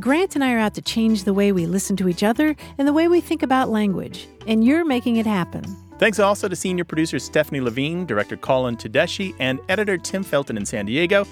Grant 0.00 0.36
and 0.36 0.44
I 0.44 0.52
are 0.54 0.60
out 0.60 0.74
to 0.74 0.82
change 0.82 1.24
the 1.24 1.34
way 1.34 1.50
we 1.50 1.66
listen 1.66 1.96
to 1.96 2.08
each 2.08 2.22
other 2.22 2.54
and 2.78 2.86
the 2.86 2.92
way 2.92 3.08
we 3.08 3.20
think 3.20 3.42
about 3.42 3.68
language, 3.68 4.28
and 4.46 4.64
you're 4.64 4.84
making 4.84 5.16
it 5.16 5.26
happen. 5.26 5.64
Thanks 5.98 6.20
also 6.20 6.46
to 6.46 6.54
senior 6.54 6.84
producers 6.84 7.24
Stephanie 7.24 7.60
Levine, 7.60 8.06
director 8.06 8.36
Colin 8.36 8.76
Tedeschi, 8.76 9.34
and 9.40 9.58
editor 9.68 9.98
Tim 9.98 10.24
Felten 10.24 10.56
in 10.56 10.64
San 10.64 10.86
Diego. 10.86 11.26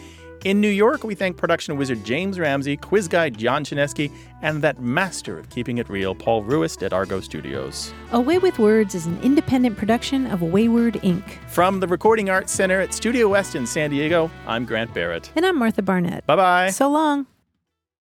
In 0.44 0.60
New 0.60 0.68
York, 0.68 1.04
we 1.04 1.14
thank 1.14 1.36
production 1.36 1.76
wizard 1.76 2.04
James 2.04 2.40
Ramsey, 2.40 2.76
quiz 2.76 3.06
guy 3.06 3.30
John 3.30 3.64
Chaneski, 3.64 4.10
and 4.42 4.60
that 4.62 4.80
master 4.80 5.38
of 5.38 5.48
keeping 5.48 5.78
it 5.78 5.88
real, 5.88 6.16
Paul 6.16 6.42
Ruest 6.42 6.82
at 6.82 6.92
Argo 6.92 7.20
Studios. 7.20 7.94
A 8.10 8.20
Way 8.20 8.38
with 8.38 8.58
Words 8.58 8.96
is 8.96 9.06
an 9.06 9.20
independent 9.22 9.76
production 9.76 10.26
of 10.26 10.40
Wayword 10.40 11.00
Inc. 11.02 11.22
From 11.48 11.78
the 11.78 11.86
Recording 11.86 12.30
Arts 12.30 12.52
Center 12.52 12.80
at 12.80 12.92
Studio 12.92 13.28
West 13.28 13.54
in 13.54 13.64
San 13.64 13.90
Diego, 13.90 14.28
I'm 14.44 14.64
Grant 14.64 14.92
Barrett. 14.92 15.30
And 15.36 15.46
I'm 15.46 15.56
Martha 15.56 15.82
Barrett. 15.82 16.26
Bye 16.26 16.36
bye. 16.36 16.70
So 16.70 16.90
long. 16.90 17.26